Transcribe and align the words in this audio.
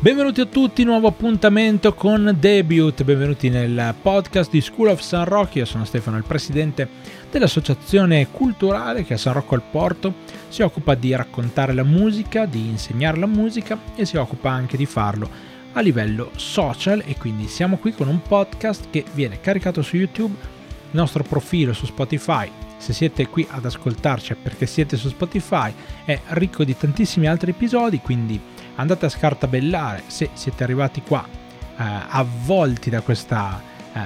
Benvenuti 0.00 0.40
a 0.40 0.46
tutti, 0.46 0.84
nuovo 0.84 1.08
appuntamento 1.08 1.92
con 1.92 2.36
Debut, 2.38 3.02
benvenuti 3.02 3.48
nel 3.48 3.96
podcast 4.00 4.48
di 4.48 4.60
School 4.60 4.90
of 4.90 5.00
San 5.00 5.24
Rocco, 5.24 5.58
io 5.58 5.64
sono 5.64 5.84
Stefano, 5.84 6.16
il 6.16 6.22
presidente 6.22 6.88
dell'associazione 7.28 8.28
culturale 8.30 9.02
che 9.02 9.14
a 9.14 9.18
San 9.18 9.32
Rocco 9.32 9.56
al 9.56 9.62
Porto 9.68 10.14
si 10.46 10.62
occupa 10.62 10.94
di 10.94 11.16
raccontare 11.16 11.72
la 11.72 11.82
musica, 11.82 12.46
di 12.46 12.68
insegnare 12.68 13.18
la 13.18 13.26
musica 13.26 13.76
e 13.96 14.04
si 14.04 14.16
occupa 14.16 14.50
anche 14.50 14.76
di 14.76 14.86
farlo 14.86 15.28
a 15.72 15.80
livello 15.80 16.30
social. 16.36 17.02
E 17.04 17.16
quindi 17.16 17.48
siamo 17.48 17.76
qui 17.76 17.92
con 17.92 18.06
un 18.06 18.22
podcast 18.22 18.90
che 18.90 19.04
viene 19.14 19.40
caricato 19.40 19.82
su 19.82 19.96
YouTube, 19.96 20.32
il 20.32 20.96
nostro 20.96 21.24
profilo 21.24 21.72
su 21.72 21.86
Spotify, 21.86 22.48
se 22.76 22.92
siete 22.92 23.26
qui 23.26 23.44
ad 23.50 23.64
ascoltarci 23.64 24.36
perché 24.40 24.64
siete 24.64 24.96
su 24.96 25.08
Spotify, 25.08 25.74
è 26.04 26.20
ricco 26.28 26.62
di 26.62 26.76
tantissimi 26.76 27.26
altri 27.26 27.50
episodi, 27.50 27.98
quindi 27.98 28.40
andate 28.78 29.06
a 29.06 29.10
scartabellare 29.10 30.02
se 30.06 30.30
siete 30.32 30.64
arrivati 30.64 31.02
qua 31.02 31.24
eh, 31.26 31.84
avvolti 32.08 32.90
da 32.90 33.00
questa 33.00 33.60
eh, 33.92 34.00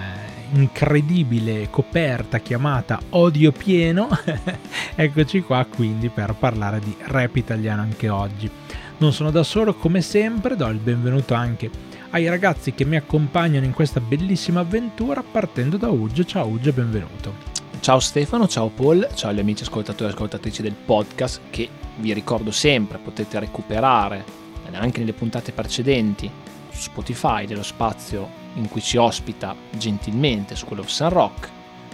incredibile 0.53 1.69
coperta 1.71 2.39
chiamata 2.39 3.01
Odio 3.11 3.53
Pieno. 3.53 4.09
Eccoci 4.95 5.41
qua 5.41 5.65
quindi 5.65 6.11
per 6.11 6.35
parlare 6.39 6.79
di 6.81 6.95
rap 7.07 7.37
italiano 7.37 7.83
anche 7.83 8.09
oggi. 8.09 8.51
Non 8.99 9.13
sono 9.13 9.31
da 9.31 9.43
solo, 9.43 9.75
come 9.75 10.01
sempre, 10.03 10.55
do 10.55 10.67
il 10.69 10.79
benvenuto 10.79 11.35
anche 11.35 11.71
ai 12.11 12.29
ragazzi 12.29 12.75
che 12.75 12.85
mi 12.85 12.97
accompagnano 12.97 13.65
in 13.65 13.73
questa 13.73 14.01
bellissima 14.01 14.61
avventura 14.61 15.23
partendo 15.23 15.79
da 15.79 15.89
Uge. 15.89 16.27
Ciao 16.27 16.47
Uge, 16.47 16.73
benvenuto. 16.73 17.51
Ciao 17.81 17.99
Stefano, 17.99 18.47
ciao 18.47 18.69
Paul, 18.69 19.09
ciao 19.15 19.31
agli 19.31 19.41
amici 19.41 19.65
ascoltatori 19.65 20.11
e 20.11 20.13
ascoltatrici 20.13 20.63
del 20.63 20.75
podcast 20.75 21.41
che 21.51 21.69
vi 21.97 22.13
ricordo 22.13 22.53
sempre 22.53 22.99
potete 22.99 23.41
recuperare 23.41 24.42
anche 24.79 25.01
nelle 25.01 25.13
puntate 25.13 25.53
precedenti 25.53 26.31
su 26.71 26.81
Spotify 26.81 27.47
dello 27.47 27.63
spazio 27.63 28.41
in 28.55 28.69
cui 28.69 28.81
ci 28.81 28.97
ospita 28.97 29.55
gentilmente 29.71 30.57
School 30.57 30.81
of 30.81 30.89
San 30.89 31.11
Rock. 31.11 31.49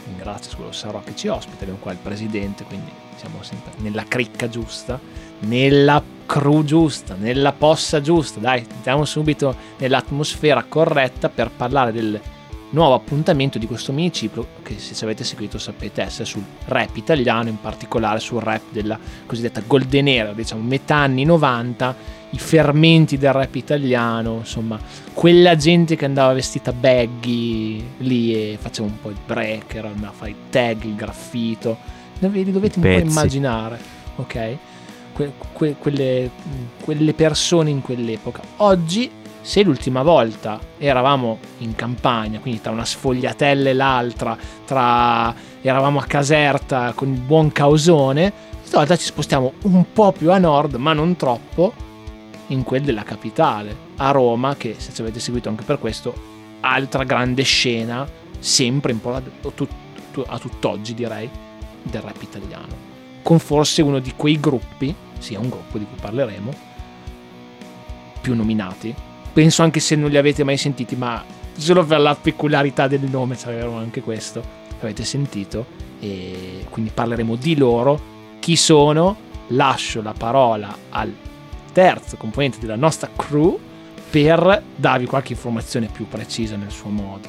Ringrazio 0.07 0.51
School 0.51 0.69
of 0.69 0.75
San 0.75 0.93
Rock 0.93 1.07
che 1.07 1.17
ci 1.17 1.29
ospita, 1.29 1.63
abbiamo 1.63 1.81
qua 1.81 1.93
il 1.93 1.99
presidente, 1.99 2.65
quindi 2.65 2.91
siamo 3.17 3.43
sempre 3.43 3.73
nella 3.79 4.05
cricca 4.05 4.49
giusta, 4.49 4.99
nella 5.41 6.03
crew 6.25 6.65
giusta, 6.65 7.15
nella 7.15 7.53
possa 7.53 8.01
giusta. 8.01 8.41
Dai, 8.41 8.65
andiamo 8.75 9.05
subito 9.05 9.55
nell'atmosfera 9.79 10.65
corretta 10.65 11.29
per 11.29 11.51
parlare 11.51 11.93
del 11.93 12.21
nuovo 12.71 12.95
appuntamento 12.95 13.59
di 13.59 13.67
questo 13.67 13.93
miniciclo 13.93 14.47
che 14.63 14.79
se 14.79 14.95
ci 14.95 15.03
avete 15.03 15.25
seguito 15.25 15.59
sapete 15.59 16.03
essere 16.03 16.27
sul 16.27 16.45
rap 16.67 16.97
italiano, 16.97 17.49
in 17.49 17.61
particolare 17.61 18.21
sul 18.21 18.43
rap 18.43 18.63
della 18.71 18.99
cosiddetta 19.27 19.63
golden 19.67 20.09
era, 20.09 20.33
diciamo 20.33 20.63
metà 20.63 20.97
anni 20.97 21.25
90 21.25 22.17
i 22.31 22.39
fermenti 22.39 23.17
del 23.17 23.33
rap 23.33 23.55
italiano, 23.55 24.37
insomma, 24.41 24.79
quella 25.15 25.57
gente 25.57 25.97
che 25.97 26.05
andava 26.05 26.35
vestita 26.35 26.73
baggy 26.73 27.83
lì 27.99 28.35
e 28.35 28.59
faceva 28.61 28.89
un 28.89 29.01
po' 29.01 29.09
il 29.11 29.17
breaker, 29.25 29.87
andava 29.87 30.09
a 30.09 30.13
fare 30.13 30.31
i 30.31 30.37
tag, 30.51 30.85
il 30.85 30.95
graffito, 30.95 31.77
li 32.19 32.51
dovete 32.53 32.79
un 32.79 32.83
po' 32.83 32.89
immaginare, 33.11 33.79
ok? 34.17 34.57
Que- 35.15 35.33
que- 35.53 35.77
quelle, 35.79 36.31
quelle 36.83 37.15
persone 37.15 37.71
in 37.71 37.81
quell'epoca. 37.81 38.41
Oggi, 38.59 39.11
se 39.41 39.63
l'ultima 39.63 40.03
volta 40.03 40.61
eravamo 40.77 41.39
in 41.59 41.75
campagna, 41.75 42.41
quindi 42.41 42.61
tra 42.61 42.71
una 42.73 42.85
sfogliatella 42.85 43.71
e 43.71 43.73
l'altra, 43.73 44.37
tra 44.67 45.35
eravamo 45.63 45.99
a 45.99 46.05
Caserta 46.05 46.93
con 46.95 47.09
il 47.09 47.21
buon 47.21 47.51
causone, 47.53 48.33
stavolta 48.63 48.97
ci 48.97 49.07
spostiamo 49.07 49.55
un 49.63 49.85
po' 49.93 50.13
più 50.13 50.31
a 50.31 50.39
nord, 50.39 50.75
ma 50.75 50.93
non 50.93 51.17
troppo, 51.17 51.73
in 52.49 52.63
quel 52.63 52.83
della 52.83 53.03
capitale, 53.03 53.77
a 53.97 54.11
Roma, 54.11 54.57
che 54.57 54.75
se 54.79 54.93
ci 54.93 55.01
avete 55.01 55.21
seguito 55.21 55.49
anche 55.49 55.65
per 55.65 55.79
questo, 55.79 56.15
altra 56.61 57.05
grande 57.05 57.43
scena, 57.43 58.09
sempre 58.39 58.93
in 58.93 59.01
po' 59.01 59.15
a, 59.15 59.23
tutt'oggi 60.39 60.95
direi, 60.95 61.29
del 61.83 62.01
rap 62.01 62.23
italiano. 62.23 62.87
Con 63.23 63.39
forse 63.39 63.83
uno 63.83 63.99
di 63.99 64.13
quei 64.17 64.41
gruppi, 64.41 64.95
sia 65.19 65.39
un 65.39 65.49
gruppo 65.49 65.79
di 65.79 65.85
cui 65.85 65.99
parleremo, 66.01 66.53
più 68.21 68.35
nominati. 68.35 68.95
Penso 69.33 69.63
anche 69.63 69.81
se 69.81 69.95
non 69.95 70.11
li 70.11 70.17
avete 70.17 70.45
mai 70.45 70.57
sentiti, 70.57 70.97
ma 70.97 71.23
solo 71.57 71.85
per 71.85 72.01
la 72.01 72.15
peculiarità 72.15 72.89
del 72.89 73.03
nome 73.03 73.35
sapevo 73.37 73.77
anche 73.77 74.01
questo, 74.01 74.43
avete 74.81 75.05
sentito, 75.05 75.67
e 76.01 76.65
quindi 76.71 76.91
parleremo 76.93 77.37
di 77.37 77.57
loro, 77.57 78.01
chi 78.39 78.57
sono, 78.57 79.17
lascio 79.49 80.03
la 80.03 80.15
parola 80.17 80.77
al 80.91 81.13
terzo 81.79 82.17
componente 82.17 82.59
della 82.59 82.75
nostra 82.75 83.09
crew 83.15 83.57
per 84.11 84.65
darvi 84.75 85.07
qualche 85.07 85.35
informazione 85.35 85.87
più 85.87 86.09
precisa 86.09 86.57
nel 86.57 86.73
suo 86.73 86.91
modo, 86.91 87.29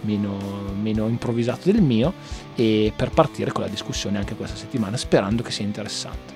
meno, 0.00 0.38
meno 0.80 1.06
improvvisato 1.06 1.70
del 1.70 1.82
mio, 1.82 2.14
e 2.54 2.94
per 2.96 3.10
partire 3.10 3.52
con 3.52 3.62
la 3.62 3.68
discussione 3.68 4.16
anche 4.16 4.36
questa 4.36 4.56
settimana, 4.56 4.96
sperando 4.96 5.42
che 5.42 5.50
sia 5.50 5.66
interessante. 5.66 6.32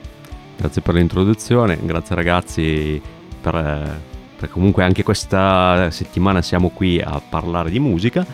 Grazie 0.59 0.82
per 0.82 0.92
l'introduzione, 0.92 1.78
grazie 1.82 2.14
ragazzi 2.14 3.00
per, 3.41 3.98
per 4.36 4.50
comunque 4.50 4.84
anche 4.84 5.03
questa 5.03 5.91
settimana 5.91 6.42
siamo 6.42 6.69
qui 6.69 7.00
a 7.00 7.19
parlare 7.26 7.70
di 7.70 7.78
musica 7.78 8.26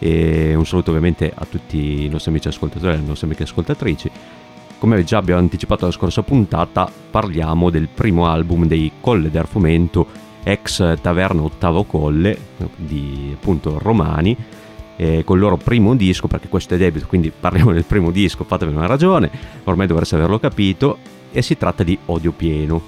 e 0.00 0.56
un 0.56 0.66
saluto 0.66 0.90
ovviamente 0.90 1.30
a 1.32 1.44
tutti 1.44 2.04
i 2.04 2.08
nostri 2.08 2.32
amici 2.32 2.48
ascoltatori 2.48 2.94
e 2.94 2.96
alle 2.96 3.06
nostre 3.06 3.28
amiche 3.28 3.44
ascoltatrici 3.44 4.10
come 4.80 5.04
già 5.04 5.18
abbiamo 5.18 5.40
anticipato 5.40 5.84
la 5.84 5.92
scorsa 5.92 6.22
puntata, 6.22 6.90
parliamo 7.10 7.68
del 7.68 7.86
primo 7.92 8.26
album 8.26 8.64
dei 8.64 8.90
Colle 8.98 9.30
del 9.30 9.44
Fomento, 9.44 10.06
ex 10.42 10.98
Taverna 11.02 11.42
Ottavo 11.42 11.84
Colle, 11.84 12.36
di 12.76 13.30
appunto 13.34 13.78
Romani, 13.78 14.34
eh, 14.96 15.22
con 15.22 15.36
il 15.36 15.42
loro 15.42 15.58
primo 15.58 15.94
disco, 15.94 16.28
perché 16.28 16.48
questo 16.48 16.74
è 16.74 16.78
debito, 16.78 17.04
quindi 17.06 17.30
parliamo 17.38 17.72
del 17.74 17.84
primo 17.84 18.10
disco, 18.10 18.44
fatevene 18.44 18.78
una 18.78 18.86
ragione, 18.86 19.30
ormai 19.64 19.86
dovreste 19.86 20.14
averlo 20.14 20.38
capito, 20.38 20.96
e 21.30 21.42
si 21.42 21.58
tratta 21.58 21.82
di 21.82 21.98
Odio 22.06 22.32
Pieno, 22.32 22.80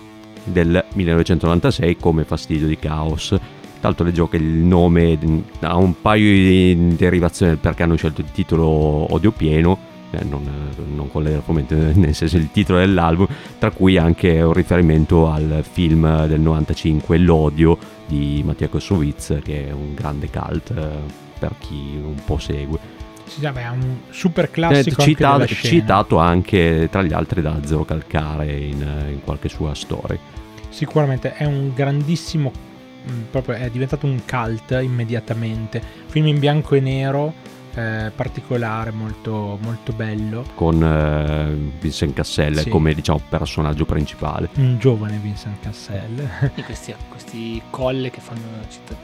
del 0.44 0.82
1996 0.94 1.98
come 1.98 2.24
Fastidio 2.24 2.66
di 2.66 2.78
Caos. 2.78 3.36
L'altro 3.82 4.06
leggevo 4.06 4.28
che 4.28 4.38
il 4.38 4.44
nome 4.44 5.18
ha 5.60 5.76
un 5.76 6.00
paio 6.00 6.24
di 6.24 6.96
derivazioni 6.96 7.56
perché 7.56 7.82
hanno 7.82 7.96
scelto 7.96 8.22
il 8.22 8.30
titolo 8.32 8.66
Odio 9.12 9.30
Pieno, 9.30 9.90
eh, 10.12 10.24
non, 10.24 10.48
non 10.94 11.10
con 11.10 11.22
l'argomento, 11.22 11.74
nel 11.94 12.14
senso 12.14 12.36
il 12.36 12.50
titolo 12.50 12.78
dell'album, 12.78 13.26
tra 13.58 13.70
cui 13.70 13.96
anche 13.96 14.40
un 14.42 14.52
riferimento 14.52 15.30
al 15.30 15.64
film 15.68 16.26
del 16.26 16.40
95 16.40 17.18
L'odio 17.18 17.78
di 18.06 18.42
Mattia 18.44 18.68
Kossowitz, 18.68 19.38
che 19.42 19.68
è 19.68 19.72
un 19.72 19.94
grande 19.94 20.28
cult 20.30 20.70
eh, 20.70 21.20
per 21.38 21.54
chi 21.58 22.00
un 22.02 22.20
po' 22.24 22.38
segue. 22.38 23.00
Sì, 23.24 23.40
vabbè, 23.40 23.64
è 23.64 23.70
un 23.70 23.96
super 24.10 24.50
classico 24.50 25.00
eh, 25.00 25.04
citato, 25.04 25.40
anche 25.40 25.54
citato 25.54 26.18
anche 26.18 26.88
tra 26.90 27.02
gli 27.02 27.12
altri 27.12 27.40
da 27.40 27.58
Zero 27.64 27.84
Calcare 27.84 28.52
in, 28.52 28.80
in 29.10 29.20
qualche 29.24 29.48
sua 29.48 29.74
storia. 29.74 30.18
Sicuramente 30.68 31.34
è 31.34 31.44
un 31.44 31.72
grandissimo, 31.74 32.52
mm, 33.10 33.22
proprio 33.30 33.56
è 33.56 33.70
diventato 33.70 34.06
un 34.06 34.20
cult 34.26 34.78
immediatamente. 34.82 35.82
Film 36.06 36.26
in 36.26 36.38
bianco 36.38 36.74
e 36.74 36.80
nero 36.80 37.32
eh, 37.74 38.12
particolare, 38.14 38.90
molto, 38.90 39.58
molto 39.62 39.92
bello. 39.92 40.44
Con 40.54 40.82
eh, 40.82 41.70
Vincent 41.80 42.14
Cassel 42.14 42.58
sì. 42.58 42.68
come 42.68 42.94
diciamo 42.94 43.20
personaggio 43.28 43.84
principale. 43.84 44.48
Un 44.56 44.78
giovane 44.78 45.18
Vincent 45.18 45.60
Cassel. 45.60 46.50
E 46.62 46.62
questi, 46.64 46.94
questi 47.08 47.62
colle 47.70 48.10
che 48.10 48.20
fanno, 48.20 48.40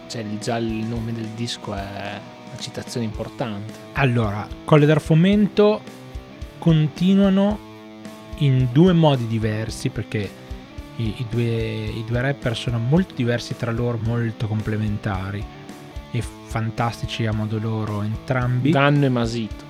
cioè 0.09 0.25
già 0.39 0.57
il 0.59 0.85
nome 0.87 1.13
del 1.13 1.29
disco 1.35 1.75
è 1.75 2.21
una 2.51 2.59
citazione 2.59 3.07
importante. 3.07 3.73
Allora, 3.95 4.47
Colle 4.65 4.87
d'Ar 4.87 5.01
Fomento 5.01 5.81
continuano 6.59 7.67
in 8.39 8.69
due 8.73 8.93
modi 8.93 9.27
diversi 9.27 9.89
perché 9.89 10.31
i, 10.97 11.15
i, 11.19 11.27
due, 11.29 11.45
i 11.45 12.05
due 12.07 12.21
rapper 12.21 12.57
sono 12.57 12.79
molto 12.79 13.15
diversi 13.15 13.57
tra 13.57 13.71
loro, 13.71 13.99
molto 14.03 14.47
complementari 14.47 15.45
e 16.11 16.23
fantastici 16.49 17.27
a 17.27 17.33
modo 17.33 17.59
loro 17.59 18.03
entrambi. 18.03 18.71
Danno 18.71 19.05
e 19.05 19.09
Masito. 19.11 19.65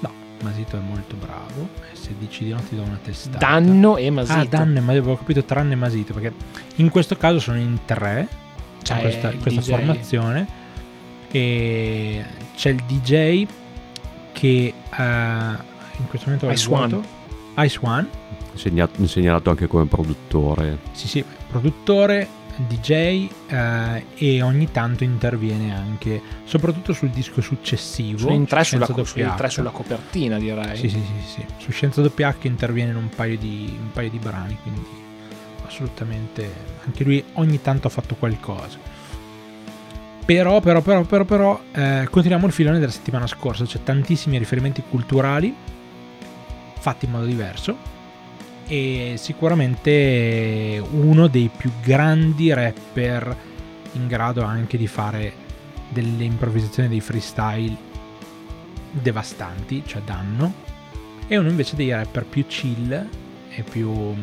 No, 0.00 0.10
Masito 0.42 0.76
è 0.76 0.80
molto 0.80 1.16
bravo. 1.16 1.68
E 1.92 1.96
se 1.96 2.14
dici 2.16 2.44
di 2.44 2.50
no 2.50 2.60
ti 2.68 2.76
do 2.76 2.82
una 2.82 2.98
testata. 3.02 3.38
Danno 3.38 3.96
e 3.96 4.08
Masito. 4.10 4.38
Ah, 4.38 4.44
Danno 4.44 4.78
e 4.78 4.80
Masito, 4.80 5.02
avevo 5.02 5.16
capito 5.16 5.44
tranne 5.44 5.72
e 5.72 5.76
Masito, 5.76 6.12
perché 6.12 6.32
in 6.76 6.90
questo 6.90 7.16
caso 7.16 7.40
sono 7.40 7.58
in 7.58 7.80
tre, 7.84 8.28
cioè, 8.82 8.96
in 8.96 9.02
questa, 9.02 9.32
in 9.32 9.40
questa 9.40 9.60
formazione. 9.60 10.62
E 11.30 12.24
c'è 12.54 12.70
il 12.70 12.82
DJ 12.86 13.46
che 14.30 14.72
uh, 14.96 15.02
in 15.02 16.06
questo 16.08 16.30
momento 16.30 16.48
Ice 16.50 16.72
One. 16.72 17.00
Ice 17.56 17.78
One. 17.82 18.08
Segnalato 18.54 19.50
anche 19.50 19.66
come 19.66 19.86
produttore. 19.86 20.78
Sì, 20.92 21.08
sì, 21.08 21.24
produttore 21.48 22.42
DJ 22.56 23.28
eh, 23.48 24.04
e 24.16 24.42
ogni 24.42 24.70
tanto 24.70 25.04
interviene 25.04 25.74
anche, 25.74 26.20
soprattutto 26.44 26.92
sul 26.92 27.10
disco 27.10 27.40
successivo. 27.40 28.30
In 28.30 28.46
tre, 28.46 28.64
sulla, 28.64 28.86
co- 28.86 29.02
tre 29.02 29.48
sulla, 29.50 29.70
copertina 29.70 30.38
direi. 30.38 30.76
Sì, 30.76 30.88
sì, 30.88 31.00
sì, 31.00 31.32
sì. 31.32 31.46
Su 31.58 31.70
Scienza 31.70 32.00
Doppia 32.00 32.28
H 32.28 32.46
interviene 32.46 32.90
in 32.90 32.96
un 32.96 33.08
paio 33.08 33.36
di, 33.36 33.76
un 33.78 33.90
paio 33.92 34.10
di 34.10 34.18
brani, 34.18 34.56
quindi 34.62 34.84
assolutamente. 35.66 36.72
Anche 36.84 37.04
lui 37.04 37.24
ogni 37.34 37.60
tanto 37.60 37.86
ha 37.86 37.90
fatto 37.90 38.14
qualcosa. 38.14 38.78
Però, 40.24 40.60
però, 40.60 40.80
però, 40.80 41.02
però, 41.02 41.24
però 41.24 41.60
eh, 41.72 42.06
continuiamo 42.10 42.46
il 42.46 42.52
filone 42.52 42.78
della 42.78 42.92
settimana 42.92 43.26
scorsa. 43.26 43.64
C'è 43.64 43.82
tantissimi 43.82 44.38
riferimenti 44.38 44.82
culturali 44.88 45.54
fatti 46.84 47.06
in 47.06 47.12
modo 47.12 47.24
diverso. 47.24 47.93
E 48.66 49.14
sicuramente 49.18 50.82
uno 50.92 51.26
dei 51.26 51.50
più 51.54 51.70
grandi 51.82 52.52
rapper 52.52 53.36
in 53.92 54.06
grado 54.06 54.42
anche 54.42 54.78
di 54.78 54.86
fare 54.86 55.32
delle 55.90 56.24
improvvisazioni 56.24 56.88
dei 56.88 57.00
freestyle 57.00 57.76
devastanti, 58.90 59.82
cioè 59.86 60.02
danno. 60.02 60.52
E 61.26 61.36
uno 61.36 61.48
invece 61.48 61.76
dei 61.76 61.90
rapper 61.90 62.24
più 62.24 62.46
chill 62.46 63.08
e 63.50 63.62
più 63.62 64.14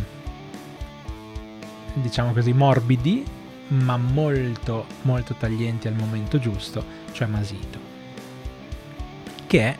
diciamo 1.93 2.31
così 2.33 2.53
morbidi 2.53 3.23
ma 3.67 3.97
molto 3.97 4.85
molto 5.03 5.33
taglienti 5.33 5.87
al 5.87 5.93
momento 5.93 6.39
giusto 6.39 6.83
cioè 7.11 7.27
Masito 7.27 7.79
che 9.47 9.59
è 9.59 9.77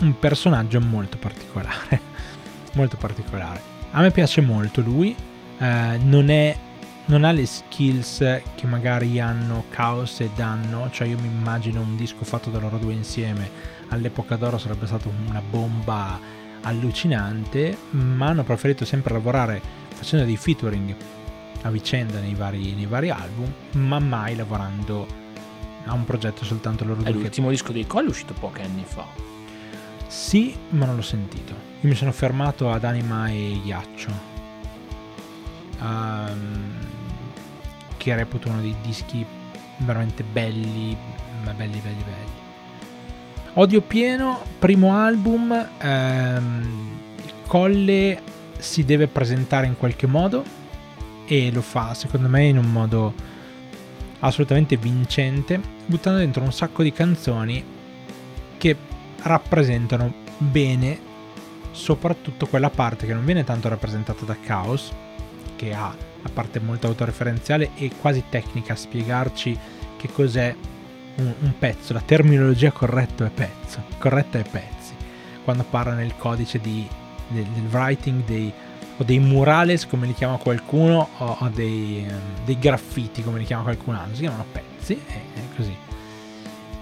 un 0.00 0.18
personaggio 0.18 0.80
molto 0.80 1.16
particolare 1.18 2.12
molto 2.74 2.96
particolare 2.96 3.60
a 3.90 4.00
me 4.00 4.10
piace 4.10 4.40
molto 4.40 4.80
lui 4.80 5.14
eh, 5.58 5.98
non 6.02 6.28
è 6.28 6.56
non 7.06 7.24
ha 7.24 7.32
le 7.32 7.44
skills 7.44 8.18
che 8.54 8.66
magari 8.66 9.20
hanno 9.20 9.64
Chaos 9.68 10.20
e 10.20 10.30
Danno, 10.34 10.88
cioè 10.90 11.06
io 11.06 11.18
mi 11.18 11.26
immagino 11.26 11.82
un 11.82 11.96
disco 11.96 12.24
fatto 12.24 12.48
da 12.48 12.58
loro 12.58 12.78
due 12.78 12.94
insieme 12.94 13.50
all'epoca 13.88 14.36
d'oro 14.36 14.56
sarebbe 14.56 14.86
stata 14.86 15.08
una 15.26 15.42
bomba 15.42 16.18
allucinante, 16.62 17.76
ma 17.90 18.28
hanno 18.28 18.42
preferito 18.42 18.86
sempre 18.86 19.12
lavorare 19.12 19.60
facendo 19.94 20.24
dei 20.24 20.36
featuring 20.36 20.96
a 21.62 21.70
vicenda 21.70 22.20
nei 22.20 22.34
vari, 22.34 22.72
nei 22.72 22.86
vari 22.86 23.10
album, 23.10 23.52
ma 23.72 23.98
mai 23.98 24.34
lavorando 24.34 25.06
a 25.84 25.92
un 25.92 26.04
progetto 26.04 26.44
soltanto 26.44 26.84
loro 26.84 27.02
due. 27.02 27.12
l'ultimo 27.12 27.50
disco 27.50 27.72
dei 27.72 27.86
Coll 27.86 28.06
è 28.06 28.08
uscito 28.08 28.32
pochi 28.32 28.62
anni 28.62 28.84
fa. 28.86 29.33
Sì, 30.14 30.56
ma 30.70 30.86
non 30.86 30.94
l'ho 30.94 31.02
sentito. 31.02 31.52
Io 31.80 31.88
mi 31.88 31.96
sono 31.96 32.12
fermato 32.12 32.70
ad 32.70 32.84
Anima 32.84 33.28
e 33.30 33.60
Ghiaccio. 33.64 34.10
Ehm, 35.82 36.78
che 37.96 38.14
reputo 38.14 38.48
uno 38.48 38.60
dei 38.60 38.76
dischi 38.80 39.26
veramente 39.78 40.22
belli, 40.22 40.96
ma 41.42 41.52
belli, 41.52 41.80
belli, 41.80 42.02
belli. 42.04 42.32
Odio 43.54 43.80
pieno, 43.80 44.40
primo 44.60 44.96
album. 44.96 45.68
ehm, 45.78 46.92
Colle 47.48 48.22
si 48.56 48.84
deve 48.84 49.08
presentare 49.08 49.66
in 49.66 49.76
qualche 49.76 50.06
modo 50.06 50.44
e 51.26 51.50
lo 51.50 51.60
fa, 51.60 51.92
secondo 51.92 52.28
me, 52.28 52.44
in 52.44 52.56
un 52.56 52.70
modo 52.70 53.12
assolutamente 54.20 54.76
vincente, 54.76 55.60
buttando 55.86 56.20
dentro 56.20 56.44
un 56.44 56.52
sacco 56.52 56.84
di 56.84 56.92
canzoni 56.92 57.73
rappresentano 59.24 60.12
bene 60.38 61.12
soprattutto 61.70 62.46
quella 62.46 62.70
parte 62.70 63.04
che 63.06 63.14
non 63.14 63.24
viene 63.24 63.44
tanto 63.44 63.68
rappresentata 63.68 64.24
da 64.24 64.36
Chaos, 64.40 64.92
che 65.56 65.74
ha 65.74 65.94
la 66.22 66.30
parte 66.32 66.60
molto 66.60 66.86
autoreferenziale 66.86 67.70
e 67.74 67.90
quasi 68.00 68.24
tecnica 68.28 68.72
a 68.72 68.76
spiegarci 68.76 69.58
che 69.96 70.08
cos'è 70.12 70.54
un, 71.16 71.34
un 71.40 71.58
pezzo, 71.58 71.92
la 71.92 72.00
terminologia 72.00 72.70
corretta 72.70 73.26
è 73.26 73.30
pezzo, 73.30 73.82
corretta 73.98 74.38
è 74.38 74.44
pezzi, 74.48 74.94
quando 75.44 75.64
parla 75.68 75.94
nel 75.94 76.16
codice 76.16 76.60
di, 76.60 76.86
del, 77.28 77.44
del 77.44 77.66
writing 77.70 78.24
dei, 78.24 78.52
o 78.96 79.04
dei 79.04 79.18
murales 79.18 79.86
come 79.86 80.06
li 80.06 80.14
chiama 80.14 80.36
qualcuno 80.36 81.08
o, 81.18 81.36
o 81.40 81.48
dei, 81.48 82.04
ehm, 82.06 82.44
dei 82.44 82.58
graffiti 82.58 83.22
come 83.22 83.38
li 83.38 83.44
chiama 83.44 83.64
qualcun 83.64 83.94
altro, 83.94 84.14
si 84.14 84.20
chiamano 84.20 84.44
pezzi 84.50 84.92
e 84.92 85.40
così. 85.56 85.76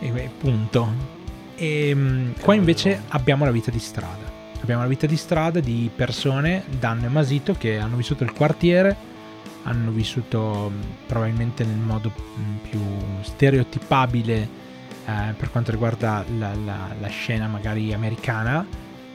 E 0.00 0.31
punto. 0.38 1.22
E 1.62 1.94
mm, 1.94 2.32
qua 2.41 2.55
invece 2.55 3.03
abbiamo 3.11 3.44
la 3.44 3.53
vita 3.53 3.70
di 3.70 3.79
strada. 3.79 4.31
Abbiamo 4.61 4.82
la 4.82 4.88
vita 4.88 5.06
di 5.06 5.17
strada 5.17 5.61
di 5.61 5.88
persone, 5.94 6.64
Danno 6.76 7.06
e 7.06 7.09
Masito, 7.09 7.53
che 7.53 7.79
hanno 7.79 7.94
vissuto 7.94 8.25
il 8.25 8.32
quartiere, 8.32 8.97
hanno 9.62 9.93
vissuto 9.93 10.73
mm, 10.75 10.81
probabilmente 11.06 11.64
nel 11.64 11.76
modo 11.76 12.11
mm, 12.11 12.56
più 12.69 12.81
stereotipabile 13.20 14.49
eh, 15.06 15.35
per 15.37 15.53
quanto 15.53 15.70
riguarda 15.70 16.25
la, 16.37 16.53
la- 16.64 16.94
la 16.99 17.09
scena 17.09 17.47
magari 17.47 17.93
americana, 17.94 18.67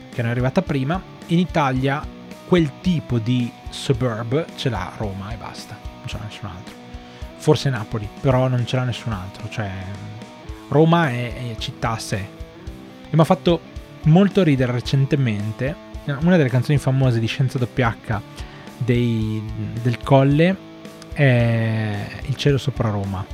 che 0.09 0.21
è 0.21 0.25
arrivata 0.25 0.61
prima. 0.61 1.01
In 1.27 1.39
Italia 1.39 2.01
quel 2.47 2.79
tipo 2.79 3.19
di 3.19 3.51
suburb 3.69 4.45
ce 4.55 4.69
l'ha 4.69 4.93
Roma 4.95 5.33
e 5.33 5.35
basta, 5.35 5.77
non 5.97 6.07
ce 6.07 6.17
l'ha 6.17 6.23
nessun 6.23 6.49
altro. 6.49 6.73
Forse 7.35 7.69
Napoli, 7.69 8.07
però 8.21 8.47
non 8.47 8.65
ce 8.65 8.77
l'ha 8.77 8.83
nessun 8.85 9.11
altro. 9.11 9.49
Cioè, 9.49 9.69
Roma 10.69 11.09
è, 11.09 11.51
è 11.51 11.55
città 11.57 11.91
a 11.91 11.99
sé. 11.99 12.35
E 13.09 13.15
mi 13.15 13.21
ha 13.21 13.25
fatto 13.25 13.59
molto 14.03 14.43
ridere 14.43 14.71
recentemente 14.71 15.85
una 16.05 16.37
delle 16.37 16.49
canzoni 16.49 16.77
famose 16.77 17.19
di 17.19 17.27
Scienza 17.27 17.59
WH 17.59 18.21
dei- 18.77 19.43
del 19.81 19.97
Colle 19.99 20.65
è 21.13 22.07
Il 22.27 22.35
cielo 22.35 22.57
sopra 22.57 22.89
Roma, 22.89 23.25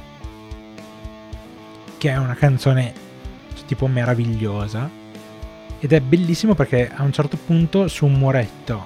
che 1.97 2.09
è 2.09 2.17
una 2.17 2.35
canzone 2.35 2.93
tipo 3.65 3.87
meravigliosa 3.87 4.89
ed 5.79 5.91
è 5.91 5.99
bellissimo 5.99 6.53
perché 6.53 6.89
a 6.93 7.03
un 7.03 7.11
certo 7.11 7.37
punto 7.37 7.87
su 7.87 8.05
un 8.05 8.13
muretto, 8.13 8.85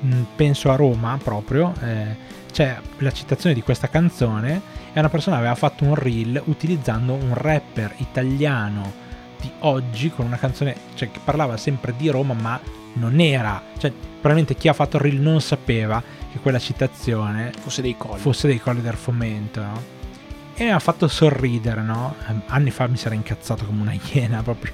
mh, 0.00 0.20
penso 0.36 0.70
a 0.70 0.76
Roma 0.76 1.18
proprio, 1.22 1.72
eh, 1.82 2.16
c'è 2.52 2.78
la 2.98 3.12
citazione 3.12 3.54
di 3.54 3.62
questa 3.62 3.88
canzone 3.88 4.60
e 4.92 4.98
una 4.98 5.08
persona 5.08 5.38
aveva 5.38 5.54
fatto 5.54 5.84
un 5.84 5.94
reel 5.94 6.40
utilizzando 6.44 7.14
un 7.14 7.32
rapper 7.32 7.94
italiano 7.96 9.02
di 9.40 9.50
oggi 9.60 10.10
con 10.10 10.26
una 10.26 10.36
canzone 10.36 10.76
cioè, 10.94 11.10
che 11.10 11.20
parlava 11.22 11.56
sempre 11.56 11.94
di 11.96 12.08
Roma 12.08 12.34
ma 12.34 12.60
non 12.94 13.18
era, 13.20 13.62
cioè 13.78 13.90
probabilmente 13.90 14.56
chi 14.56 14.68
ha 14.68 14.72
fatto 14.72 14.96
il 14.96 15.02
reel 15.02 15.20
non 15.20 15.40
sapeva 15.40 16.02
che 16.30 16.38
quella 16.38 16.58
citazione 16.58 17.52
Fosse 17.60 17.82
dei 17.82 17.96
Coll. 17.96 18.18
fosse 18.18 18.46
dei 18.46 18.60
colli 18.60 18.80
del 18.80 18.94
fomento, 18.94 19.60
no? 19.60 19.92
E 20.56 20.64
mi 20.64 20.70
ha 20.70 20.78
fatto 20.78 21.08
sorridere, 21.08 21.82
no? 21.82 22.14
Anni 22.46 22.70
fa 22.70 22.86
mi 22.86 22.96
sarei 22.96 23.18
incazzato 23.18 23.64
come 23.64 23.80
una 23.80 23.96
iena, 24.12 24.40
proprio 24.44 24.72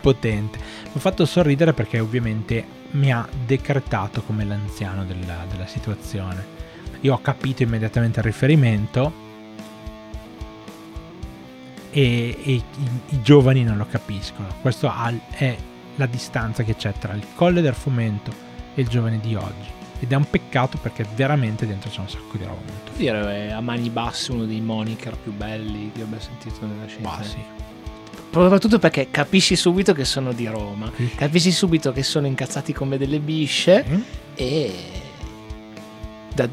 potente. 0.00 0.58
Mi 0.58 0.92
ha 0.94 1.00
fatto 1.00 1.26
sorridere 1.26 1.72
perché 1.72 1.98
ovviamente 1.98 2.64
mi 2.92 3.12
ha 3.12 3.28
decretato 3.44 4.22
come 4.22 4.44
l'anziano 4.44 5.04
della, 5.04 5.44
della 5.50 5.66
situazione. 5.66 6.58
Io 7.00 7.14
ho 7.14 7.20
capito 7.20 7.64
immediatamente 7.64 8.20
il 8.20 8.24
riferimento 8.24 9.28
e, 11.90 12.36
e 12.42 12.50
i, 12.52 12.62
i 13.10 13.22
giovani 13.22 13.62
non 13.64 13.76
lo 13.76 13.86
capiscono. 13.90 14.48
Questa 14.60 15.12
è 15.30 15.56
la 15.96 16.06
distanza 16.06 16.62
che 16.62 16.76
c'è 16.76 16.92
tra 16.98 17.12
il 17.14 17.24
colle 17.34 17.60
del 17.60 17.74
fomento 17.74 18.32
e 18.74 18.82
il 18.82 18.88
giovane 18.88 19.20
di 19.20 19.34
oggi. 19.34 19.78
Ed 20.00 20.12
è 20.12 20.14
un 20.14 20.28
peccato 20.30 20.78
perché 20.78 21.04
veramente 21.14 21.66
dentro 21.66 21.90
c'è 21.90 22.00
un 22.00 22.08
sacco 22.08 22.38
di 22.38 22.44
roba 22.44 22.60
molto 22.66 22.92
dire 22.96 23.48
è 23.48 23.50
a 23.50 23.60
mani 23.60 23.90
basse 23.90 24.32
uno 24.32 24.46
dei 24.46 24.60
moniker 24.62 25.14
più 25.16 25.30
belli 25.32 25.90
che 25.94 26.00
abbia 26.02 26.18
sentito 26.20 26.64
nella 26.64 26.86
scienza. 26.86 27.08
Ma 27.16 27.22
sì. 27.22 27.38
Soprattutto 28.32 28.78
perché 28.78 29.10
capisci 29.10 29.56
subito 29.56 29.92
che 29.92 30.04
sono 30.04 30.32
di 30.32 30.46
Roma. 30.46 30.90
Sì. 30.96 31.10
Capisci 31.14 31.50
subito 31.50 31.92
che 31.92 32.02
sono 32.02 32.26
incazzati 32.26 32.72
come 32.72 32.96
delle 32.96 33.18
bisce 33.18 33.84
Sì. 33.86 34.04
e 34.36 34.74
da 36.32 36.48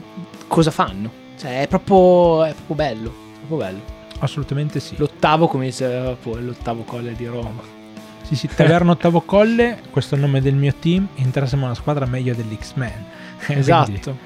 cosa 0.48 0.72
fanno? 0.72 1.10
Cioè 1.38 1.62
è 1.62 1.68
proprio, 1.68 2.46
è 2.46 2.54
proprio 2.54 2.76
bello, 2.76 3.10
è 3.10 3.38
proprio 3.46 3.58
bello. 3.58 3.96
Assolutamente 4.20 4.80
sì. 4.80 4.96
L'ottavo, 4.98 5.48
come 5.48 5.66
diceva 5.66 6.14
poi, 6.16 6.44
l'ottavo 6.44 6.84
colle 6.84 7.14
di 7.14 7.26
Roma. 7.28 7.76
Sì, 8.24 8.36
sì, 8.36 8.48
Taverno 8.54 8.92
Ottavo 8.92 9.22
Colle, 9.22 9.80
questo 9.90 10.16
è 10.16 10.18
il 10.18 10.24
nome 10.26 10.42
del 10.42 10.56
mio 10.56 10.74
team, 10.78 11.08
entra 11.16 11.46
siamo 11.46 11.64
una 11.66 11.76
squadra 11.76 12.06
meglio 12.06 12.34
dell'X-Men. 12.36 13.06
Quindi 13.46 13.62
Esatto. 13.62 14.18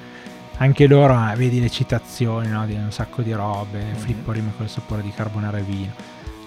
anche 0.56 0.86
loro, 0.88 1.14
eh, 1.30 1.36
vedi 1.36 1.60
le 1.60 1.70
citazioni, 1.70 2.48
no, 2.48 2.66
di 2.66 2.72
un 2.74 2.90
sacco 2.90 3.22
di 3.22 3.32
robe, 3.32 3.78
Mhm. 3.80 3.94
Flippo 3.96 4.32
rima 4.32 4.50
col 4.56 4.68
sapore 4.68 5.02
di 5.02 5.12
carbonara 5.14 5.58
e 5.58 5.62
vino. 5.62 5.92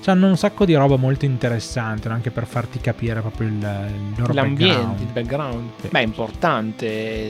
C'hanno 0.02 0.28
un 0.28 0.36
sacco 0.38 0.66
di 0.66 0.76
roba 0.76 0.98
molto 0.98 1.24
interessante, 1.26 2.10
no, 2.10 2.14
anche 2.16 2.30
per 2.30 2.46
farti 2.46 2.80
capire 2.80 3.22
proprio 3.22 3.48
il, 3.48 3.54
il 3.54 4.14
loro 4.18 4.34
L'ambiente, 4.34 4.76
background. 4.76 5.00
il 5.00 5.06
background. 5.14 5.70
Sì. 5.82 5.88
Beh, 5.88 6.00
è 6.00 6.04
importante 6.04 6.86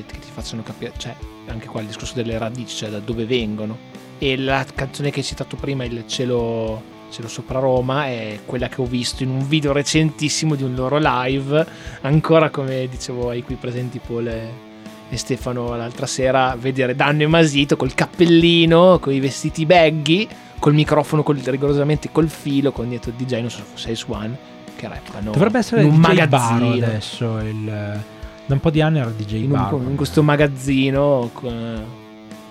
che 0.08 0.20
ti 0.20 0.30
facciano 0.34 0.64
capire, 0.64 0.92
cioè, 0.98 1.16
anche 1.48 1.68
qua 1.68 1.82
il 1.82 1.88
discorso 1.88 2.16
delle 2.16 2.38
radici, 2.38 2.76
cioè 2.78 2.90
da 2.90 3.00
dove 3.00 3.26
vengono. 3.26 3.78
E 4.18 4.38
la 4.38 4.66
canzone 4.74 5.10
che 5.12 5.20
hai 5.20 5.26
citato 5.26 5.56
prima, 5.56 5.84
Il 5.84 6.04
cielo, 6.08 6.82
cielo 7.10 7.28
sopra 7.28 7.60
Roma, 7.60 8.06
è 8.06 8.40
quella 8.46 8.70
che 8.70 8.82
ho 8.82 8.86
visto 8.86 9.24
in 9.24 9.30
un 9.30 9.48
video 9.48 9.72
recentissimo 9.74 10.56
di 10.56 10.64
un 10.64 10.74
loro 10.74 10.98
live, 11.02 11.66
ancora 12.02 12.50
come 12.50 12.88
dicevo 12.90 13.30
ai 13.30 13.44
qui 13.44 13.56
presenti 13.56 14.00
Paul 14.06 14.28
e, 14.28 15.18
Stefano 15.18 15.76
l'altra 15.76 16.06
sera, 16.08 16.56
vedere 16.60 16.96
Danno 16.96 17.24
e 17.24 17.28
Masito 17.28 17.76
col 17.78 17.94
cappellino, 17.94 19.00
con 19.00 19.14
i 19.14 19.20
vestiti 19.20 19.66
baggy, 19.66 20.28
col 20.60 20.74
microfono 20.74 21.24
col- 21.24 21.38
rigorosamente 21.38 22.10
col 22.12 22.28
filo, 22.30 22.72
con 22.72 22.90
dietro 22.90 23.12
il 23.12 23.18
DJ, 23.24 23.40
non 23.42 23.50
so 23.50 23.58
se 23.58 23.64
fosse 23.64 23.92
Ace 23.92 24.06
One, 24.08 24.38
che 24.76 24.88
rappano 24.88 25.32
Dovrebbe 25.32 25.60
essere 25.60 25.84
un 25.84 26.02
DJ 26.02 26.26
Baro 26.28 26.54
magazzino. 26.66 26.86
adesso 26.86 27.38
il, 27.40 27.64
da 27.64 28.54
un 28.54 28.60
po' 28.60 28.70
di 28.70 28.82
anni 28.82 29.00
era 29.00 29.10
DJ 29.10 29.34
in, 29.44 29.52
un, 29.52 29.86
in 29.90 29.96
questo 29.96 30.24
magazzino 30.24 31.30
con- 31.34 32.04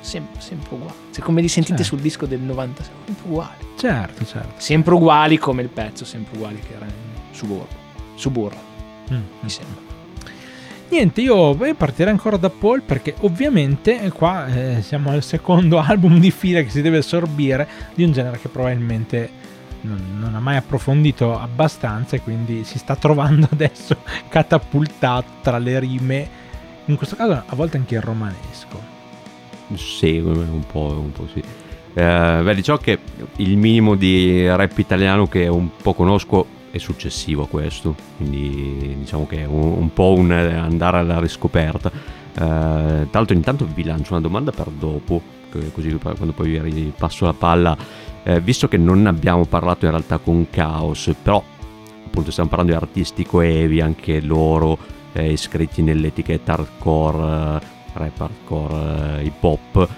sempre, 0.05 0.41
sempre 0.41 0.75
uguali. 0.75 0.95
Se 1.11 1.21
come 1.21 1.41
li 1.41 1.49
sentite 1.49 1.77
Certo. 1.79 1.95
sul 1.95 2.01
disco 2.03 2.27
del 2.27 2.41
96, 2.41 2.95
sempre 3.07 3.25
uguali. 3.29 3.65
Certo, 3.77 4.25
certo. 4.25 4.53
Sempre 4.57 4.95
uguali 4.95 5.39
come 5.39 5.63
il 5.63 5.69
pezzo, 5.69 6.05
sempre 6.05 6.37
uguali 6.37 6.61
che 6.61 6.75
era 6.75 6.85
in 6.85 6.93
Suburro. 7.33 7.83
Suburro, 8.15 8.73
Mm. 9.13 9.21
mi 9.41 9.49
sembra. 9.51 9.83
Niente, 10.91 11.21
io 11.23 11.55
io 11.65 11.75
partirei 11.75 12.13
ancora 12.13 12.37
da 12.37 12.51
Paul 12.51 12.83
perché 12.83 13.15
ovviamente 13.21 14.01
eh, 14.01 14.11
qua 14.11 14.47
eh, 14.47 14.83
siamo 14.83 15.11
al 15.11 15.23
secondo 15.23 15.79
album 15.83 16.21
di 16.21 16.31
fila 16.31 16.61
che 16.63 16.69
si 16.71 16.83
deve 16.83 16.99
assorbire 16.99 17.67
di 17.95 18.05
un 18.05 18.13
genere 18.13 18.39
che 18.39 18.49
probabilmente 18.49 19.43
non, 19.81 20.17
non 20.19 20.35
ha 20.35 20.41
mai 20.41 20.57
approfondito 20.57 21.39
abbastanza 21.39 22.17
e 22.17 22.21
quindi 22.21 22.65
si 22.65 22.79
sta 22.79 22.95
trovando 22.97 23.49
adesso 23.53 23.97
catapultato 24.29 25.27
tra 25.43 25.59
le 25.59 25.79
rime, 25.81 26.29
in 26.87 26.97
questo 26.97 27.17
caso 27.17 27.43
a 27.45 27.55
volte 27.57 27.77
anche 27.79 27.97
il 27.97 28.01
romanesco. 28.03 28.93
Sì, 29.75 30.19
un 30.19 30.65
po', 30.71 31.01
un 31.01 31.13
po' 31.13 31.27
sì. 31.33 31.41
Eh, 31.95 32.41
beh, 32.43 32.55
diciamo 32.55 32.79
che 32.79 32.99
il 33.37 33.57
minimo 33.57 33.95
di 33.95 34.47
rap 34.49 34.77
italiano 34.79 35.27
che 35.27 35.47
un 35.47 35.69
po' 35.81 35.95
conosco 35.95 36.47
è 36.71 36.79
successivo 36.79 37.45
a 37.45 37.49
questo, 37.49 37.95
quindi 38.17 38.97
diciamo 38.99 39.27
che 39.27 39.43
è 39.43 39.45
un, 39.45 39.73
un 39.79 39.93
po' 39.93 40.13
un 40.13 40.31
andare 40.33 40.99
alla 40.99 41.21
riscoperta. 41.21 41.91
Eh, 41.91 42.33
tra 42.35 43.09
l'altro 43.13 43.35
intanto 43.35 43.67
vi 43.73 43.85
lancio 43.85 44.13
una 44.13 44.23
domanda 44.23 44.51
per 44.51 44.69
dopo, 44.69 45.23
che- 45.51 45.71
così 45.73 45.97
quando 45.99 46.33
poi 46.33 46.51
vi 46.51 46.59
ripasso 46.59 47.25
la 47.25 47.35
palla, 47.35 47.77
Eh, 48.27 48.41
visto 48.41 48.69
che 48.69 48.79
non 48.79 49.07
abbiamo 49.07 49.45
parlato 49.45 49.85
in 49.85 49.91
realtà 49.91 50.17
con 50.17 50.47
Chaos, 50.49 51.15
però 51.23 51.43
appunto 52.07 52.31
stiamo 52.31 52.49
parlando 52.49 52.73
di 52.73 52.79
artisti 52.83 53.27
coevi, 53.27 53.83
anche 53.83 54.23
loro 54.23 54.79
eh, 55.13 55.31
iscritti 55.31 55.83
nell'etichetta 55.83 56.55
hardcore, 56.55 57.57
eh, 57.57 57.61
rap 57.95 58.21
hardcore, 58.21 59.21
eh, 59.21 59.25
hip 59.25 59.43
hop. 59.43 59.89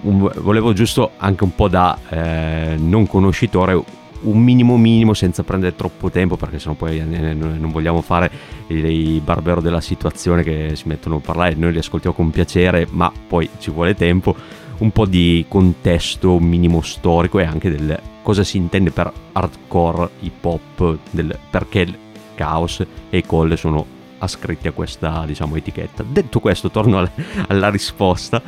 Un- 0.00 0.30
volevo 0.36 0.72
giusto 0.72 1.12
anche 1.16 1.42
un 1.44 1.54
po' 1.54 1.68
da 1.68 1.98
eh, 2.08 2.76
non 2.78 3.06
conoscitore 3.06 3.82
un 4.20 4.42
minimo 4.42 4.76
minimo 4.76 5.14
senza 5.14 5.42
prendere 5.44 5.76
troppo 5.76 6.10
tempo 6.10 6.36
perché 6.36 6.58
sennò 6.58 6.74
poi 6.74 6.98
eh, 6.98 7.34
non 7.34 7.70
vogliamo 7.70 8.00
fare 8.00 8.30
i 8.68 9.20
barbero 9.22 9.60
della 9.60 9.80
situazione 9.80 10.42
che 10.42 10.72
si 10.74 10.88
mettono 10.88 11.16
a 11.16 11.20
parlare 11.20 11.54
noi 11.54 11.72
li 11.72 11.78
ascoltiamo 11.78 12.14
con 12.14 12.30
piacere 12.30 12.86
ma 12.90 13.12
poi 13.28 13.48
ci 13.58 13.70
vuole 13.70 13.94
tempo 13.94 14.34
un 14.78 14.90
po' 14.90 15.06
di 15.06 15.44
contesto 15.48 16.38
minimo 16.38 16.80
storico 16.82 17.38
e 17.38 17.44
anche 17.44 17.70
del 17.70 18.00
cosa 18.22 18.44
si 18.44 18.56
intende 18.56 18.90
per 18.90 19.10
hardcore 19.32 20.10
hip 20.20 20.44
hop 20.44 20.98
del 21.10 21.38
perché 21.50 21.80
il 21.80 21.98
Chaos 22.34 22.84
e 23.10 23.18
i 23.18 23.24
Colle 23.24 23.56
sono 23.56 23.84
ascritti 24.18 24.68
a 24.68 24.72
questa 24.72 25.24
diciamo 25.26 25.56
etichetta. 25.56 26.04
Detto 26.06 26.40
questo 26.40 26.70
torno 26.70 26.98
al- 26.98 27.10
alla 27.48 27.70
risposta. 27.70 28.42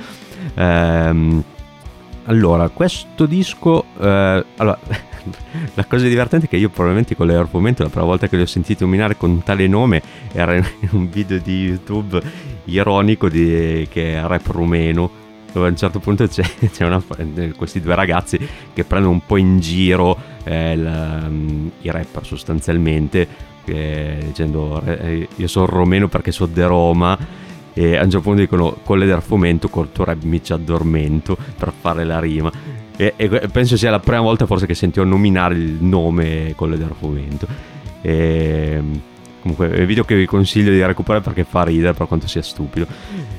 Ehm, 0.55 1.43
allora 2.25 2.69
questo 2.69 3.27
disco 3.27 3.85
eh, 3.99 4.45
allora 4.57 4.79
la 5.75 5.85
cosa 5.85 6.07
divertente 6.07 6.47
è 6.47 6.49
che 6.49 6.57
io 6.57 6.69
probabilmente 6.69 7.17
con 7.17 7.27
l'Aeropomento 7.27 7.83
la 7.83 7.89
prima 7.89 8.05
volta 8.05 8.29
che 8.29 8.37
li 8.37 8.43
ho 8.43 8.47
sentiti 8.47 8.85
nominare 8.85 9.17
con 9.17 9.43
tale 9.43 9.67
nome 9.67 10.03
era 10.33 10.55
in 10.55 10.65
un 10.93 11.09
video 11.11 11.39
di 11.39 11.65
YouTube 11.65 12.21
ironico 12.65 13.29
di, 13.29 13.87
che 13.91 14.15
è 14.15 14.23
rap 14.27 14.47
rumeno 14.47 15.19
dove 15.53 15.67
a 15.67 15.71
un 15.71 15.77
certo 15.77 15.99
punto 15.99 16.27
c'è, 16.29 16.45
c'è 16.71 16.85
una- 16.85 17.03
questi 17.57 17.81
due 17.81 17.95
ragazzi 17.95 18.39
che 18.73 18.85
prendono 18.85 19.15
un 19.15 19.27
po' 19.27 19.37
in 19.37 19.59
giro 19.59 20.17
eh, 20.45 20.73
il, 20.73 21.27
mm, 21.29 21.69
i 21.83 21.91
rapper 21.91 22.25
sostanzialmente 22.25 23.27
eh, 23.64 24.19
dicendo 24.25 24.83
eh, 24.85 25.29
io 25.35 25.47
sono 25.47 25.67
romeno 25.67 26.09
perché 26.09 26.33
sono 26.33 26.50
de 26.52 26.67
Roma 26.67 27.19
e 27.73 27.97
a 27.97 28.02
un 28.02 28.11
certo 28.11 28.26
punto 28.26 28.40
dicono 28.40 28.76
colle 28.83 29.07
del 29.07 29.23
fomento 29.23 29.69
col 29.69 29.93
tuo 29.93 30.05
rap 30.05 30.23
mi 30.25 30.43
ci 30.43 30.52
addormento 30.52 31.37
per 31.57 31.73
fare 31.79 32.05
la 32.05 32.19
rima 32.19 32.50
e, 33.00 33.14
e 33.17 33.49
penso 33.49 33.79
sia 33.79 33.90
la 33.90 33.99
prima 33.99 34.21
volta 34.21 34.45
forse 34.45 34.67
che 34.67 34.75
sentivo 34.75 35.07
nominare 35.07 35.55
il 35.55 35.79
nome 35.81 36.52
colle 36.55 36.76
del 36.76 36.93
fomento. 36.99 37.47
E, 38.02 38.83
comunque 39.40 39.71
è 39.71 39.81
un 39.81 39.87
video 39.87 40.05
che 40.05 40.14
vi 40.14 40.26
consiglio 40.26 40.71
di 40.71 40.85
recuperare 40.85 41.25
perché 41.25 41.45
fa 41.45 41.62
ridere 41.62 41.95
per 41.95 42.07
quanto 42.07 42.29
sia 42.29 42.43
stupido. 42.43 42.87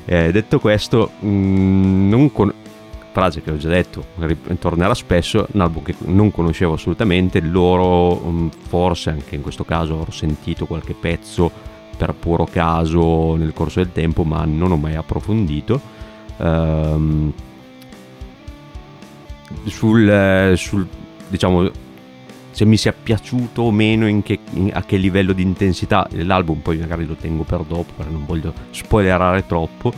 Eh, 0.04 0.32
detto 0.32 0.58
questo 0.58 1.12
mh, 1.20 2.08
non 2.08 2.32
con- 2.32 2.52
frase 3.12 3.42
che 3.42 3.50
ho 3.50 3.56
già 3.58 3.68
detto 3.68 4.04
tornerà 4.58 4.94
spesso 4.94 5.46
un 5.52 5.60
album 5.60 5.82
che 5.82 5.94
non 6.06 6.30
conoscevo 6.30 6.72
assolutamente 6.72 7.40
loro 7.40 8.16
mh, 8.16 8.50
forse 8.68 9.10
anche 9.10 9.34
in 9.36 9.42
questo 9.42 9.64
caso 9.64 9.94
avrò 9.94 10.10
sentito 10.10 10.66
qualche 10.66 10.94
pezzo 10.94 11.50
per 11.96 12.14
puro 12.14 12.48
caso 12.50 13.36
nel 13.36 13.52
corso 13.52 13.80
del 13.80 13.92
tempo 13.92 14.24
ma 14.24 14.44
non 14.44 14.72
ho 14.72 14.76
mai 14.76 14.96
approfondito. 14.96 15.80
Ehm, 16.38 17.32
sul, 19.66 20.52
sul 20.56 20.86
diciamo 21.28 21.70
se 22.50 22.64
mi 22.66 22.76
sia 22.76 22.92
piaciuto 22.92 23.62
o 23.62 23.70
meno 23.70 24.06
in 24.06 24.22
che- 24.22 24.40
in- 24.54 24.70
a 24.72 24.82
che 24.82 24.96
livello 24.96 25.32
di 25.32 25.42
intensità 25.42 26.06
l'album 26.10 26.58
poi 26.58 26.78
magari 26.78 27.06
lo 27.06 27.14
tengo 27.14 27.44
per 27.44 27.60
dopo 27.60 27.92
perché 27.96 28.12
non 28.12 28.24
voglio 28.26 28.52
spoilerare 28.70 29.46
troppo 29.46 29.92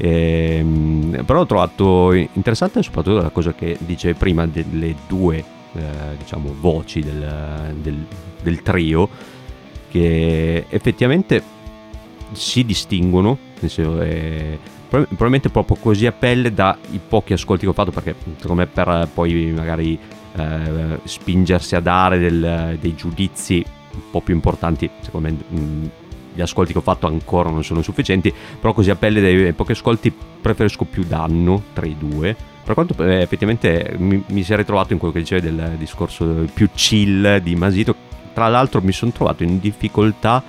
Ehm, 0.00 1.22
però 1.26 1.40
ho 1.40 1.46
trovato 1.46 2.12
interessante 2.12 2.82
soprattutto 2.84 3.20
la 3.20 3.30
cosa 3.30 3.52
che 3.52 3.76
dice 3.80 4.14
prima 4.14 4.46
delle 4.46 4.94
due 5.08 5.38
eh, 5.74 6.16
diciamo 6.16 6.54
voci 6.60 7.00
del, 7.00 7.74
del- 7.82 8.06
del 8.40 8.62
trio 8.62 9.08
che 9.90 10.66
effettivamente 10.68 11.42
si 12.32 12.64
distinguono 12.64 13.36
senso, 13.58 14.00
eh, 14.00 14.56
prob- 14.88 15.06
probabilmente 15.06 15.48
proprio 15.50 15.76
così 15.76 16.06
a 16.06 16.12
pelle 16.12 16.54
dai 16.54 16.76
pochi 17.08 17.32
ascolti 17.32 17.64
che 17.64 17.70
ho 17.70 17.74
fatto 17.74 17.90
perché 17.90 18.14
secondo 18.38 18.62
me 18.62 18.66
per 18.68 19.08
poi 19.12 19.46
magari 19.54 19.98
eh, 20.36 20.98
spingersi 21.02 21.74
a 21.74 21.80
dare 21.80 22.18
del- 22.18 22.78
dei 22.80 22.94
giudizi 22.94 23.64
un 23.94 24.10
po' 24.12 24.20
più 24.20 24.32
importanti 24.34 24.88
secondo 25.00 25.28
me 25.28 25.58
mh, 25.60 25.90
gli 26.38 26.42
ascolti 26.42 26.70
che 26.70 26.78
ho 26.78 26.82
fatto 26.82 27.08
ancora 27.08 27.50
non 27.50 27.64
sono 27.64 27.82
sufficienti 27.82 28.32
però 28.60 28.72
così 28.72 28.90
a 28.90 28.94
pelle 28.94 29.20
dei 29.20 29.52
pochi 29.52 29.72
ascolti 29.72 30.12
preferisco 30.40 30.84
più 30.84 31.02
danno 31.04 31.60
tra 31.72 31.84
i 31.84 31.96
due 31.98 32.36
per 32.62 32.74
quanto 32.74 32.94
eh, 33.04 33.22
effettivamente 33.22 33.94
mi, 33.98 34.22
mi 34.28 34.42
si 34.44 34.52
è 34.52 34.56
ritrovato 34.56 34.92
in 34.92 35.00
quello 35.00 35.12
che 35.14 35.20
dicevi 35.20 35.40
del 35.40 35.74
discorso 35.78 36.46
più 36.54 36.68
chill 36.72 37.38
di 37.38 37.56
Masito 37.56 37.92
tra 38.34 38.46
l'altro 38.46 38.80
mi 38.80 38.92
sono 38.92 39.10
trovato 39.10 39.42
in 39.42 39.58
difficoltà 39.58 40.40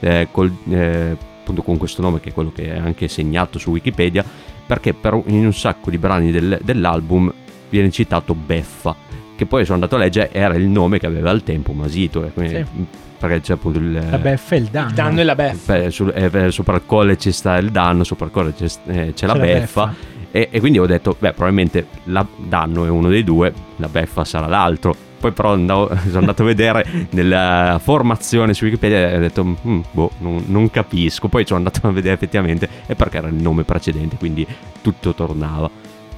eh, 0.00 0.26
col, 0.32 0.52
eh, 0.70 1.16
appunto 1.40 1.62
con 1.62 1.76
questo 1.76 2.02
nome 2.02 2.18
che 2.18 2.30
è 2.30 2.32
quello 2.32 2.50
che 2.52 2.74
è 2.74 2.78
anche 2.78 3.06
segnato 3.06 3.60
su 3.60 3.70
Wikipedia 3.70 4.24
perché 4.66 4.92
per, 4.92 5.22
in 5.26 5.44
un 5.46 5.54
sacco 5.54 5.88
di 5.90 5.98
brani 5.98 6.32
del- 6.32 6.58
dell'album 6.62 7.32
viene 7.70 7.90
citato 7.92 8.34
Beffa 8.34 8.96
che 9.36 9.46
poi 9.46 9.62
sono 9.62 9.74
andato 9.74 9.94
a 9.94 9.98
leggere 9.98 10.32
era 10.32 10.54
il 10.56 10.66
nome 10.66 10.98
che 10.98 11.06
aveva 11.06 11.30
al 11.30 11.44
tempo 11.44 11.72
Masito 11.72 12.24
e 12.24 12.32
quindi- 12.32 12.54
Sì. 12.54 13.06
Perché 13.18 13.40
c'è 13.40 13.52
appunto 13.54 13.78
il, 13.78 13.92
La 14.10 14.18
beffa 14.18 14.54
e 14.54 14.58
il 14.58 14.64
danno. 14.66 14.88
Il 14.88 14.94
danno 14.94 15.20
e 15.20 15.24
la 15.24 15.34
beffa. 15.34 15.72
Beh, 15.78 15.90
sul- 15.90 16.12
eh, 16.14 16.50
sopra 16.50 16.76
il 16.76 16.82
colle 16.86 17.16
ci 17.18 17.32
sta 17.32 17.56
il 17.56 17.70
danno, 17.70 18.04
sopra 18.04 18.26
il 18.26 18.32
colle 18.32 18.54
c'è, 18.54 18.66
eh, 18.86 19.12
c'è 19.14 19.26
la 19.26 19.32
C'è 19.34 19.38
beffa. 19.40 19.94
E, 20.30 20.48
e 20.50 20.60
quindi 20.60 20.78
ho 20.78 20.86
detto, 20.86 21.16
beh, 21.18 21.32
probabilmente 21.32 21.86
la 22.04 22.24
danno 22.36 22.84
è 22.84 22.88
uno 22.88 23.08
dei 23.08 23.24
due, 23.24 23.52
la 23.76 23.88
beffa 23.88 24.24
sarà 24.24 24.46
l'altro. 24.46 24.94
Poi 25.18 25.32
però 25.32 25.52
andavo- 25.54 25.90
sono 26.06 26.18
andato 26.20 26.42
a 26.42 26.44
vedere 26.44 26.86
nella 27.10 27.80
formazione 27.82 28.54
su 28.54 28.64
Wikipedia 28.64 29.10
e 29.10 29.16
ho 29.16 29.20
detto, 29.20 29.44
"Mm, 29.66 29.80
boh, 29.90 30.10
non, 30.18 30.44
non 30.46 30.70
capisco. 30.70 31.26
Poi 31.28 31.44
sono 31.44 31.58
andato 31.58 31.86
a 31.86 31.90
vedere 31.90 32.14
effettivamente 32.14 32.68
e 32.86 32.94
perché 32.94 33.16
era 33.16 33.26
il 33.28 33.34
nome 33.34 33.64
precedente, 33.64 34.16
quindi 34.16 34.46
tutto 34.80 35.14
tornava. 35.14 35.68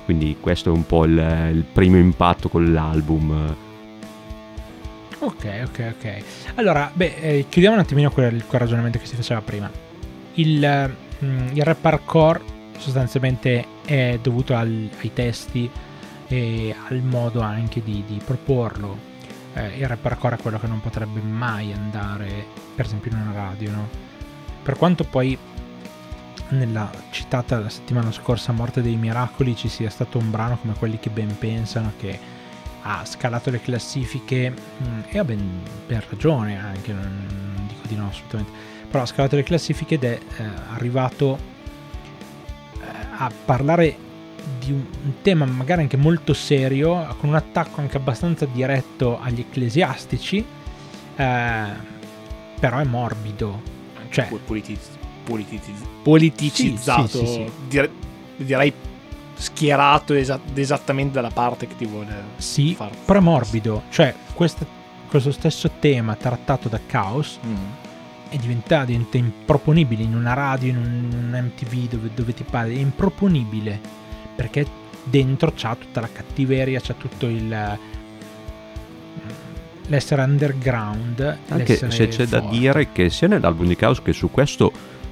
Quindi 0.05 0.37
questo 0.41 0.69
è 0.71 0.73
un 0.73 0.85
po' 0.85 1.05
il, 1.05 1.13
il 1.53 1.65
primo 1.73 1.97
impatto 1.97 2.49
con 2.51 2.73
l'album. 2.73 3.55
Ok, 5.23 5.63
ok, 5.67 5.95
ok. 5.97 6.25
Allora, 6.55 6.91
beh, 6.93 7.15
eh, 7.21 7.47
chiudiamo 7.49 7.77
un 7.77 7.83
attimino 7.83 8.11
quel, 8.11 8.45
quel 8.47 8.61
ragionamento 8.61 8.99
che 8.99 9.05
si 9.05 9.17
faceva 9.17 9.43
prima. 9.43 9.71
Il, 10.35 10.95
mm, 11.25 11.49
il 11.53 11.63
rap 11.63 11.85
hardcore 11.85 12.41
sostanzialmente 12.79 13.67
è 13.85 14.19
dovuto 14.23 14.55
al- 14.55 14.89
ai 14.99 15.13
testi 15.13 15.71
e 16.27 16.75
al 16.89 17.03
modo 17.03 17.41
anche 17.41 17.83
di, 17.83 18.03
di 18.07 18.19
proporlo. 18.25 19.09
Eh, 19.53 19.77
il 19.79 19.87
rap 19.87 20.05
hardcore 20.07 20.37
è 20.37 20.39
quello 20.39 20.59
che 20.59 20.67
non 20.67 20.81
potrebbe 20.81 21.21
mai 21.21 21.73
andare, 21.73 22.47
per 22.75 22.87
esempio, 22.87 23.11
in 23.11 23.19
una 23.19 23.33
radio, 23.33 23.71
no? 23.73 23.89
Per 24.63 24.77
quanto 24.77 25.05
poi 25.05 25.37
nella 26.51 26.91
citata 27.11 27.59
la 27.59 27.69
settimana 27.69 28.11
scorsa 28.11 28.53
Morte 28.53 28.81
dei 28.81 28.97
Miracoli 28.97 29.55
ci 29.55 29.69
sia 29.69 29.91
stato 29.91 30.19
un 30.19 30.31
brano 30.31 30.57
come 30.59 30.75
quelli 30.79 30.99
che 30.99 31.11
ben 31.11 31.37
pensano 31.39 31.93
che 31.99 32.19
ha 32.83 33.05
scalato 33.05 33.51
le 33.51 33.61
classifiche 33.61 34.51
mm, 34.51 35.01
e 35.09 35.19
ha 35.19 35.25
ben, 35.25 35.63
ben 35.87 36.03
ragione 36.09 36.59
anche, 36.59 36.93
non, 36.93 37.27
non 37.55 37.67
dico 37.67 37.87
di 37.87 37.95
no 37.97 38.09
assolutamente, 38.09 38.53
però 38.91 39.03
ha 39.03 39.07
scalato 39.07 39.37
le 39.37 39.43
classifiche 39.43 39.95
ed 39.95 40.05
è 40.05 40.19
eh, 40.39 40.45
arrivato 40.75 41.39
eh, 42.81 42.85
a 43.17 43.31
parlare 43.45 43.97
di 44.59 44.73
un, 44.73 44.85
un 45.05 45.13
tema 45.23 45.45
magari 45.45 45.83
anche 45.83 45.97
molto 45.97 46.33
serio, 46.33 47.15
con 47.19 47.29
un 47.29 47.35
attacco 47.35 47.81
anche 47.81 47.97
abbastanza 47.97 48.47
diretto 48.47 49.21
agli 49.21 49.41
ecclesiastici, 49.41 50.45
eh, 51.17 51.65
però 52.59 52.79
è 52.79 52.85
morbido. 52.85 53.61
Cioè, 54.09 54.27
Pu- 54.27 54.41
politi- 54.45 54.77
politiz- 55.25 55.79
politicizzato, 56.03 57.07
sì, 57.09 57.27
sì, 57.27 57.33
sì. 57.33 57.51
dire- 57.69 57.91
direi 58.37 58.73
schierato 59.41 60.15
esa- 60.15 60.39
esattamente 60.55 61.15
dalla 61.15 61.31
parte 61.31 61.67
che 61.67 61.77
ti 61.77 61.87
vuole 61.87 62.15
Sì, 62.37 62.75
far 62.75 62.91
però 63.05 63.19
è 63.19 63.23
morbido. 63.23 63.83
Cioè, 63.89 64.15
questa- 64.35 64.67
questo 65.09 65.33
stesso 65.33 65.71
tema 65.81 66.15
trattato 66.15 66.69
da 66.69 66.79
Chaos 66.87 67.39
Mm. 67.45 67.55
è 68.29 68.37
diventato, 68.37 68.85
diventa 68.87 69.17
improponibile 69.17 70.03
in 70.03 70.15
una 70.15 70.35
radio, 70.35 70.69
in 70.71 70.77
un, 70.77 71.09
un 71.33 71.43
MTV 71.57 71.89
dove, 71.89 72.11
dove 72.15 72.35
ti 72.35 72.45
pare, 72.45 72.71
è 72.71 72.77
improponibile 72.79 73.81
perché 74.37 74.67
dentro 75.03 75.53
c'ha 75.57 75.75
tutta 75.75 76.01
la 76.01 76.09
cattiveria, 76.13 76.79
c'ha 76.81 76.95
tutto 76.95 77.27
il 77.27 77.79
l'essere 79.87 80.23
underground, 80.23 81.19
Anche 81.49 81.73
l'essere 81.73 81.91
se 81.91 82.09
c'è 82.09 82.27
da 82.27 82.41
forte. 82.41 82.57
dire 82.59 82.93
che 82.93 83.11
sia 83.11 83.27
nell'album 83.27 83.67
di 83.67 83.75
Chaos 83.75 84.01
che 84.01 84.13
su 84.13 84.31
questo 84.31 84.71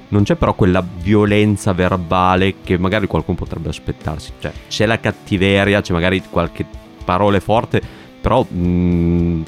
non 0.09 0.23
c'è 0.23 0.35
però 0.35 0.53
quella 0.53 0.83
violenza 1.01 1.73
verbale 1.73 2.55
che 2.63 2.77
magari 2.77 3.07
qualcuno 3.07 3.37
potrebbe 3.37 3.69
aspettarsi. 3.69 4.31
Cioè, 4.39 4.51
c'è 4.67 4.85
la 4.85 4.99
cattiveria, 4.99 5.81
c'è 5.81 5.93
magari 5.93 6.21
qualche 6.29 6.65
parole 7.05 7.39
forte, 7.39 7.81
però 8.21 8.43
mh, 8.43 9.43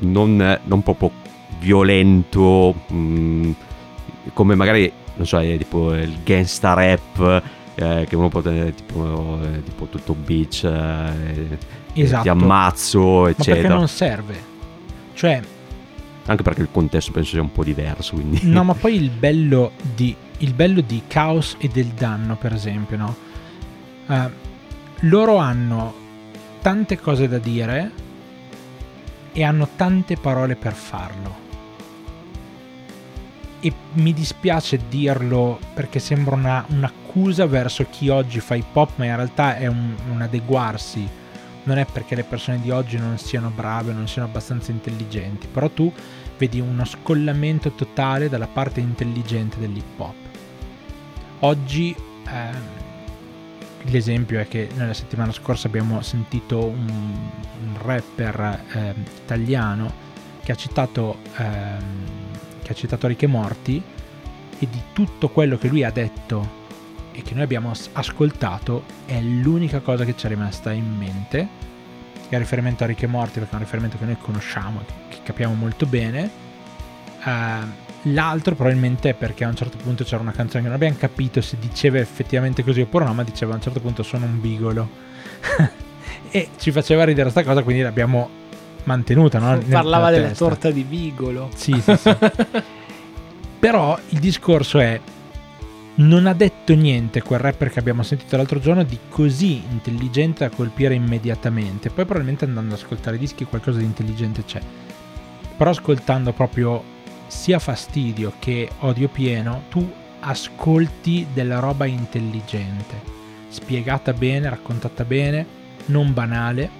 non, 0.00 0.60
non 0.64 0.82
proprio 0.82 1.10
violento, 1.58 2.74
mh, 2.88 3.50
come 4.34 4.54
magari, 4.54 4.90
non 5.16 5.26
so, 5.26 5.38
tipo 5.40 5.94
il 5.94 6.18
gangsta 6.24 6.74
rap. 6.74 7.42
eh, 7.76 8.04
che 8.08 8.16
uno 8.16 8.28
può 8.28 8.40
tenere 8.42 8.74
tipo, 8.74 9.38
eh, 9.42 9.62
tipo 9.64 9.86
tutto 9.86 10.14
bitch, 10.14 10.64
eh, 10.64 11.58
Esatto. 11.94 12.22
ti 12.22 12.28
ammazzo, 12.28 13.00
Ma 13.00 13.22
perché 13.26 13.40
eccetera. 13.50 13.74
non 13.74 13.88
serve? 13.88 14.48
Cioè, 15.14 15.40
Anche 16.26 16.42
perché 16.42 16.60
il 16.60 16.68
contesto 16.70 17.12
penso 17.12 17.30
sia 17.30 17.40
un 17.40 17.52
po' 17.52 17.64
diverso, 17.64 18.14
quindi... 18.14 18.40
no, 18.48 18.64
ma 18.64 18.74
poi 18.74 18.94
il 18.94 19.10
bello 19.10 19.72
di, 19.94 20.14
il 20.38 20.54
bello 20.54 20.80
di 20.80 21.02
Chaos 21.06 21.56
e 21.58 21.68
del 21.68 21.88
Danno, 21.88 22.36
per 22.36 22.52
esempio, 22.52 22.96
no? 22.96 23.16
Eh, 24.06 24.30
loro 25.00 25.36
hanno 25.36 25.94
tante 26.60 26.98
cose 26.98 27.26
da 27.26 27.38
dire 27.38 27.90
e 29.32 29.44
hanno 29.44 29.68
tante 29.76 30.16
parole 30.16 30.56
per 30.56 30.72
farlo. 30.72 31.48
E 33.60 33.72
mi 33.92 34.12
dispiace 34.12 34.80
dirlo 34.88 35.58
perché 35.74 35.98
sembra 35.98 36.34
una- 36.34 36.64
un'accusa 36.68 37.46
verso 37.46 37.86
chi 37.90 38.08
oggi 38.08 38.40
fa 38.40 38.54
hip 38.54 38.74
hop, 38.74 38.92
ma 38.96 39.04
in 39.04 39.16
realtà 39.16 39.56
è 39.56 39.66
un, 39.66 39.94
un 40.10 40.20
adeguarsi. 40.22 41.08
Non 41.64 41.78
è 41.78 41.84
perché 41.84 42.14
le 42.14 42.24
persone 42.24 42.60
di 42.60 42.70
oggi 42.70 42.96
non 42.96 43.18
siano 43.18 43.50
brave, 43.50 43.92
non 43.92 44.08
siano 44.08 44.28
abbastanza 44.28 44.70
intelligenti, 44.70 45.46
però 45.46 45.68
tu 45.68 45.92
vedi 46.38 46.58
uno 46.60 46.84
scollamento 46.84 47.72
totale 47.72 48.28
dalla 48.28 48.46
parte 48.46 48.80
intelligente 48.80 49.58
dell'hip 49.58 50.00
hop. 50.00 50.14
Oggi 51.40 51.94
ehm, 52.26 52.62
l'esempio 53.84 54.40
è 54.40 54.48
che 54.48 54.68
nella 54.74 54.94
settimana 54.94 55.32
scorsa 55.32 55.68
abbiamo 55.68 56.00
sentito 56.02 56.64
un, 56.64 56.88
un 57.62 57.78
rapper 57.82 58.64
ehm, 58.72 59.04
italiano 59.22 60.08
che 60.42 60.52
ha 60.52 60.54
citato 60.54 61.18
ehm, 61.36 62.18
che 62.62 62.72
ha 62.72 62.74
citato 62.74 63.06
Ricche 63.06 63.26
Morti 63.26 63.82
e 64.58 64.68
di 64.68 64.80
tutto 64.92 65.28
quello 65.28 65.58
che 65.58 65.68
lui 65.68 65.82
ha 65.82 65.90
detto 65.90 66.58
e 67.20 67.22
che 67.22 67.34
noi 67.34 67.44
abbiamo 67.44 67.70
as- 67.70 67.90
ascoltato 67.92 68.84
è 69.06 69.20
l'unica 69.20 69.80
cosa 69.80 70.04
che 70.04 70.16
ci 70.16 70.26
è 70.26 70.28
rimasta 70.28 70.72
in 70.72 70.96
mente 70.96 71.48
che 72.28 72.36
è 72.36 72.38
riferimento 72.38 72.84
a 72.84 72.86
Ricche 72.86 73.06
Morti 73.06 73.38
perché 73.38 73.52
è 73.52 73.54
un 73.56 73.62
riferimento 73.62 73.98
che 73.98 74.04
noi 74.04 74.16
conosciamo 74.18 74.80
che, 74.86 74.92
che 75.08 75.18
capiamo 75.22 75.54
molto 75.54 75.86
bene 75.86 76.30
Eh, 77.22 77.88
l'altro 78.12 78.54
probabilmente 78.54 79.10
è 79.10 79.14
perché 79.14 79.44
a 79.44 79.48
un 79.48 79.54
certo 79.54 79.76
punto 79.76 80.04
c'era 80.04 80.22
una 80.22 80.32
canzone 80.32 80.62
che 80.62 80.68
non 80.68 80.76
abbiamo 80.76 80.96
capito 80.98 81.40
se 81.42 81.56
diceva 81.60 81.98
effettivamente 81.98 82.64
così 82.64 82.80
oppure 82.80 83.04
no 83.04 83.12
ma 83.12 83.22
diceva 83.22 83.52
a 83.52 83.56
un 83.56 83.62
certo 83.62 83.80
punto 83.80 84.02
sono 84.02 84.24
un 84.24 84.40
bigolo 84.40 84.88
e 86.30 86.48
ci 86.58 86.70
faceva 86.72 87.04
ridere 87.04 87.28
sta 87.28 87.44
cosa 87.44 87.62
quindi 87.62 87.82
l'abbiamo 87.82 88.40
mantenuta 88.84 89.38
no? 89.38 89.58
Parlava 89.68 90.10
della 90.10 90.28
testa. 90.28 90.44
torta 90.46 90.70
di 90.70 90.82
Vigolo. 90.82 91.50
Sì, 91.54 91.80
sì, 91.80 91.96
sì. 91.96 92.16
Però 93.60 93.98
il 94.08 94.18
discorso 94.18 94.78
è 94.78 94.98
non 96.00 96.26
ha 96.26 96.32
detto 96.32 96.74
niente 96.74 97.22
quel 97.22 97.40
rapper 97.40 97.70
che 97.70 97.78
abbiamo 97.78 98.02
sentito 98.02 98.36
l'altro 98.36 98.58
giorno 98.58 98.82
di 98.84 98.98
così 99.08 99.62
intelligente 99.70 100.48
da 100.48 100.54
colpire 100.54 100.94
immediatamente. 100.94 101.90
Poi 101.90 102.04
probabilmente 102.04 102.44
andando 102.44 102.74
ad 102.74 102.80
ascoltare 102.80 103.16
i 103.16 103.18
dischi 103.18 103.44
qualcosa 103.44 103.78
di 103.78 103.84
intelligente 103.84 104.44
c'è. 104.44 104.60
Però 105.56 105.70
ascoltando 105.70 106.32
proprio 106.32 106.82
sia 107.26 107.58
fastidio 107.58 108.32
che 108.38 108.68
odio 108.78 109.08
pieno, 109.08 109.64
tu 109.68 109.88
ascolti 110.20 111.26
della 111.32 111.58
roba 111.58 111.84
intelligente, 111.84 113.00
spiegata 113.48 114.12
bene, 114.12 114.48
raccontata 114.48 115.04
bene, 115.04 115.46
non 115.86 116.14
banale 116.14 116.78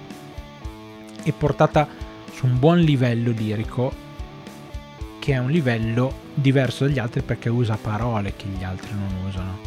e 1.23 1.31
portata 1.31 1.87
su 2.33 2.47
un 2.47 2.57
buon 2.57 2.79
livello 2.79 3.31
lirico 3.31 4.09
che 5.21 5.33
è 5.33 5.37
un 5.37 5.51
livello 5.51 6.11
diverso 6.33 6.85
dagli 6.85 6.97
altri 6.97 7.21
perché 7.21 7.47
usa 7.47 7.77
parole 7.79 8.35
che 8.35 8.47
gli 8.47 8.63
altri 8.63 8.89
non 8.95 9.27
usano. 9.27 9.59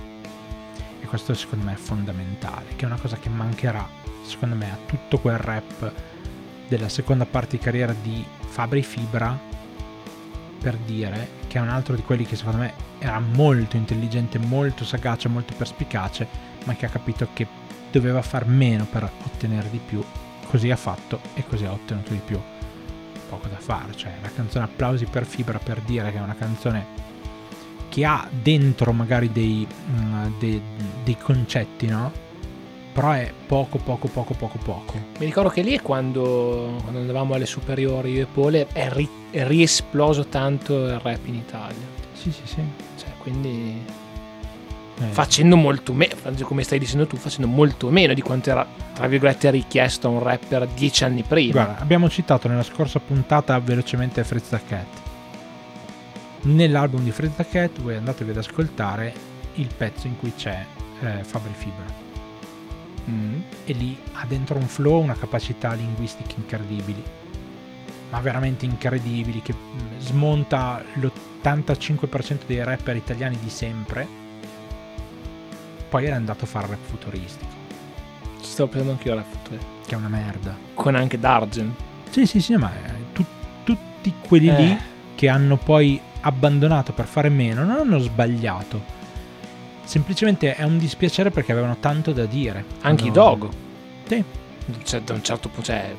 E 1.01 1.07
questo 1.07 1.33
secondo 1.35 1.67
me 1.67 1.75
è 1.75 1.77
fondamentale, 1.77 2.75
che 2.75 2.83
è 2.83 2.87
una 2.87 2.99
cosa 2.99 3.19
che 3.19 3.29
mancherà, 3.29 3.89
secondo 4.25 4.57
me, 4.57 4.73
a 4.73 4.79
tutto 4.85 5.21
quel 5.21 5.39
rap 5.39 5.93
della 6.67 6.89
seconda 6.89 7.25
parte 7.25 7.57
di 7.57 7.63
carriera 7.63 7.95
di 8.03 8.25
Fabri 8.49 8.83
Fibra, 8.83 9.39
per 10.61 10.75
dire 10.79 11.29
che 11.47 11.59
è 11.59 11.61
un 11.61 11.69
altro 11.69 11.95
di 11.95 12.03
quelli 12.03 12.27
che 12.27 12.35
secondo 12.35 12.59
me 12.59 12.73
era 12.99 13.21
molto 13.21 13.77
intelligente, 13.77 14.41
molto 14.41 14.85
sagace, 14.85 15.29
molto 15.29 15.55
perspicace, 15.57 16.27
ma 16.65 16.75
che 16.75 16.87
ha 16.87 16.91
capito 16.91 17.29
che 17.33 17.47
doveva 17.93 18.23
far 18.23 18.45
meno 18.45 18.87
per 18.87 19.05
ottenere 19.05 19.71
di 19.71 19.79
più. 19.79 20.03
Così 20.49 20.73
ha 20.73 20.77
fatto 20.77 21.21
e 21.35 21.45
così 21.47 21.65
ha 21.65 21.71
ottenuto 21.71 22.11
di 22.11 22.21
più 22.25 22.41
poco 23.29 23.49
da 23.49 23.59
fare. 23.59 23.95
Cioè, 23.95 24.13
la 24.23 24.31
canzone 24.31 24.65
Applausi 24.65 25.07
per 25.07 25.25
Fibra 25.25 25.59
per 25.59 25.81
dire 25.81 26.11
che 26.11 26.19
è 26.19 26.21
una 26.21 26.35
canzone 26.35 27.03
che 27.89 28.05
ha 28.05 28.29
dentro 28.31 28.93
magari 28.93 29.31
dei, 29.31 29.67
mm, 29.67 30.39
dei, 30.39 30.61
dei 31.05 31.17
concetti, 31.17 31.87
no? 31.87 32.11
Però 32.93 33.11
è 33.11 33.33
poco, 33.47 33.79
poco, 33.79 34.09
poco, 34.09 34.35
poco, 34.35 34.59
poco. 34.59 34.95
Mi 35.19 35.27
ricordo 35.27 35.49
che 35.49 35.63
lì 35.63 35.73
è 35.73 35.83
quando, 35.83 36.79
quando 36.83 37.01
andavamo 37.01 37.35
alle 37.35 37.47
superiori 37.47 38.13
io 38.13 38.23
e 38.23 38.27
Pole 38.27 38.69
è, 38.73 38.89
ri- 38.91 39.09
è 39.31 39.47
riesploso 39.47 40.27
tanto 40.27 40.87
il 40.87 40.99
rap 41.01 41.27
in 41.27 41.35
Italia. 41.35 41.87
Sì, 42.13 42.31
sì, 42.31 42.43
sì. 42.45 42.63
Cioè, 42.97 43.11
quindi 43.19 43.85
Eh, 45.01 45.07
facendo 45.07 45.57
molto 45.57 45.93
meno, 45.93 46.15
come 46.43 46.63
stai 46.63 46.79
dicendo 46.79 47.07
tu, 47.07 47.17
facendo 47.17 47.49
molto 47.49 47.91
meno 47.91 48.15
di 48.15 48.23
quanto 48.23 48.51
era, 48.51 48.65
tra 48.95 49.09
virgolette, 49.09 49.51
richiesto 49.51 50.07
a 50.07 50.11
un 50.11 50.23
rapper 50.23 50.69
dieci 50.69 51.03
anni 51.03 51.23
prima. 51.23 51.65
Guarda, 51.65 51.81
abbiamo 51.81 52.09
citato 52.09 52.47
nella 52.47 52.63
scorsa 52.63 53.01
puntata 53.01 53.59
velocemente 53.59 54.23
Fritz 54.23 54.49
the 54.49 54.61
Cat. 54.67 54.87
Nell'album 56.43 57.03
di 57.03 57.11
Fritz 57.11 57.37
the 57.37 57.47
Cat 57.49 57.81
voi 57.81 57.97
andatevi 57.97 58.31
ad 58.31 58.37
ascoltare 58.37 59.13
il 59.55 59.69
pezzo 59.77 60.07
in 60.07 60.17
cui 60.17 60.33
c'è 60.37 60.65
eh, 61.01 61.25
Fabri 61.25 61.53
Fibra. 61.55 62.03
Mm. 63.07 63.41
e 63.67 63.73
lì 63.75 63.99
ha 64.15 64.25
dentro 64.27 64.57
un 64.57 64.67
flow, 64.67 65.03
una 65.03 65.15
capacità 65.15 65.75
linguistica 65.75 66.37
incredibili, 66.37 67.03
ma 68.09 68.21
veramente 68.21 68.65
incredibili, 68.65 69.43
che 69.43 69.53
mh, 69.53 69.99
smonta 69.99 70.83
l'85% 70.95 72.47
dei 72.47 72.65
rapper 72.65 72.97
italiani 72.97 73.39
di 73.43 73.51
sempre. 73.51 74.23
Poi 75.95 76.07
era 76.07 76.17
andato 76.17 76.43
a 76.43 76.49
fare 76.49 76.67
rap 76.67 76.81
futuristico, 76.85 77.53
Ci 78.41 78.49
stavo 78.51 78.69
pensando 78.69 78.95
anche 78.95 79.07
io 79.07 79.13
alla 79.15 79.23
foto. 79.23 79.57
che 79.87 79.95
è 79.95 79.97
una 79.97 80.09
merda. 80.09 80.57
Con 80.75 80.97
anche 80.97 81.21
Dargen. 81.21 81.73
Sì, 82.11 82.27
sì, 82.27 82.41
sì, 82.41 82.57
ma 82.57 82.69
eh, 82.75 82.91
tu- 83.13 83.25
tutti 83.63 84.13
quelli 84.27 84.53
lì 84.57 84.71
Eh. 84.73 84.79
che 85.15 85.29
hanno 85.29 85.57
poi 85.57 86.01
abbandonato 86.23 86.93
per 86.93 87.05
fare 87.05 87.29
meno 87.29 87.63
non 87.63 87.77
hanno 87.79 87.99
sbagliato. 88.01 88.83
Semplicemente 89.85 90.57
è 90.57 90.65
un 90.65 90.79
dispiacere 90.79 91.31
perché 91.31 91.53
avevano 91.53 91.77
tanto 91.79 92.13
da 92.13 92.25
dire. 92.25 92.65
Anche 92.81 93.05
i 93.05 93.07
Hanno- 93.11 93.15
Dogo. 93.15 93.51
Sì. 94.09 94.25
Cioè, 94.83 95.01
da 95.03 95.13
un 95.15 95.23
certo 95.23 95.49
punto, 95.49 95.63
cioè, 95.67 95.95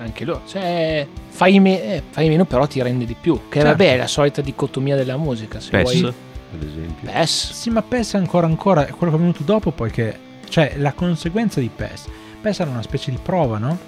anche 0.00 0.24
loro. 0.24 0.42
Cioè, 0.48 1.06
fai, 1.28 1.60
me- 1.60 1.80
eh, 1.94 2.02
fai 2.10 2.28
meno, 2.28 2.44
però 2.44 2.66
ti 2.66 2.82
rende 2.82 3.04
di 3.04 3.14
più. 3.14 3.34
Che 3.48 3.60
Certo. 3.60 3.68
vabbè, 3.68 3.92
è 3.92 3.96
la 3.98 4.08
solita 4.08 4.40
dicotomia 4.42 4.96
della 4.96 5.16
musica. 5.16 5.60
Se 5.60 5.70
PES, 5.70 6.00
vuoi. 6.00 6.14
Ad 6.54 6.62
esempio. 6.62 7.10
PES. 7.10 7.52
Sì, 7.52 7.70
ma 7.70 7.82
PES 7.82 8.14
ancora 8.14 8.46
ancora 8.46 8.86
è 8.86 8.90
quello 8.90 9.12
che 9.12 9.18
è 9.18 9.20
venuto 9.20 9.42
dopo 9.42 9.70
poi 9.70 9.90
che... 9.90 10.18
Cioè, 10.48 10.74
la 10.76 10.92
conseguenza 10.92 11.60
di 11.60 11.70
PES. 11.74 12.08
PES 12.40 12.60
era 12.60 12.70
una 12.70 12.82
specie 12.82 13.10
di 13.10 13.18
prova, 13.22 13.58
no? 13.58 13.78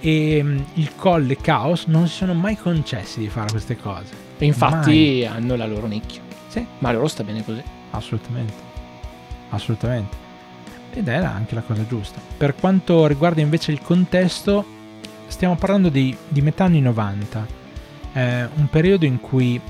E 0.00 0.40
mm, 0.42 0.58
il 0.74 0.94
Coll 0.94 1.30
e 1.30 1.36
Chaos 1.36 1.84
non 1.86 2.06
si 2.06 2.14
sono 2.14 2.34
mai 2.34 2.56
concessi 2.56 3.20
di 3.20 3.28
fare 3.28 3.50
queste 3.50 3.76
cose. 3.76 4.12
E 4.38 4.44
infatti 4.44 5.26
hanno 5.28 5.56
la 5.56 5.66
loro 5.66 5.86
nicchia. 5.86 6.20
Sì, 6.48 6.64
Ma 6.78 6.92
loro 6.92 7.08
sta 7.08 7.24
bene 7.24 7.44
così. 7.44 7.62
assolutamente. 7.90 8.54
Assolutamente. 9.50 10.16
Ed 10.92 11.08
è 11.08 11.14
anche 11.16 11.54
la 11.54 11.62
cosa 11.62 11.86
giusta. 11.86 12.20
Per 12.36 12.54
quanto 12.54 13.06
riguarda 13.06 13.40
invece 13.40 13.72
il 13.72 13.80
contesto, 13.80 14.64
stiamo 15.26 15.56
parlando 15.56 15.88
di, 15.88 16.16
di 16.28 16.40
metà 16.40 16.64
anni 16.64 16.80
90. 16.80 17.46
Eh, 18.12 18.48
un 18.54 18.68
periodo 18.68 19.04
in 19.04 19.20
cui 19.20 19.60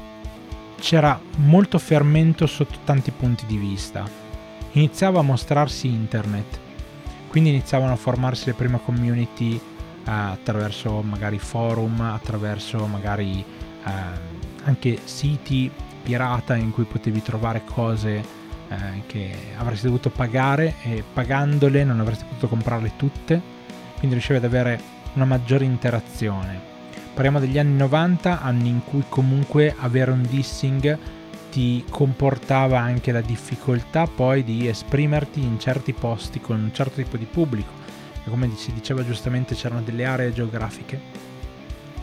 c'era 0.78 1.20
molto 1.36 1.78
fermento 1.78 2.46
sotto 2.46 2.78
tanti 2.84 3.10
punti 3.10 3.46
di 3.46 3.56
vista. 3.56 4.08
Iniziava 4.72 5.20
a 5.20 5.22
mostrarsi 5.22 5.88
internet, 5.88 6.58
quindi 7.28 7.50
iniziavano 7.50 7.92
a 7.92 7.96
formarsi 7.96 8.46
le 8.46 8.54
prime 8.54 8.80
community 8.84 9.56
eh, 9.56 9.60
attraverso 10.10 11.02
magari 11.02 11.38
forum, 11.38 12.00
attraverso 12.00 12.86
magari 12.86 13.40
eh, 13.40 13.90
anche 14.64 14.98
siti 15.04 15.70
pirata 16.02 16.56
in 16.56 16.70
cui 16.70 16.84
potevi 16.84 17.22
trovare 17.22 17.64
cose 17.64 18.24
eh, 18.68 19.02
che 19.06 19.34
avresti 19.56 19.86
dovuto 19.86 20.10
pagare 20.10 20.74
e 20.82 21.02
pagandole 21.12 21.84
non 21.84 22.00
avresti 22.00 22.24
potuto 22.24 22.48
comprarle 22.48 22.92
tutte, 22.96 23.40
quindi 23.96 24.14
riuscivi 24.14 24.38
ad 24.38 24.44
avere 24.44 24.80
una 25.14 25.24
maggiore 25.24 25.64
interazione. 25.64 26.77
Parliamo 27.18 27.44
degli 27.44 27.58
anni 27.58 27.74
90, 27.74 28.42
anni 28.42 28.68
in 28.68 28.84
cui 28.84 29.02
comunque 29.08 29.74
avere 29.76 30.12
un 30.12 30.22
dissing 30.22 30.96
ti 31.50 31.84
comportava 31.90 32.78
anche 32.78 33.10
la 33.10 33.20
difficoltà 33.20 34.06
poi 34.06 34.44
di 34.44 34.68
esprimerti 34.68 35.42
in 35.42 35.58
certi 35.58 35.92
posti 35.92 36.40
con 36.40 36.62
un 36.62 36.72
certo 36.72 37.02
tipo 37.02 37.16
di 37.16 37.24
pubblico. 37.24 37.72
E 38.24 38.30
come 38.30 38.48
si 38.54 38.72
diceva 38.72 39.04
giustamente 39.04 39.56
c'erano 39.56 39.80
delle 39.80 40.04
aree 40.04 40.32
geografiche 40.32 41.00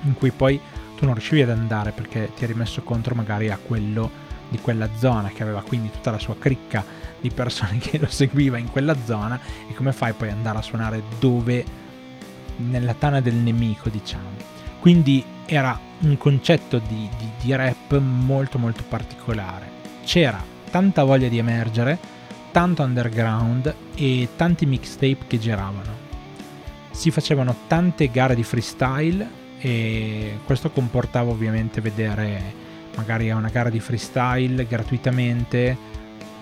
in 0.01 0.15
cui 0.15 0.31
poi 0.31 0.59
tu 0.97 1.05
non 1.05 1.13
riuscivi 1.13 1.43
ad 1.43 1.49
andare 1.51 1.91
perché 1.91 2.31
ti 2.35 2.43
eri 2.43 2.53
messo 2.53 2.81
contro 2.81 3.15
magari 3.15 3.49
a 3.49 3.57
quello 3.57 4.11
di 4.49 4.59
quella 4.59 4.89
zona 4.97 5.29
che 5.29 5.43
aveva 5.43 5.63
quindi 5.63 5.91
tutta 5.91 6.11
la 6.11 6.19
sua 6.19 6.35
cricca 6.37 6.83
di 7.21 7.29
persone 7.29 7.77
che 7.79 7.99
lo 7.99 8.09
seguiva 8.09 8.57
in 8.57 8.69
quella 8.69 8.97
zona. 9.05 9.39
E 9.69 9.73
come 9.75 9.93
fai 9.93 10.11
poi 10.11 10.27
ad 10.27 10.35
andare 10.35 10.57
a 10.57 10.61
suonare 10.61 11.01
dove? 11.19 11.63
Nella 12.57 12.93
tana 12.93 13.21
del 13.21 13.35
nemico 13.35 13.87
diciamo 13.87 14.44
quindi 14.85 15.25
era 15.47 15.79
un 16.01 16.15
concetto 16.15 16.77
di, 16.77 17.09
di, 17.17 17.27
di 17.41 17.55
rap 17.55 17.97
molto 17.97 18.59
molto 18.59 18.83
particolare. 18.87 19.67
C'era 20.03 20.39
tanta 20.69 21.03
voglia 21.03 21.27
di 21.27 21.39
emergere 21.39 21.97
tanto 22.51 22.83
underground 22.83 23.73
e 23.95 24.29
tanti 24.35 24.67
mixtape 24.67 25.25
che 25.25 25.39
giravano. 25.39 25.91
Si 26.91 27.09
facevano 27.09 27.55
tante 27.65 28.11
gare 28.11 28.35
di 28.35 28.43
freestyle 28.43 29.27
e 29.57 30.37
questo 30.45 30.69
comportava 30.69 31.31
ovviamente 31.31 31.81
vedere 31.81 32.53
magari 32.95 33.31
una 33.31 33.49
gara 33.49 33.71
di 33.71 33.79
freestyle 33.79 34.67
gratuitamente 34.67 35.75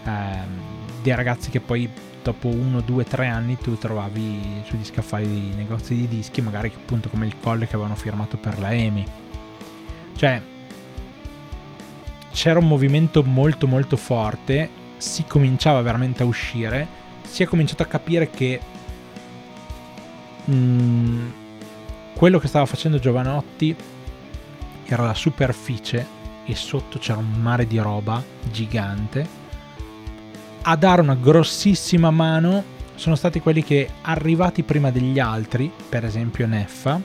ehm, 0.04 0.62
dei 1.02 1.16
ragazzi 1.16 1.50
che 1.50 1.62
poi 1.62 1.90
dopo 2.24 2.48
uno, 2.48 2.82
due, 2.82 3.04
tre 3.04 3.28
anni 3.28 3.58
tu 3.58 3.78
trovavi 3.78 4.64
sugli 4.66 4.86
scaffali 4.86 5.28
di 5.28 5.54
negozi 5.56 5.96
di 5.96 6.08
dischi 6.08 6.42
magari 6.42 6.72
appunto 6.76 7.10
come 7.10 7.26
il 7.26 7.36
colle 7.40 7.68
che 7.68 7.76
avevano 7.76 7.96
firmato 7.96 8.38
per 8.38 8.60
la 8.60 8.74
EMI 8.74 9.06
cioè 10.16 10.42
c'era 12.32 12.60
un 12.60 12.68
movimento 12.68 13.24
molto 13.24 13.68
molto 13.68 13.98
forte 13.98 14.70
si 14.98 15.26
cominciava 15.26 15.82
veramente 15.82 16.24
a 16.24 16.26
uscire 16.26 16.88
si 17.24 17.44
è 17.44 17.46
cominciato 17.46 17.84
a 17.84 17.88
capire 17.88 18.30
che 18.30 18.60
mh, 20.46 20.54
mm, 20.54 21.30
quello 22.16 22.40
che 22.40 22.48
stava 22.48 22.66
facendo 22.66 23.00
Giovanotti 23.00 23.76
era 24.86 25.04
la 25.04 25.14
superficie 25.14 26.22
e 26.46 26.56
sotto 26.56 27.00
c'era 27.00 27.20
un 27.20 27.32
mare 27.42 27.66
di 27.66 27.78
roba 27.78 28.24
gigante. 28.52 29.42
A 30.66 30.78
dare 30.78 31.02
una 31.02 31.16
grossissima 31.16 32.10
mano 32.10 32.64
sono 32.96 33.16
stati 33.16 33.42
quelli 33.42 33.66
che 33.66 33.90
arrivati 34.04 34.64
prima 34.64 34.92
degli 34.92 35.20
altri, 35.20 35.70
per 35.90 36.06
esempio 36.06 36.48
Neffa, 36.48 37.02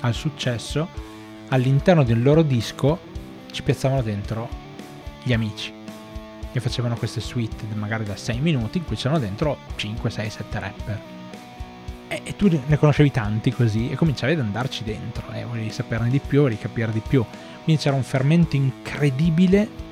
al 0.00 0.12
successo, 0.12 0.86
all'interno 1.48 2.04
del 2.04 2.22
loro 2.22 2.42
disco 2.42 2.98
ci 3.50 3.62
piazzavano 3.62 4.02
dentro 4.02 4.46
gli 5.22 5.32
amici 5.32 5.72
e 6.52 6.60
facevano 6.60 6.96
queste 6.96 7.20
suite 7.20 7.64
magari 7.72 8.04
da 8.04 8.14
6 8.14 8.40
minuti 8.40 8.76
in 8.76 8.84
cui 8.84 8.96
c'erano 8.96 9.20
dentro 9.20 9.56
5, 9.76 10.10
6, 10.10 10.30
7 10.30 10.58
rapper. 10.58 11.00
E, 12.08 12.20
e, 12.24 12.36
tu 12.36 12.60
ne 12.66 12.76
conoscevi 12.76 13.10
tanti 13.10 13.52
così 13.52 13.88
e 13.88 13.96
cominciavi 13.96 14.34
ad 14.34 14.40
andarci 14.40 14.84
dentro 14.84 15.32
e 15.32 15.40
eh, 15.40 15.44
volevi 15.46 15.70
saperne 15.70 16.10
di 16.10 16.20
più, 16.20 16.42
volevi 16.42 16.60
capire 16.60 16.92
di 16.92 17.02
più. 17.06 17.24
Quindi 17.64 17.80
c'era 17.80 17.96
un 17.96 18.02
fermento 18.02 18.54
incredibile 18.54 19.86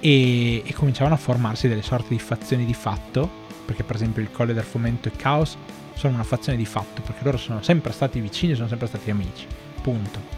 e, 0.00 0.62
e 0.64 0.72
cominciavano 0.74 1.14
a 1.14 1.18
formarsi 1.18 1.68
delle 1.68 1.82
sorte 1.82 2.08
di 2.08 2.18
fazioni 2.18 2.64
di 2.64 2.74
fatto, 2.74 3.28
perché 3.64 3.82
per 3.82 3.96
esempio 3.96 4.22
il 4.22 4.30
Colle 4.30 4.54
del 4.54 4.64
Fomento 4.64 5.08
e 5.08 5.12
Chaos 5.16 5.56
sono 5.94 6.14
una 6.14 6.24
fazione 6.24 6.58
di 6.58 6.66
fatto, 6.66 7.02
perché 7.02 7.24
loro 7.24 7.36
sono 7.36 7.62
sempre 7.62 7.92
stati 7.92 8.20
vicini, 8.20 8.54
sono 8.54 8.68
sempre 8.68 8.86
stati 8.86 9.10
amici, 9.10 9.46
punto. 9.82 10.34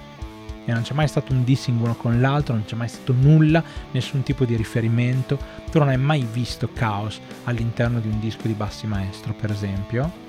E 0.65 0.73
non 0.73 0.83
c'è 0.83 0.93
mai 0.93 1.09
stato 1.09 1.33
un 1.33 1.45
dissing 1.45 1.81
uno 1.81 1.95
con 1.95 2.21
l'altro, 2.21 2.55
non 2.55 2.65
c'è 2.65 2.77
mai 2.77 2.89
stato 2.89 3.15
nulla, 3.15 3.63
nessun 3.91 4.23
tipo 4.23 4.45
di 4.45 4.55
riferimento. 4.55 5.39
Tu 5.71 5.79
non 5.79 5.89
hai 5.89 5.97
mai 5.97 6.27
visto 6.31 6.69
Chaos 6.75 7.21
all'interno 7.45 8.01
di 8.01 8.09
un 8.09 8.21
disco 8.21 8.47
di 8.47 8.53
Bassi 8.53 8.87
Maestro, 8.87 9.33
per 9.33 9.51
esempio 9.51 10.27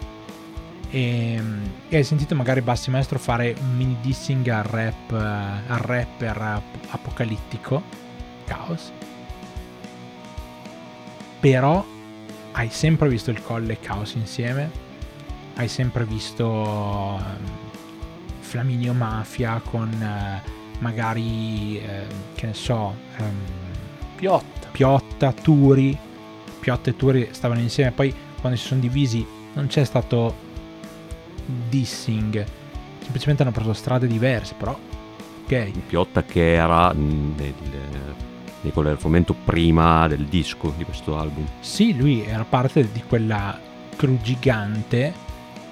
e, 0.89 1.33
ehm, 1.33 1.71
e, 1.89 1.97
hai 1.97 2.03
sentito 2.03 2.35
magari 2.35 2.61
Bassi 2.61 2.89
Maestro 2.89 3.19
fare 3.19 3.55
un 3.59 3.75
mini 3.75 3.97
dissing 4.01 4.47
al 4.47 4.63
rap 4.63 5.11
al 5.11 5.77
rapper 5.77 6.61
apocalittico 6.89 7.83
Chaos 8.45 8.91
però 11.39 11.85
hai 12.53 12.69
sempre 12.69 13.07
visto 13.09 13.31
il 13.31 13.41
Colle 13.41 13.73
e 13.73 13.79
Chaos 13.79 14.13
insieme 14.13 14.87
hai 15.55 15.67
sempre 15.67 16.05
visto 16.05 16.47
um, 16.47 17.19
Flaminio 18.39 18.93
Mafia 18.93 19.61
con 19.63 19.89
uh, 19.89 20.49
magari 20.79 21.81
uh, 21.83 22.13
che 22.35 22.47
ne 22.47 22.53
so 22.53 22.95
um, 23.17 23.33
Piotta 24.15 24.67
Piotta 24.71 25.31
Turi 25.33 25.97
Piotta 26.59 26.89
e 26.89 26.95
Turi 26.95 27.29
stavano 27.31 27.59
insieme 27.59 27.91
poi 27.91 28.13
quando 28.39 28.57
si 28.57 28.65
sono 28.67 28.81
divisi 28.81 29.25
non 29.53 29.67
c'è 29.67 29.83
stato 29.83 30.47
dissing. 31.69 32.45
Semplicemente 33.01 33.43
hanno 33.43 33.51
preso 33.51 33.73
strade 33.73 34.07
diverse, 34.07 34.53
però. 34.57 34.77
Ok. 35.43 35.71
Piotta 35.87 36.23
che 36.23 36.53
era 36.53 36.91
nel, 36.93 37.53
nel 38.61 38.73
del 38.73 38.97
fomento 38.97 39.33
prima 39.33 40.07
del 40.07 40.25
disco 40.25 40.73
di 40.75 40.83
questo 40.83 41.17
album. 41.17 41.45
Sì, 41.59 41.95
lui 41.95 42.23
era 42.23 42.43
parte 42.43 42.91
di 42.91 43.01
quella 43.07 43.57
crew 43.95 44.17
gigante 44.21 45.13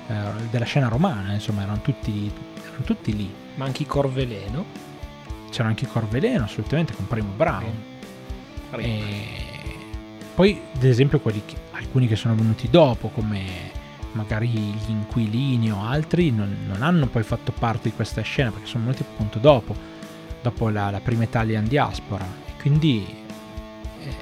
eh, 0.08 0.14
della 0.50 0.66
scena 0.66 0.88
romana, 0.88 1.34
insomma, 1.34 1.64
erano 1.64 1.82
tutti, 1.82 2.32
erano 2.62 2.84
tutti 2.84 3.16
lì. 3.16 3.30
Ma 3.56 3.66
anche 3.66 3.84
i 3.84 3.86
Corveleno? 3.86 4.66
C'era 5.50 5.68
anche 5.68 5.86
i 5.86 5.88
Corveleno, 5.88 6.44
assolutamente, 6.44 6.94
con 6.94 7.08
Primo 7.08 7.32
Brown. 7.36 7.84
Primo. 8.70 8.88
E 8.88 9.26
poi, 10.36 10.62
ad 10.76 10.84
esempio, 10.84 11.20
quelli 11.20 11.42
che, 11.46 11.56
alcuni 11.72 12.08
che 12.08 12.16
sono 12.16 12.36
venuti 12.36 12.70
dopo, 12.70 13.10
come 13.10 13.76
magari 14.12 14.48
gli 14.48 14.90
inquilini 14.90 15.72
o 15.72 15.84
altri 15.84 16.32
non, 16.32 16.56
non, 16.66 16.82
hanno 16.82 17.08
poi 17.08 17.24
fatto 17.24 17.52
parte 17.52 17.90
di 17.90 17.96
questa 17.96 18.22
scena 18.22 18.52
perché 18.52 18.66
sono 18.66 18.86
venuti 18.86 19.04
appunto 19.04 19.38
dopo, 19.38 19.76
dopo 20.42 20.70
la, 20.70 20.90
la 20.90 21.00
prima 21.00 21.24
Italian 21.24 21.68
diaspora. 21.68 22.47
Quindi 22.68 23.08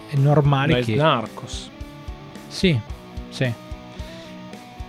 è, 0.09 0.15
normale 0.17 0.75
Beh, 0.75 0.83
che... 0.83 0.95
Narcos. 0.95 1.71
Sì, 2.47 2.79
sì. 3.29 3.51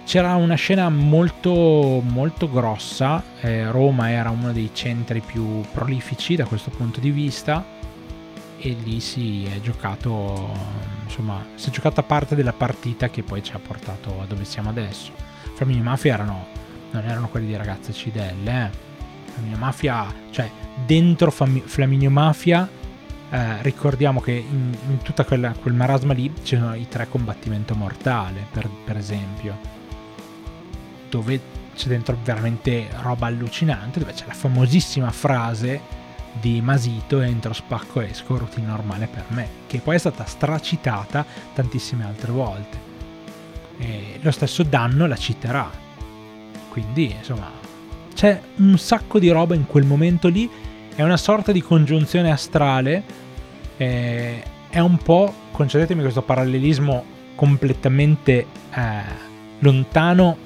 C'era 0.05 0.35
una 0.37 0.57
scena 0.57 0.91
molto, 0.91 2.03
molto 2.05 2.51
grossa, 2.51 3.23
eh, 3.41 3.71
Roma 3.71 4.11
era 4.11 4.29
uno 4.29 4.53
dei 4.53 4.71
centri 4.75 5.21
più 5.21 5.63
prolifici 5.73 6.37
da 6.37 6.45
questo 6.45 6.69
punto 6.69 7.01
di 7.01 7.11
vista 7.11 7.65
e 8.59 8.77
lì 8.85 9.01
si 9.01 9.45
è 9.45 9.61
giocato 9.61 10.49
insomma 11.05 11.45
si 11.57 11.69
è 11.69 11.73
giocata 11.73 12.03
parte 12.03 12.35
della 12.35 12.55
partita 12.55 13.11
che 13.11 13.23
poi 13.23 13.43
ci 13.43 13.53
ha 13.53 13.59
portato 13.59 14.19
a 14.23 14.25
dove 14.25 14.47
siamo 14.47 14.71
adesso 14.71 15.13
Flaminio 15.55 15.83
Mafia 15.83 16.15
erano 16.15 16.47
non 16.93 17.05
erano 17.05 17.29
quelli 17.29 17.49
di 17.49 17.57
ragazze 17.57 17.93
cidelle 17.93 18.65
eh. 18.65 19.31
Flaminio 19.31 19.59
Mafia 19.59 20.07
cioè 20.31 20.51
dentro 20.87 21.31
Fam- 21.31 21.67
Flaminio 21.67 22.11
Mafia 22.11 22.67
eh, 23.31 23.63
ricordiamo 23.63 24.21
che 24.21 24.33
in, 24.33 24.77
in 24.89 24.99
tutta 25.03 25.25
quella, 25.25 25.53
quel 25.53 25.75
marasma 25.75 26.13
lì 26.13 26.33
c'erano 26.43 26.75
i 26.75 26.87
tre 26.89 27.09
combattimento 27.09 27.75
mortale 27.75 28.47
per, 28.51 28.69
per 28.85 28.97
esempio 28.97 29.75
dove 31.09 31.41
c'è 31.75 31.89
dentro 31.89 32.17
veramente 32.23 32.89
roba 33.01 33.27
allucinante 33.27 33.99
dove 33.99 34.13
c'è 34.13 34.27
la 34.27 34.35
famosissima 34.35 35.11
frase 35.11 36.05
di 36.41 36.61
Masito 36.61 37.21
entro 37.21 37.53
spacco 37.53 38.01
esco 38.01 38.37
routine 38.37 38.67
normale 38.67 39.07
per 39.07 39.25
me 39.29 39.49
che 39.67 39.79
poi 39.79 39.97
è 39.97 39.99
stata 39.99 40.25
stracitata 40.25 41.25
tantissime 41.55 42.05
altre 42.05 42.33
volte. 42.33 42.85
E 43.79 44.19
lo 44.23 44.31
stesso 44.31 44.63
danno 44.63 45.07
la 45.07 45.17
citerà. 45.17 45.71
Quindi 46.71 47.15
insomma 47.17 47.51
c'è 48.15 48.41
un 48.57 48.79
sacco 48.79 49.19
di 49.19 49.29
roba 49.29 49.55
in 49.55 49.67
quel 49.67 49.85
momento 49.85 50.29
lì 50.29 50.49
è 50.97 51.03
una 51.03 51.17
sorta 51.17 51.53
di 51.53 51.63
congiunzione 51.63 52.31
astrale 52.33 53.03
eh, 53.77 54.43
è 54.69 54.79
un 54.81 54.97
po' 54.97 55.33
concedetemi 55.53 56.01
questo 56.01 56.23
parallelismo 56.23 57.05
completamente 57.35 58.47
eh, 58.75 59.03
lontano 59.61 60.37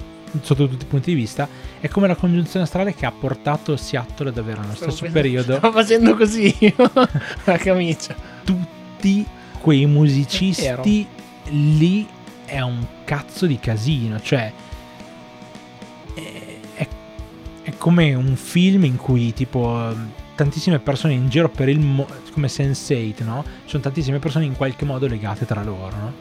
sotto 0.43 0.69
tutti 0.69 0.85
i 0.85 0.87
punti 0.87 1.11
di 1.11 1.17
vista, 1.17 1.49
è 1.81 1.89
come 1.89 2.07
la 2.07 2.15
congiunzione 2.15 2.65
astrale 2.65 2.95
che 2.95 3.05
ha 3.07 3.11
portato 3.11 3.77
Seattle 3.77 4.29
ad 4.29 4.39
avere 4.39 4.61
nello 4.61 4.75
stesso 4.75 4.93
Stavo 4.93 5.13
periodo 5.13 5.57
Stavo 5.57 5.73
facendo 5.73 6.17
così 6.17 6.55
la 7.45 7.57
camicia. 7.57 8.15
tutti 8.45 9.27
quei 9.61 9.87
musicisti 9.87 11.07
lì 11.49 12.07
è 12.45 12.61
un 12.61 12.85
cazzo 13.05 13.47
di 13.47 13.59
casino, 13.59 14.21
cioè 14.21 14.53
è, 16.15 16.21
è- 16.75 16.89
è 17.63 17.73
come 17.77 18.15
un 18.15 18.37
film 18.37 18.85
in 18.85 18.97
cui 18.97 19.33
tipo 19.33 19.93
tantissime 20.41 20.79
persone 20.79 21.13
in 21.13 21.29
giro 21.29 21.51
per 21.51 21.69
il 21.69 21.81
mondo, 21.81 22.15
come 22.33 22.47
Sense8, 22.47 23.25
no? 23.25 23.45
Ci 23.65 23.71
sono 23.71 23.83
tantissime 23.83 24.19
persone 24.19 24.47
in 24.47 24.57
qualche 24.57 24.87
modo 24.87 25.07
legate 25.07 25.45
tra 25.45 25.63
loro, 25.63 25.97
no? 25.97 26.13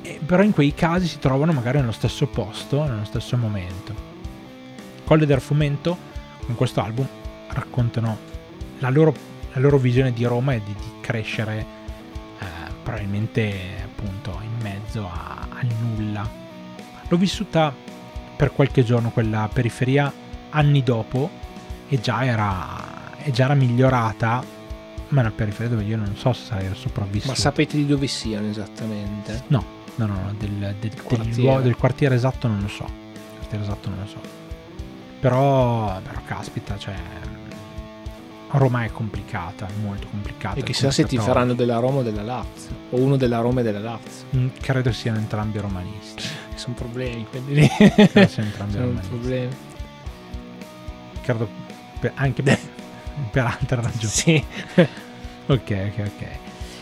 E 0.00 0.18
però 0.24 0.42
in 0.42 0.52
quei 0.52 0.72
casi 0.72 1.06
si 1.06 1.18
trovano 1.18 1.52
magari 1.52 1.78
nello 1.78 1.92
stesso 1.92 2.26
posto, 2.26 2.82
nello 2.84 3.04
stesso 3.04 3.36
momento. 3.36 3.94
Colle 5.04 5.26
del 5.26 5.40
Fumento, 5.40 5.96
con 6.46 6.54
questo 6.54 6.80
album, 6.80 7.06
raccontano 7.48 8.16
la 8.78 8.88
loro, 8.88 9.14
la 9.52 9.60
loro 9.60 9.76
visione 9.76 10.14
di 10.14 10.24
Roma 10.24 10.54
e 10.54 10.62
di, 10.64 10.72
di 10.72 11.00
crescere 11.02 11.66
eh, 12.38 12.46
probabilmente 12.82 13.52
appunto 13.84 14.40
in 14.42 14.62
mezzo 14.62 15.06
a- 15.06 15.48
al 15.50 15.66
nulla. 15.82 16.26
L'ho 17.06 17.16
vissuta 17.18 17.74
per 18.36 18.52
qualche 18.52 18.82
giorno 18.82 19.10
quella 19.10 19.50
periferia 19.52 20.10
anni 20.50 20.82
dopo 20.82 21.28
e 21.88 22.00
già 22.00 22.24
era, 22.24 22.87
e 23.22 23.30
già 23.30 23.44
era 23.44 23.54
migliorata, 23.54 24.42
ma 25.08 25.18
è 25.20 25.24
una 25.24 25.32
periferia 25.34 25.68
dove 25.70 25.84
io 25.84 25.96
non 25.96 26.14
so 26.16 26.32
se 26.32 26.44
sarei 26.46 26.68
sopravvissuto. 26.74 27.32
Ma 27.32 27.38
sapete 27.38 27.76
di 27.76 27.86
dove 27.86 28.06
siano 28.06 28.48
esattamente? 28.48 29.44
No, 29.48 29.64
no, 29.96 30.06
no, 30.06 30.14
no, 30.14 30.34
del, 30.38 30.50
del- 30.50 30.74
del 30.80 31.02
quartiere. 31.02 31.40
luogo- 31.42 31.60
del 31.60 31.76
quartiere 31.76 32.14
esatto 32.14 32.46
non 32.48 32.60
lo 32.60 32.68
so. 32.68 32.84
Il 32.84 33.36
quartiere 33.36 33.64
esatto 33.64 33.88
non 33.88 33.98
lo 34.00 34.06
so. 34.06 34.20
Però, 35.20 36.00
però 36.00 36.20
caspita, 36.24 36.76
cioè... 36.78 36.94
Roma 38.50 38.84
è 38.84 38.90
complicata, 38.90 39.66
è 39.66 39.72
molto 39.82 40.06
complicata. 40.08 40.56
E 40.56 40.60
è 40.60 40.62
chissà 40.62 40.90
se 40.90 41.04
ti 41.04 41.18
faranno 41.18 41.52
della 41.52 41.78
Roma 41.80 41.98
o 41.98 42.02
della 42.02 42.22
Lazio. 42.22 42.70
O 42.90 42.96
uno 42.96 43.16
della 43.16 43.40
Roma 43.40 43.60
e 43.60 43.62
della 43.62 43.78
Lazio. 43.80 44.24
Mm, 44.34 44.48
Credo 44.60 44.90
siano 44.92 45.18
entrambi 45.18 45.58
romanisti. 45.58 46.22
Sono 46.54 46.74
problemi 46.74 47.26
quelli 47.28 47.54
lì. 47.60 47.68
Credo 47.68 48.26
siano 48.28 48.48
entrambi 48.48 48.72
Sono 48.72 48.84
romanisti. 48.86 49.08
problemi. 49.10 49.56
Credo 51.22 51.48
anche 52.14 52.42
per, 52.42 52.58
per 53.30 53.44
altre 53.44 53.80
ragioni. 53.80 54.12
Sì. 54.12 54.44
Ok, 55.50 55.92
ok, 55.96 55.98
ok. 56.04 56.26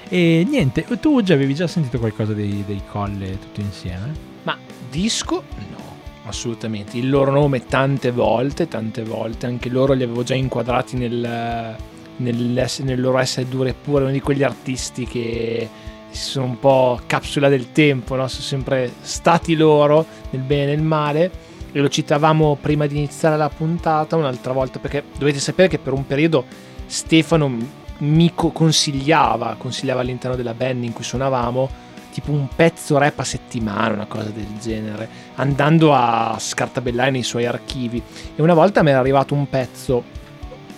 E 0.08 0.44
niente, 0.48 0.84
tu 1.00 1.22
già 1.22 1.34
avevi 1.34 1.54
già 1.54 1.68
sentito 1.68 2.00
qualcosa 2.00 2.32
dei, 2.32 2.64
dei 2.66 2.82
colle 2.90 3.38
tutto 3.38 3.60
insieme? 3.60 4.12
Ma 4.42 4.58
disco? 4.90 5.44
No, 5.70 5.78
assolutamente. 6.24 6.96
Il 6.96 7.08
loro 7.08 7.30
nome 7.30 7.64
tante 7.66 8.10
volte, 8.10 8.66
tante 8.66 9.04
volte. 9.04 9.46
Anche 9.46 9.68
loro 9.68 9.92
li 9.92 10.02
avevo 10.02 10.24
già 10.24 10.34
inquadrati 10.34 10.96
nel, 10.96 11.76
nell'ess- 12.16 12.80
nel 12.80 13.00
loro 13.00 13.18
essere 13.18 13.48
duro 13.48 13.68
e 13.68 13.74
puro. 13.74 14.02
Uno 14.02 14.12
di 14.12 14.20
quegli 14.20 14.42
artisti 14.42 15.06
che 15.06 15.68
sono 16.10 16.46
un 16.46 16.58
po' 16.58 17.00
capsula 17.06 17.48
del 17.48 17.70
tempo, 17.70 18.16
no? 18.16 18.26
Sono 18.26 18.42
sempre 18.42 18.92
stati 19.00 19.54
loro, 19.54 20.04
nel 20.30 20.42
bene 20.42 20.72
e 20.72 20.74
nel 20.74 20.84
male. 20.84 21.30
E 21.76 21.80
lo 21.80 21.90
citavamo 21.90 22.56
prima 22.58 22.86
di 22.86 22.96
iniziare 22.96 23.36
la 23.36 23.50
puntata 23.50 24.16
un'altra 24.16 24.54
volta 24.54 24.78
perché 24.78 25.04
dovete 25.18 25.38
sapere 25.38 25.68
che 25.68 25.78
per 25.78 25.92
un 25.92 26.06
periodo 26.06 26.46
Stefano 26.86 27.54
mi 27.98 28.32
co- 28.34 28.48
consigliava, 28.48 29.56
consigliava 29.58 30.00
all'interno 30.00 30.36
della 30.36 30.54
band 30.54 30.84
in 30.84 30.94
cui 30.94 31.04
suonavamo 31.04 31.68
tipo 32.12 32.32
un 32.32 32.48
pezzo 32.48 32.96
rap 32.96 33.18
a 33.18 33.24
settimana, 33.24 33.92
una 33.92 34.06
cosa 34.06 34.30
del 34.30 34.46
genere, 34.58 35.06
andando 35.34 35.92
a 35.92 36.36
scartabellare 36.38 37.10
nei 37.10 37.22
suoi 37.22 37.44
archivi. 37.44 38.02
E 38.34 38.40
una 38.40 38.54
volta 38.54 38.82
mi 38.82 38.88
era 38.88 39.00
arrivato 39.00 39.34
un 39.34 39.46
pezzo 39.46 40.02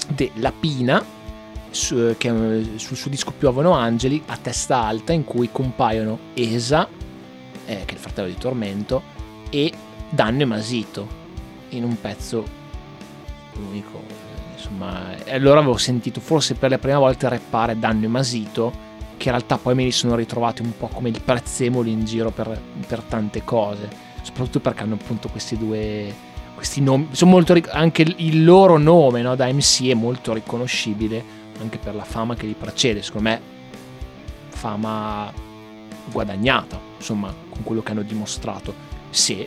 della 0.08 0.50
Pina 0.50 1.00
su- 1.70 2.16
che, 2.18 2.32
sul 2.74 2.96
suo 2.96 3.08
disco 3.08 3.30
Piovono 3.30 3.70
Angeli 3.70 4.20
a 4.26 4.36
testa 4.36 4.78
alta 4.78 5.12
in 5.12 5.22
cui 5.22 5.48
compaiono 5.52 6.18
Esa, 6.34 6.88
eh, 7.66 7.82
che 7.84 7.92
è 7.92 7.94
il 7.94 8.00
fratello 8.00 8.26
di 8.26 8.36
Tormento, 8.36 9.00
e 9.48 9.72
Danno 10.10 10.42
e 10.42 10.44
Masito 10.44 11.06
in 11.70 11.84
un 11.84 12.00
pezzo 12.00 12.44
unico. 13.56 14.02
Insomma, 14.54 15.14
allora 15.28 15.60
avevo 15.60 15.76
sentito 15.76 16.20
forse 16.20 16.54
per 16.54 16.70
la 16.70 16.78
prima 16.78 16.98
volta 16.98 17.28
rappare 17.28 17.78
Danno 17.78 18.04
e 18.04 18.08
Masito 18.08 18.86
che 19.16 19.28
in 19.28 19.34
realtà 19.34 19.58
poi 19.58 19.74
me 19.74 19.84
li 19.84 19.92
sono 19.92 20.14
ritrovati 20.14 20.62
un 20.62 20.76
po' 20.76 20.88
come 20.88 21.08
il 21.08 21.20
prezzemolo 21.20 21.88
in 21.88 22.04
giro 22.04 22.30
per, 22.30 22.60
per 22.86 23.02
tante 23.02 23.42
cose, 23.42 23.88
soprattutto 24.22 24.60
perché 24.60 24.84
hanno 24.84 24.94
appunto 24.94 25.28
questi 25.28 25.58
due 25.58 26.26
questi 26.54 26.80
nomi, 26.80 27.08
molto 27.22 27.56
anche 27.70 28.02
il 28.16 28.44
loro 28.44 28.78
nome 28.78 29.22
no, 29.22 29.36
da 29.36 29.46
MC 29.46 29.90
è 29.90 29.94
molto 29.94 30.32
riconoscibile 30.32 31.22
anche 31.60 31.78
per 31.78 31.94
la 31.94 32.02
fama 32.02 32.34
che 32.34 32.46
li 32.46 32.54
precede, 32.58 33.02
secondo 33.02 33.28
me 33.28 33.40
fama 34.48 35.32
guadagnata, 36.10 36.80
insomma, 36.96 37.32
con 37.48 37.62
quello 37.62 37.82
che 37.82 37.92
hanno 37.92 38.02
dimostrato, 38.02 38.74
se 39.10 39.46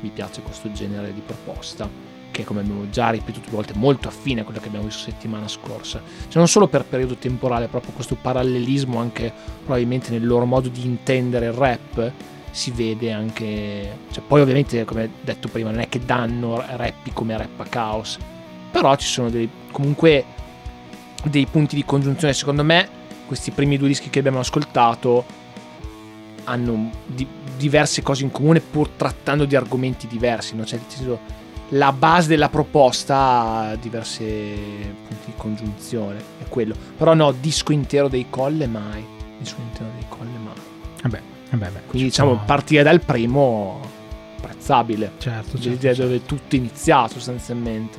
vi 0.00 0.10
piace 0.10 0.42
questo 0.42 0.70
genere 0.72 1.12
di 1.12 1.22
proposta 1.24 1.88
che 2.30 2.44
come 2.44 2.60
abbiamo 2.60 2.88
già 2.90 3.10
ripetuto 3.10 3.40
più 3.40 3.56
volte 3.56 3.72
è 3.72 3.76
molto 3.76 4.08
affine 4.08 4.42
a 4.42 4.44
quello 4.44 4.60
che 4.60 4.68
abbiamo 4.68 4.86
visto 4.86 5.02
settimana 5.02 5.48
scorsa. 5.48 6.00
Cioè 6.22 6.36
non 6.36 6.48
solo 6.48 6.68
per 6.68 6.84
periodo 6.84 7.16
temporale 7.16 7.66
proprio 7.66 7.92
questo 7.92 8.14
parallelismo 8.14 8.98
anche 8.98 9.32
probabilmente 9.64 10.10
nel 10.10 10.26
loro 10.26 10.44
modo 10.44 10.68
di 10.68 10.84
intendere 10.84 11.46
il 11.46 11.52
rap 11.52 12.12
si 12.52 12.72
vede 12.72 13.12
anche 13.12 13.98
cioè, 14.10 14.24
poi 14.26 14.40
ovviamente 14.40 14.84
come 14.84 15.08
detto 15.20 15.48
prima 15.48 15.70
non 15.70 15.80
è 15.80 15.88
che 15.88 16.04
danno 16.04 16.60
rappi 16.76 17.12
come 17.12 17.36
rap 17.36 17.60
a 17.60 17.64
caos 17.64 18.18
però 18.70 18.94
ci 18.96 19.06
sono 19.06 19.30
dei, 19.30 19.48
comunque 19.70 20.24
dei 21.24 21.46
punti 21.46 21.74
di 21.74 21.84
congiunzione. 21.84 22.32
Secondo 22.32 22.64
me 22.64 22.88
questi 23.26 23.50
primi 23.50 23.76
due 23.76 23.88
dischi 23.88 24.10
che 24.10 24.20
abbiamo 24.20 24.40
ascoltato 24.40 25.24
hanno 26.44 26.90
di- 27.06 27.26
diverse 27.60 28.02
cose 28.02 28.22
in 28.24 28.30
comune 28.30 28.60
pur 28.60 28.88
trattando 28.88 29.44
di 29.44 29.54
argomenti 29.54 30.06
diversi 30.06 30.56
no? 30.56 30.64
cioè, 30.64 30.78
la 31.70 31.92
base 31.92 32.26
della 32.28 32.48
proposta 32.48 33.16
ha 33.16 33.76
diversi 33.76 34.24
punti 35.06 35.26
di 35.26 35.32
congiunzione 35.36 36.18
è 36.40 36.48
quello 36.48 36.74
però 36.96 37.14
no 37.14 37.32
disco 37.32 37.72
intero 37.72 38.08
dei 38.08 38.26
colle 38.30 38.66
mai 38.66 39.04
disco 39.38 39.56
intero 39.68 39.90
dei 39.94 40.06
colle 40.08 40.38
mai 40.42 40.54
Vabbè, 41.02 41.20
vabbè, 41.50 41.64
beh, 41.66 41.80
quindi 41.86 41.98
ci 41.98 42.04
diciamo 42.04 42.34
può- 42.34 42.44
partire 42.44 42.82
dal 42.82 43.00
primo 43.00 43.80
apprezzabile 44.36 45.12
Certo, 45.18 45.50
certo, 45.52 45.68
l'idea 45.68 45.94
certo. 45.94 46.02
dove 46.02 46.24
tutto 46.26 46.54
è 46.56 46.58
iniziato 46.58 47.12
sostanzialmente 47.14 47.98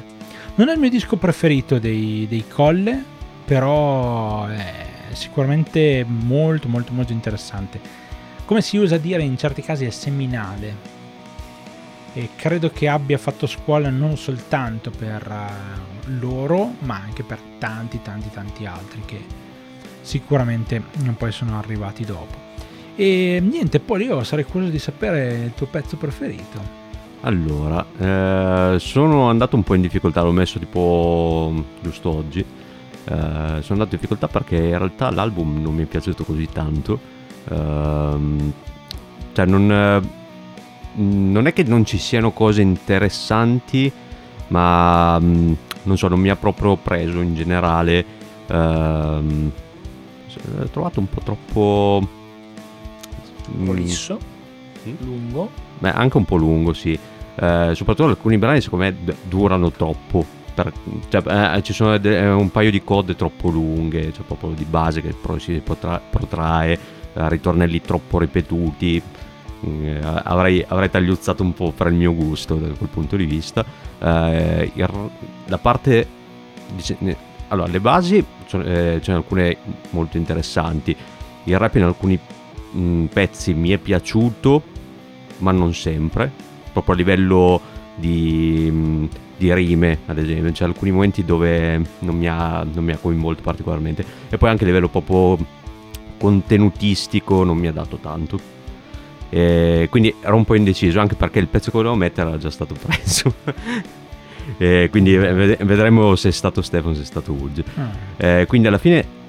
Non 0.55 0.67
è 0.69 0.73
il 0.73 0.79
mio 0.79 0.89
disco 0.89 1.15
preferito 1.15 1.79
dei, 1.79 2.25
dei 2.29 2.43
Colle, 2.47 3.01
però 3.45 4.45
è 4.47 4.89
sicuramente 5.13 6.05
molto 6.07 6.67
molto 6.67 6.91
molto 6.93 7.11
interessante. 7.13 7.79
Come 8.51 8.63
si 8.63 8.75
usa 8.75 8.97
dire 8.97 9.23
in 9.23 9.37
certi 9.37 9.61
casi 9.61 9.85
è 9.85 9.89
seminale 9.91 10.75
e 12.11 12.31
credo 12.35 12.69
che 12.69 12.89
abbia 12.89 13.17
fatto 13.17 13.47
scuola 13.47 13.89
non 13.89 14.17
soltanto 14.17 14.91
per 14.91 15.25
eh, 15.25 16.11
loro, 16.19 16.73
ma 16.79 16.95
anche 16.95 17.23
per 17.23 17.39
tanti 17.59 18.01
tanti 18.01 18.29
tanti 18.29 18.65
altri 18.65 19.03
che 19.05 19.23
sicuramente 20.01 20.83
poi 21.15 21.31
sono 21.31 21.57
arrivati 21.57 22.03
dopo. 22.03 22.35
E 22.97 23.41
niente, 23.41 23.79
poi 23.79 24.03
io 24.03 24.21
sarei 24.25 24.43
curioso 24.43 24.73
di 24.73 24.79
sapere 24.79 25.33
il 25.45 25.53
tuo 25.53 25.67
pezzo 25.67 25.95
preferito. 25.95 26.59
Allora, 27.21 27.85
eh, 27.97 28.79
sono 28.79 29.29
andato 29.29 29.55
un 29.55 29.63
po' 29.63 29.75
in 29.75 29.81
difficoltà, 29.81 30.23
l'ho 30.23 30.33
messo 30.33 30.59
tipo 30.59 31.53
giusto 31.81 32.17
oggi. 32.17 32.41
Eh, 32.41 32.45
sono 33.05 33.61
andato 33.69 33.95
in 33.95 34.01
difficoltà 34.01 34.27
perché 34.27 34.57
in 34.57 34.77
realtà 34.77 35.09
l'album 35.09 35.61
non 35.61 35.73
mi 35.73 35.83
è 35.83 35.85
piaciuto 35.85 36.25
così 36.25 36.49
tanto. 36.51 37.19
Ehm, 37.49 38.53
cioè, 39.33 39.45
non, 39.45 39.71
eh, 39.71 40.01
non 40.95 41.47
è 41.47 41.53
che 41.53 41.63
non 41.63 41.85
ci 41.85 41.97
siano 41.97 42.31
cose 42.31 42.61
interessanti, 42.61 43.91
ma 44.49 45.17
mm, 45.19 45.53
non 45.83 45.97
so, 45.97 46.07
non 46.07 46.19
mi 46.19 46.29
ha 46.29 46.35
proprio 46.35 46.75
preso 46.75 47.19
in 47.21 47.33
generale. 47.35 48.05
Ehm, 48.47 49.51
l'ho 50.57 50.69
trovato 50.69 50.99
un 50.99 51.09
po' 51.09 51.21
troppo. 51.23 52.07
mm, 53.55 53.63
prolisso 53.65 54.19
Mm. 54.87 54.93
lungo 54.99 55.49
Beh, 55.77 55.91
anche 55.91 56.17
un 56.17 56.25
po' 56.25 56.35
lungo, 56.37 56.73
sì. 56.73 56.97
Eh, 57.35 57.71
soprattutto 57.75 58.09
alcuni 58.09 58.37
brani, 58.37 58.61
secondo 58.61 58.85
me, 58.85 58.95
d- 59.03 59.15
durano 59.27 59.71
troppo. 59.71 60.25
Per- 60.53 60.71
cioè, 61.09 61.55
eh, 61.55 61.61
ci 61.63 61.71
sono 61.73 61.97
de- 61.97 62.19
eh, 62.19 62.29
un 62.31 62.49
paio 62.51 62.69
di 62.71 62.83
code 62.83 63.15
troppo 63.15 63.49
lunghe, 63.49 64.11
cioè 64.13 64.23
proprio 64.25 64.51
di 64.51 64.65
base 64.65 65.01
che 65.01 65.13
poi 65.19 65.39
si 65.39 65.59
potra- 65.63 65.99
protrae, 66.07 66.71
eh, 66.73 66.79
ritornelli 67.13 67.81
troppo 67.81 68.19
ripetuti. 68.19 69.01
Mm, 69.67 69.85
eh, 69.85 69.99
avrei, 70.23 70.63
avrei 70.67 70.89
tagliuzzato 70.89 71.43
un 71.43 71.53
po' 71.53 71.71
per 71.71 71.87
il 71.87 71.93
mio 71.93 72.13
gusto 72.15 72.55
da 72.55 72.67
quel 72.69 72.89
punto 72.89 73.15
di 73.15 73.25
vista. 73.25 73.63
Eh, 73.99 74.71
il- 74.73 75.09
la 75.47 75.57
parte. 75.57 76.07
dice- 76.73 76.97
allora, 77.49 77.67
le 77.69 77.79
basi 77.81 78.17
eh, 78.17 78.99
ce 79.01 79.11
ne 79.11 79.17
alcune 79.17 79.57
molto 79.91 80.17
interessanti. 80.17 80.95
Il 81.43 81.57
rap 81.57 81.75
in 81.75 81.83
alcuni 81.83 82.17
mm, 82.75 83.05
pezzi 83.05 83.53
mi 83.53 83.69
è 83.71 83.77
piaciuto, 83.77 84.63
ma 85.39 85.51
non 85.51 85.73
sempre. 85.73 86.31
proprio 86.71 86.93
a 86.95 86.97
livello 86.97 87.59
di, 87.95 89.07
di 89.35 89.53
rime, 89.53 89.99
ad 90.05 90.17
esempio. 90.17 90.51
C'è 90.53 90.63
alcuni 90.63 90.91
momenti 90.91 91.25
dove 91.25 91.81
non 91.99 92.15
mi, 92.15 92.27
ha, 92.27 92.63
non 92.71 92.83
mi 92.85 92.93
ha 92.93 92.97
coinvolto 92.97 93.41
particolarmente. 93.41 94.05
E 94.29 94.37
poi 94.37 94.49
anche 94.49 94.63
a 94.63 94.67
livello 94.67 94.87
proprio 94.87 95.37
contenutistico 96.21 97.43
non 97.43 97.57
mi 97.57 97.67
ha 97.67 97.73
dato 97.73 97.97
tanto. 97.97 98.39
E 99.29 99.87
quindi 99.89 100.13
ero 100.21 100.35
un 100.35 100.45
po' 100.45 100.53
indeciso, 100.53 100.99
anche 100.99 101.15
perché 101.15 101.39
il 101.39 101.47
pezzo 101.47 101.71
che 101.71 101.77
volevo 101.77 101.95
mettere 101.95 102.29
era 102.29 102.37
già 102.37 102.51
stato 102.51 102.75
preso. 102.79 103.33
quindi 104.89 105.15
vedremo 105.15 106.15
se 106.15 106.29
è 106.29 106.31
stato 106.31 106.61
Stefano, 106.61 106.93
se 106.93 107.01
è 107.01 107.05
stato 107.05 107.33
Uge. 107.33 107.63
Ah. 107.75 108.45
quindi 108.45 108.67
alla 108.67 108.77
fine 108.77 109.19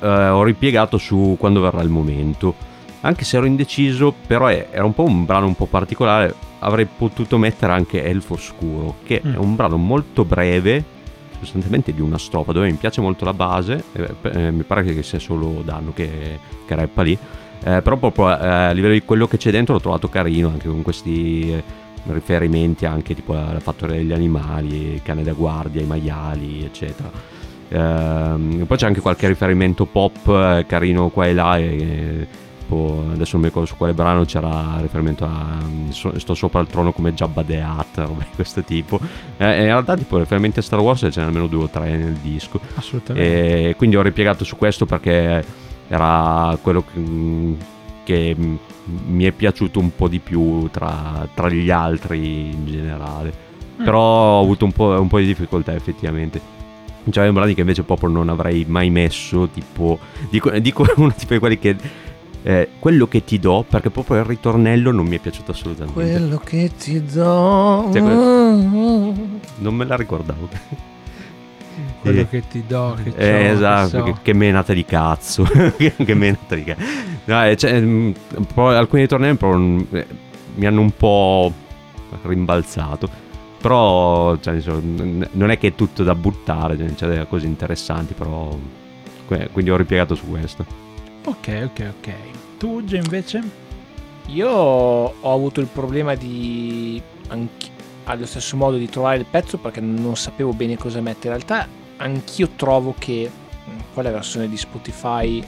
eh, 0.00 0.28
ho 0.28 0.42
ripiegato 0.42 0.98
su 0.98 1.36
quando 1.38 1.60
verrà 1.60 1.80
il 1.80 1.88
momento. 1.88 2.70
Anche 3.00 3.24
se 3.24 3.38
ero 3.38 3.46
indeciso, 3.46 4.14
però 4.26 4.48
era 4.48 4.84
un 4.84 4.94
po' 4.94 5.04
un 5.04 5.24
brano 5.24 5.46
un 5.46 5.54
po' 5.54 5.66
particolare. 5.66 6.34
Avrei 6.58 6.86
potuto 6.86 7.38
mettere 7.38 7.72
anche 7.72 8.04
Elfo 8.04 8.34
Oscuro, 8.34 8.96
che 9.04 9.22
mm. 9.24 9.34
è 9.34 9.36
un 9.38 9.56
brano 9.56 9.76
molto 9.76 10.24
breve, 10.24 10.84
sostanzialmente 11.44 11.92
di 11.92 12.00
una 12.00 12.18
strofa, 12.18 12.52
dove 12.52 12.70
mi 12.70 12.76
piace 12.76 13.00
molto 13.00 13.24
la 13.24 13.34
base. 13.34 13.82
Eh, 13.92 14.14
eh, 14.22 14.50
mi 14.50 14.62
pare 14.62 14.84
che 14.84 15.02
sia 15.02 15.18
solo 15.18 15.62
Danno 15.64 15.92
che, 15.92 16.38
che 16.66 16.74
rappa 16.74 17.02
lì. 17.02 17.12
Eh, 17.64 17.80
però 17.82 17.96
proprio 17.96 18.30
eh, 18.30 18.46
a 18.46 18.70
livello 18.72 18.94
di 18.94 19.02
quello 19.02 19.26
che 19.26 19.36
c'è 19.36 19.50
dentro 19.50 19.74
l'ho 19.74 19.80
trovato 19.80 20.08
carino 20.08 20.48
anche 20.48 20.66
con 20.66 20.82
questi 20.82 21.52
eh, 21.52 21.62
riferimenti 22.06 22.86
anche 22.86 23.14
tipo 23.14 23.34
alla 23.34 23.60
fattoria 23.60 23.96
degli 23.96 24.12
animali, 24.12 25.00
cane 25.04 25.22
da 25.22 25.32
guardia, 25.32 25.80
i 25.80 25.86
maiali, 25.86 26.64
eccetera. 26.64 27.10
Ehm, 27.68 28.64
poi 28.66 28.76
c'è 28.76 28.86
anche 28.86 29.00
qualche 29.00 29.28
riferimento 29.28 29.86
pop 29.86 30.66
carino 30.66 31.08
qua 31.08 31.26
e 31.26 31.32
là. 31.32 31.58
E, 31.58 32.26
adesso 33.12 33.32
non 33.32 33.42
mi 33.42 33.46
ricordo 33.46 33.66
su 33.66 33.76
quale 33.76 33.94
brano 33.94 34.24
c'era 34.24 34.78
riferimento 34.80 35.24
a 35.24 35.58
sto 35.90 36.34
sopra 36.34 36.60
il 36.60 36.66
trono 36.66 36.92
come 36.92 37.14
Jabba 37.14 37.42
the 37.42 37.62
Hutt 37.62 37.98
roba 38.06 38.22
di 38.22 38.34
questo 38.34 38.62
tipo. 38.62 39.00
Eh, 39.36 39.58
in 39.58 39.64
realtà 39.64 39.96
tipo 39.96 40.18
riferimenti 40.18 40.58
a 40.58 40.62
Star 40.62 40.80
Wars 40.80 41.06
ce 41.10 41.20
n'è 41.20 41.26
almeno 41.26 41.46
due 41.46 41.64
o 41.64 41.68
tre 41.68 41.96
nel 41.96 42.14
disco. 42.14 42.60
Assolutamente. 42.74 43.68
E 43.68 43.76
quindi 43.76 43.96
ho 43.96 44.02
ripiegato 44.02 44.44
su 44.44 44.56
questo 44.56 44.86
perché 44.86 45.44
era 45.88 46.56
quello 46.60 46.84
che, 46.92 47.56
che 48.04 48.36
mi 48.84 49.24
è 49.24 49.30
piaciuto 49.32 49.78
un 49.78 49.94
po' 49.94 50.08
di 50.08 50.18
più 50.18 50.68
tra, 50.70 51.26
tra 51.34 51.48
gli 51.48 51.70
altri 51.70 52.50
in 52.50 52.66
generale. 52.66 53.50
Mm. 53.80 53.84
però 53.84 54.00
ho 54.00 54.42
avuto 54.42 54.64
un 54.64 54.72
po', 54.72 55.00
un 55.00 55.08
po' 55.08 55.18
di 55.18 55.26
difficoltà 55.26 55.74
effettivamente. 55.74 56.60
C'è 57.10 57.22
dei 57.22 57.32
brani 57.32 57.54
che 57.54 57.60
invece 57.60 57.82
proprio 57.82 58.08
non 58.08 58.28
avrei 58.28 58.64
mai 58.66 58.88
messo 58.88 59.48
tipo 59.48 59.98
dico, 60.30 60.50
dico 60.60 60.86
uno 60.96 61.12
tipo 61.12 61.32
di 61.34 61.40
quelli 61.40 61.58
che 61.58 61.76
eh, 62.42 62.68
quello 62.78 63.06
che 63.06 63.24
ti 63.24 63.38
do 63.38 63.64
perché 63.68 63.90
proprio 63.90 64.18
il 64.18 64.24
ritornello 64.24 64.90
non 64.90 65.06
mi 65.06 65.16
è 65.16 65.20
piaciuto 65.20 65.52
assolutamente. 65.52 66.00
Quello 66.00 66.38
che 66.38 66.72
ti 66.76 67.02
do. 67.04 67.88
Cioè, 67.92 68.00
non 68.00 69.74
me 69.74 69.84
la 69.84 69.96
ricordavo. 69.96 70.48
Quello 72.00 72.20
eh, 72.20 72.28
che 72.28 72.42
ti 72.48 72.64
do 72.66 72.96
che 73.02 73.12
eh, 73.16 73.50
esatto 73.50 74.02
che, 74.02 74.10
so. 74.10 74.18
che, 74.22 74.32
menata 74.34 74.72
di 74.72 74.84
cazzo. 74.84 75.44
Che 75.76 76.14
menata 76.14 76.54
di 76.56 76.64
cazzo 76.64 76.82
no, 77.26 77.46
eh, 77.46 77.56
cioè, 77.56 77.80
mh, 77.80 78.14
mm, 78.38 78.58
alcuni 78.58 79.02
ritornelli 79.02 79.36
proprio, 79.36 79.86
eh, 79.92 80.06
mi 80.56 80.66
hanno 80.66 80.80
un 80.80 80.90
po' 80.96 81.52
rimbalzato. 82.22 83.20
Però 83.58 84.36
cioè, 84.38 84.60
non 84.60 85.50
è 85.50 85.58
che 85.58 85.68
è 85.68 85.74
tutto 85.76 86.02
da 86.02 86.16
buttare 86.16 86.76
c'è 86.76 87.06
delle 87.06 87.28
cose 87.28 87.46
interessanti 87.46 88.12
però 88.12 88.58
quindi 89.52 89.70
ho 89.70 89.76
ripiegato 89.76 90.16
su 90.16 90.28
questo 90.28 90.66
ok 91.24 91.62
ok 91.64 91.92
ok 91.98 92.14
tu 92.62 92.74
Uge 92.76 92.96
invece? 92.96 93.42
Io 94.26 94.48
ho 94.48 95.32
avuto 95.32 95.60
il 95.60 95.66
problema 95.66 96.14
di 96.14 97.02
anche, 97.26 97.70
allo 98.04 98.24
stesso 98.24 98.56
modo 98.56 98.76
di 98.76 98.88
trovare 98.88 99.18
il 99.18 99.26
pezzo 99.28 99.58
perché 99.58 99.80
non 99.80 100.16
sapevo 100.16 100.52
bene 100.52 100.76
cosa 100.76 101.00
mettere. 101.00 101.34
In 101.34 101.44
realtà 101.44 101.68
anch'io 101.96 102.50
trovo 102.54 102.94
che 102.96 103.28
mm, 103.28 103.78
quella 103.94 104.12
versione 104.12 104.48
di 104.48 104.56
Spotify 104.56 105.44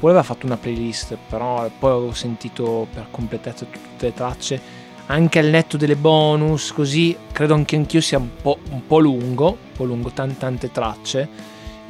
poi 0.00 0.10
aveva 0.10 0.24
fatto 0.24 0.46
una 0.46 0.56
playlist, 0.56 1.16
però 1.28 1.70
poi 1.78 1.90
avevo 1.92 2.12
sentito 2.12 2.88
per 2.92 3.06
completezza 3.10 3.64
tutte 3.64 4.06
le 4.06 4.14
tracce, 4.14 4.60
anche 5.06 5.38
al 5.38 5.46
netto 5.46 5.76
delle 5.76 5.96
bonus, 5.96 6.72
così 6.72 7.16
credo 7.30 7.54
anche 7.54 7.76
anch'io 7.76 8.00
sia 8.00 8.18
un 8.18 8.30
po', 8.42 8.58
un 8.70 8.84
po 8.84 8.98
lungo, 8.98 9.50
un 9.50 9.72
po' 9.76 9.84
lungo, 9.84 10.10
tante, 10.10 10.38
tante 10.38 10.72
tracce, 10.72 11.28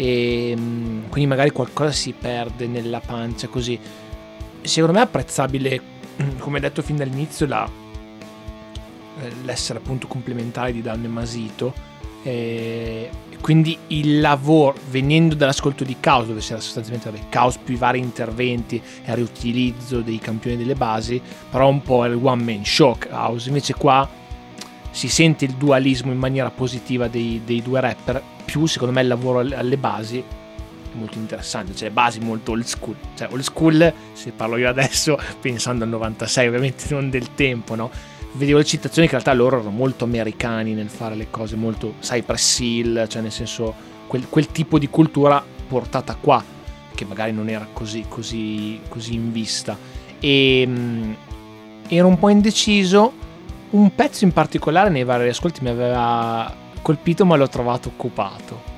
e 0.01 0.55
mm, 0.57 1.09
quindi 1.09 1.29
magari 1.29 1.51
qualcosa 1.51 1.91
si 1.91 2.15
perde 2.17 2.69
nella 2.69 3.01
pancia, 3.01 3.49
così 3.49 3.77
secondo 4.63 4.93
me 4.93 5.01
è 5.01 5.07
apprezzabile, 5.07 5.81
come 6.39 6.61
detto 6.61 6.83
fin 6.83 6.95
dall'inizio, 6.95 7.47
la, 7.47 7.69
eh, 9.21 9.33
l'essere 9.43 9.81
appunto 9.81 10.07
complementare 10.07 10.73
di 10.73 10.83
Dan 10.83 11.03
e 11.03 11.09
Masito. 11.09 11.87
E 12.23 13.11
quindi 13.41 13.77
il 13.89 14.21
lavoro, 14.21 14.77
venendo 14.91 15.35
dall'ascolto 15.35 15.83
di 15.83 15.97
Caos, 15.99 16.27
dove 16.27 16.41
si 16.43 16.53
era 16.53 16.61
sostanzialmente 16.61 17.11
vabbè, 17.11 17.29
Caos 17.29 17.57
più 17.59 17.75
i 17.75 17.79
vari 17.79 17.99
interventi 17.99 18.81
e 19.05 19.11
il 19.11 19.17
riutilizzo 19.17 20.01
dei 20.01 20.19
campioni 20.19 20.57
delle 20.57 20.75
basi, 20.75 21.21
però 21.51 21.69
un 21.69 21.83
po' 21.83 22.05
il 22.05 22.15
one 22.15 22.43
man 22.43 22.65
show 22.65 22.97
Caos. 22.97 23.47
Invece 23.47 23.75
qua 23.75 24.09
si 24.91 25.09
sente 25.09 25.45
il 25.45 25.53
dualismo 25.53 26.13
in 26.13 26.19
maniera 26.19 26.51
positiva 26.51 27.09
dei, 27.09 27.43
dei 27.45 27.63
due 27.63 27.81
rapper, 27.81 28.23
più 28.45 28.67
secondo 28.67 28.95
me 28.95 29.03
il 29.03 29.09
lavoro 29.09 29.39
alle 29.41 29.77
basi 29.77 30.23
molto 30.93 31.19
interessante, 31.19 31.75
cioè 31.75 31.91
basi 31.91 32.19
molto 32.21 32.53
old 32.53 32.65
school, 32.65 32.97
cioè 33.15 33.29
old 33.31 33.43
school 33.43 33.93
se 34.13 34.33
parlo 34.33 34.57
io 34.57 34.69
adesso 34.69 35.19
pensando 35.41 35.85
al 35.85 35.91
96 35.91 36.47
ovviamente 36.47 36.85
non 36.91 37.11
del 37.11 37.35
tempo, 37.35 37.75
no? 37.75 37.91
Vedevo 38.33 38.59
le 38.59 38.65
citazioni 38.65 39.09
che 39.09 39.15
in 39.15 39.23
realtà 39.23 39.41
loro 39.41 39.57
erano 39.57 39.71
molto 39.71 40.05
americani 40.05 40.75
nel 40.75 40.89
fare 40.89 41.15
le 41.15 41.29
cose, 41.31 41.57
molto 41.57 41.95
Cypress 42.01 42.59
Hill, 42.59 43.07
cioè 43.09 43.23
nel 43.23 43.33
senso 43.33 43.75
quel, 44.07 44.29
quel 44.29 44.49
tipo 44.49 44.79
di 44.79 44.89
cultura 44.89 45.43
portata 45.67 46.15
qua, 46.15 46.43
che 46.95 47.05
magari 47.05 47.33
non 47.33 47.49
era 47.49 47.67
così, 47.73 48.05
così, 48.09 48.81
così 48.89 49.15
in 49.15 49.33
vista. 49.33 49.77
E 50.21 50.67
mh, 50.67 50.73
mm, 50.73 51.13
ero 51.89 52.07
un 52.07 52.19
po' 52.19 52.29
indeciso, 52.29 53.13
un 53.71 53.95
pezzo 53.95 54.25
in 54.25 54.33
particolare 54.33 54.89
nei 54.91 55.05
vari 55.05 55.29
ascolti 55.29 55.63
mi 55.63 55.71
aveva 55.71 56.55
colpito 56.83 57.25
ma 57.25 57.37
l'ho 57.37 57.49
trovato 57.49 57.89
occupato 57.89 58.77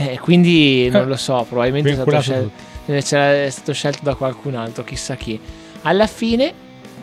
eh, 0.00 0.18
quindi 0.18 0.88
non 0.88 1.06
lo 1.06 1.16
so, 1.16 1.44
probabilmente 1.46 1.90
è 1.90 1.94
stato, 1.94 2.20
scel- 2.22 2.50
è 2.86 3.50
stato, 3.50 3.74
scelto 3.74 3.98
da 4.02 4.14
qualcun 4.14 4.54
altro, 4.54 4.82
chissà 4.82 5.14
chi. 5.14 5.38
Alla 5.82 6.06
fine, 6.06 6.54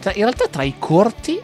in 0.04 0.24
realtà 0.24 0.48
tra 0.48 0.64
i 0.64 0.74
corti, 0.80 1.40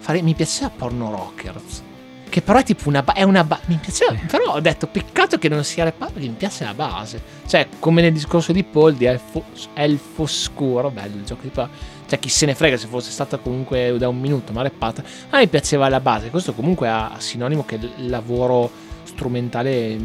fare, 0.00 0.20
mi 0.22 0.34
piaceva 0.34 0.68
Porno 0.76 1.12
Rockers. 1.12 1.84
Che 2.28 2.42
però 2.42 2.58
è 2.58 2.64
tipo 2.64 2.88
una, 2.88 3.04
ba- 3.04 3.12
è 3.12 3.22
una 3.22 3.44
ba- 3.44 3.60
mi 3.66 3.78
piaceva, 3.80 4.14
però 4.26 4.54
ho 4.54 4.60
detto 4.60 4.88
peccato 4.88 5.38
che 5.38 5.48
non 5.48 5.62
sia 5.62 5.84
repato 5.84 6.14
perché 6.14 6.26
mi 6.26 6.34
piace 6.34 6.64
la 6.64 6.74
base. 6.74 7.22
Cioè, 7.46 7.68
come 7.78 8.02
nel 8.02 8.12
discorso 8.12 8.50
di 8.50 8.64
Paul 8.64 8.94
di 8.94 9.04
Elfo, 9.04 9.44
Elfo 9.74 10.22
Oscuro, 10.22 10.90
bello 10.90 11.14
il 11.14 11.24
gioco 11.24 11.42
di 11.42 11.50
Paul. 11.50 11.68
Cioè, 12.06 12.18
chi 12.18 12.28
se 12.28 12.46
ne 12.46 12.54
frega 12.54 12.76
se 12.76 12.86
fosse 12.86 13.10
stata 13.10 13.38
comunque 13.38 13.96
da 13.98 14.08
un 14.08 14.18
minuto, 14.18 14.52
ma 14.52 14.62
repata. 14.62 15.02
A 15.30 15.38
me 15.38 15.46
piaceva 15.48 15.88
la 15.88 16.00
base. 16.00 16.30
Questo 16.30 16.52
comunque 16.52 16.88
ha 16.88 17.14
sinonimo 17.18 17.64
che 17.64 17.76
il 17.76 18.08
lavoro 18.08 18.70
strumentale 19.04 19.98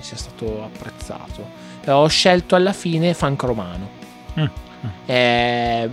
sia 0.00 0.16
stato 0.16 0.64
apprezzato. 0.64 1.46
Eh, 1.84 1.90
ho 1.90 2.06
scelto 2.08 2.54
alla 2.54 2.72
fine 2.72 3.14
Funk 3.14 3.42
Romano. 3.42 3.88
Mm. 4.38 4.46
Eh, 5.06 5.90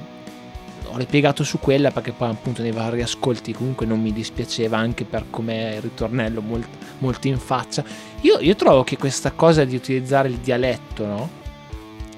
ho 0.90 0.98
ripiegato 0.98 1.44
su 1.44 1.60
quella 1.60 1.92
perché 1.92 2.12
poi 2.12 2.30
appunto 2.30 2.62
nei 2.62 2.72
vari 2.72 3.02
ascolti 3.02 3.52
comunque 3.52 3.86
non 3.86 4.02
mi 4.02 4.14
dispiaceva 4.14 4.78
anche 4.78 5.04
per 5.04 5.26
come 5.30 5.76
il 5.76 5.82
ritornello 5.82 6.42
molto, 6.42 6.78
molto 7.00 7.28
in 7.28 7.38
faccia. 7.38 7.84
Io, 8.22 8.40
io, 8.40 8.56
trovo 8.56 8.84
che 8.84 8.98
questa 8.98 9.32
cosa 9.32 9.64
di 9.64 9.76
utilizzare 9.76 10.30
il 10.30 10.38
dialetto, 10.38 11.06
no? 11.06 11.30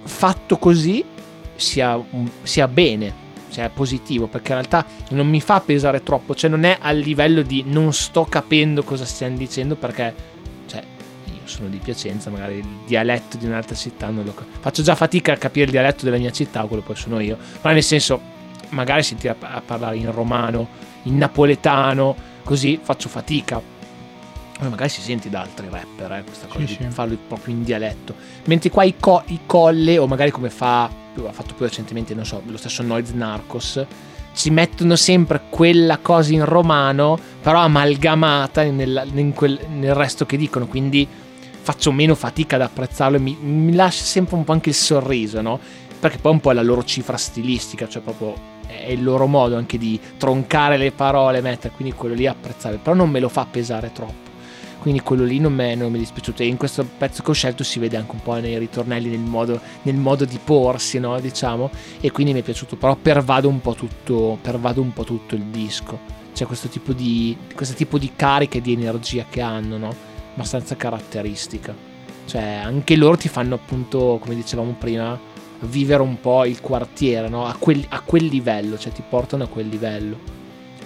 fatto 0.04 0.58
così, 0.58 1.04
sia, 1.60 2.02
sia 2.43 2.67
bene, 2.67 3.28
sia 3.50 3.69
positivo, 3.69 4.28
perché 4.28 4.54
in 4.54 4.60
realtà 4.60 4.86
non 5.10 5.28
mi 5.28 5.41
fa 5.41 5.60
pesare 5.60 6.04
troppo, 6.04 6.34
cioè 6.36 6.50
non 6.50 6.63
è 6.63 6.78
a 6.80 6.91
livello 6.91 7.41
di 7.41 7.63
non 7.67 7.93
sto 7.93 8.26
capendo 8.26 8.84
cosa 8.84 9.06
stiamo 9.06 9.38
dicendo 9.38 9.76
perché 9.76 10.38
sono 11.50 11.67
di 11.67 11.78
Piacenza, 11.78 12.29
magari 12.29 12.58
il 12.58 12.67
dialetto 12.86 13.36
di 13.36 13.46
un'altra 13.46 13.75
città 13.75 14.10
non 14.10 14.23
lo 14.23 14.33
faccio 14.60 14.83
già 14.83 14.96
fatica 14.96 15.33
a 15.33 15.36
capire 15.36 15.65
il 15.65 15.71
dialetto 15.71 16.06
della 16.06 16.17
mia 16.17 16.31
città, 16.31 16.63
quello 16.65 16.83
poi 16.83 16.96
sono 16.96 17.19
io. 17.19 17.38
Però 17.60 17.73
nel 17.73 17.83
senso, 17.83 18.21
magari 18.69 19.04
sentire 19.04 19.36
a 19.38 19.62
parlare 19.65 19.98
in 19.98 20.12
romano, 20.12 20.67
in 21.04 21.17
napoletano, 21.17 22.15
così 22.44 22.79
faccio 22.81 23.10
fatica. 23.10 23.62
Magari 24.67 24.89
si 24.89 25.01
sente 25.01 25.29
da 25.29 25.41
altri 25.41 25.67
rapper 25.69 26.12
eh, 26.12 26.23
questa 26.23 26.47
cosa 26.47 26.65
sì, 26.65 26.77
di 26.77 26.83
sì. 26.83 26.89
farlo 26.89 27.17
proprio 27.27 27.53
in 27.53 27.63
dialetto. 27.63 28.13
Mentre 28.45 28.69
qua 28.69 28.83
i, 28.83 28.95
co- 28.99 29.23
i 29.27 29.39
colle, 29.45 29.97
o 29.97 30.05
magari 30.05 30.31
come 30.31 30.49
fa, 30.49 30.83
ha 30.83 31.31
fatto 31.31 31.53
più 31.53 31.65
recentemente, 31.65 32.13
non 32.13 32.25
so, 32.25 32.41
lo 32.45 32.57
stesso 32.57 32.83
Noiz 32.83 33.12
Narcos, 33.12 33.85
ci 34.33 34.49
mettono 34.49 34.95
sempre 34.95 35.43
quella 35.49 35.97
cosa 35.97 36.33
in 36.33 36.45
romano, 36.45 37.17
però 37.41 37.60
amalgamata 37.60 38.63
nel, 38.63 39.10
in 39.13 39.33
quel, 39.33 39.60
nel 39.69 39.93
resto 39.93 40.25
che 40.25 40.35
dicono. 40.35 40.67
Quindi 40.67 41.07
faccio 41.62 41.91
meno 41.91 42.15
fatica 42.15 42.55
ad 42.55 42.63
apprezzarlo 42.63 43.17
e 43.17 43.19
mi, 43.19 43.37
mi 43.39 43.73
lascia 43.73 44.03
sempre 44.03 44.35
un 44.35 44.43
po' 44.43 44.51
anche 44.51 44.69
il 44.69 44.75
sorriso, 44.75 45.41
no? 45.41 45.60
Perché 45.99 46.17
poi 46.17 46.33
un 46.33 46.39
po' 46.39 46.51
è 46.51 46.53
la 46.53 46.63
loro 46.63 46.83
cifra 46.83 47.17
stilistica, 47.17 47.87
cioè 47.87 48.01
proprio 48.01 48.33
è 48.65 48.91
il 48.91 49.03
loro 49.03 49.25
modo 49.27 49.57
anche 49.57 49.77
di 49.77 49.99
troncare 50.17 50.77
le 50.77 50.91
parole, 50.91 51.41
mettere, 51.41 51.73
quindi 51.73 51.93
quello 51.93 52.15
lì 52.15 52.23
è 52.23 52.27
apprezzabile, 52.27 52.81
però 52.81 52.95
non 52.95 53.10
me 53.10 53.19
lo 53.19 53.29
fa 53.29 53.45
pesare 53.45 53.91
troppo. 53.91 54.29
Quindi 54.80 55.02
quello 55.02 55.25
lì 55.25 55.40
non, 55.40 55.54
me, 55.54 55.75
non 55.75 55.92
mi 55.92 55.98
è 55.98 56.00
dispiaciuto. 56.00 56.42
E 56.42 56.48
in 56.48 56.58
questo 56.58 56.88
pezzo 56.98 57.21
che 57.21 57.32
ho 57.32 57.34
scelto 57.34 57.63
si 57.63 57.80
vede 57.80 57.98
anche 57.98 58.12
un 58.12 58.21
po' 58.21 58.34
nei 58.36 58.58
ritornelli, 58.58 59.10
nel 59.10 59.19
modo, 59.19 59.60
nel 59.84 59.96
modo 59.96 60.25
di 60.25 60.40
porsi, 60.44 61.00
no? 61.00 61.19
diciamo. 61.19 61.69
E 62.00 62.12
quindi 62.12 62.34
mi 62.34 62.40
è 62.40 62.44
piaciuto, 62.44 62.77
però 62.77 62.96
pervado 62.96 63.50
un 63.50 63.62
po' 63.62 63.75
tutto, 63.75 64.40
un 64.42 64.94
po' 64.94 65.04
tutto 65.04 65.36
il 65.36 65.44
disco. 65.46 66.17
C'è 66.34 66.46
questo 66.46 66.69
tipo 66.69 66.94
di, 66.94 67.36
questo 67.54 67.75
tipo 67.75 67.98
di 67.98 68.12
carica 68.15 68.58
e 68.58 68.62
di 68.62 68.71
energia 68.71 69.25
che 69.30 69.42
hanno, 69.42 69.77
no? 69.77 69.96
abbastanza 70.34 70.75
caratteristica. 70.75 71.75
Cioè, 72.25 72.62
anche 72.63 72.96
loro 72.96 73.17
ti 73.17 73.27
fanno 73.27 73.56
appunto, 73.56 74.17
come 74.21 74.36
dicevamo 74.36 74.75
prima, 74.80 75.19
vivere 75.62 76.02
un 76.02 76.19
po' 76.21 76.46
il 76.46 76.62
quartiere, 76.62 77.27
no? 77.27 77.46
a, 77.46 77.56
quel, 77.60 77.84
a 77.90 78.00
quel 78.02 78.25
livello, 78.25 78.77
cioè 78.77 78.94
ti 78.94 79.04
portano 79.08 79.44
a 79.44 79.48
quel 79.48 79.67
livello. 79.67 80.38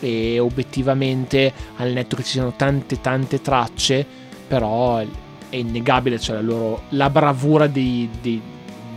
E 0.03 0.39
obiettivamente, 0.39 1.53
al 1.77 1.91
netto 1.91 2.15
che 2.15 2.23
ci 2.23 2.31
siano 2.31 2.53
tante 2.55 2.99
tante 2.99 3.41
tracce, 3.41 4.05
però 4.47 4.97
è 4.97 5.55
innegabile 5.55 6.19
cioè 6.19 6.35
la, 6.35 6.41
loro, 6.41 6.81
la 6.89 7.09
bravura 7.09 7.67
dei, 7.67 8.09
dei, 8.21 8.41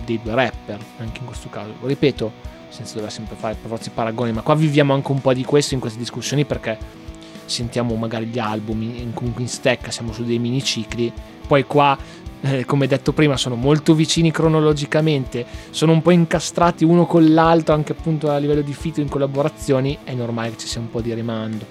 dei 0.05 0.21
due 0.23 0.35
rapper, 0.35 0.79
anche 0.99 1.21
in 1.21 1.27
questo 1.27 1.49
caso. 1.49 1.73
Ripeto, 1.83 2.33
senza 2.69 2.95
dover 2.95 3.13
sempre 3.13 3.37
fare 3.37 3.57
per 3.61 3.71
forza 3.71 3.89
i 3.89 3.93
paragoni, 3.95 4.33
ma 4.33 4.43
qua 4.43 4.55
viviamo 4.55 4.93
anche 4.95 5.13
un 5.13 5.21
po' 5.21 5.33
di 5.33 5.45
questo 5.45 5.75
in 5.75 5.81
queste 5.81 5.99
discussioni 5.99 6.45
perché 6.45 7.05
sentiamo 7.47 7.95
magari 7.95 8.27
gli 8.27 8.39
album 8.39 8.83
in, 8.83 9.15
comunque 9.15 9.43
in 9.43 9.49
stecca, 9.49 9.91
siamo 9.91 10.13
su 10.13 10.25
dei 10.25 10.39
minicicli, 10.39 11.13
poi 11.47 11.65
qua 11.65 11.97
eh, 12.43 12.65
come 12.65 12.87
detto 12.87 13.13
prima, 13.13 13.37
sono 13.37 13.55
molto 13.55 13.95
vicini 13.95 14.31
cronologicamente, 14.31 15.45
sono 15.71 15.93
un 15.93 16.03
po' 16.03 16.11
incastrati 16.11 16.85
uno 16.85 17.07
con 17.07 17.33
l'altro, 17.33 17.75
anche 17.75 17.93
appunto 17.93 18.31
a 18.31 18.37
livello 18.39 18.61
di 18.61 18.75
fito 18.75 19.01
in 19.01 19.09
collaborazioni, 19.09 19.99
è 20.05 20.13
normale 20.13 20.51
che 20.51 20.59
ci 20.59 20.69
sia 20.69 20.81
un 20.81 20.91
po' 20.91 21.01
di 21.01 21.13
rimando. 21.15 21.65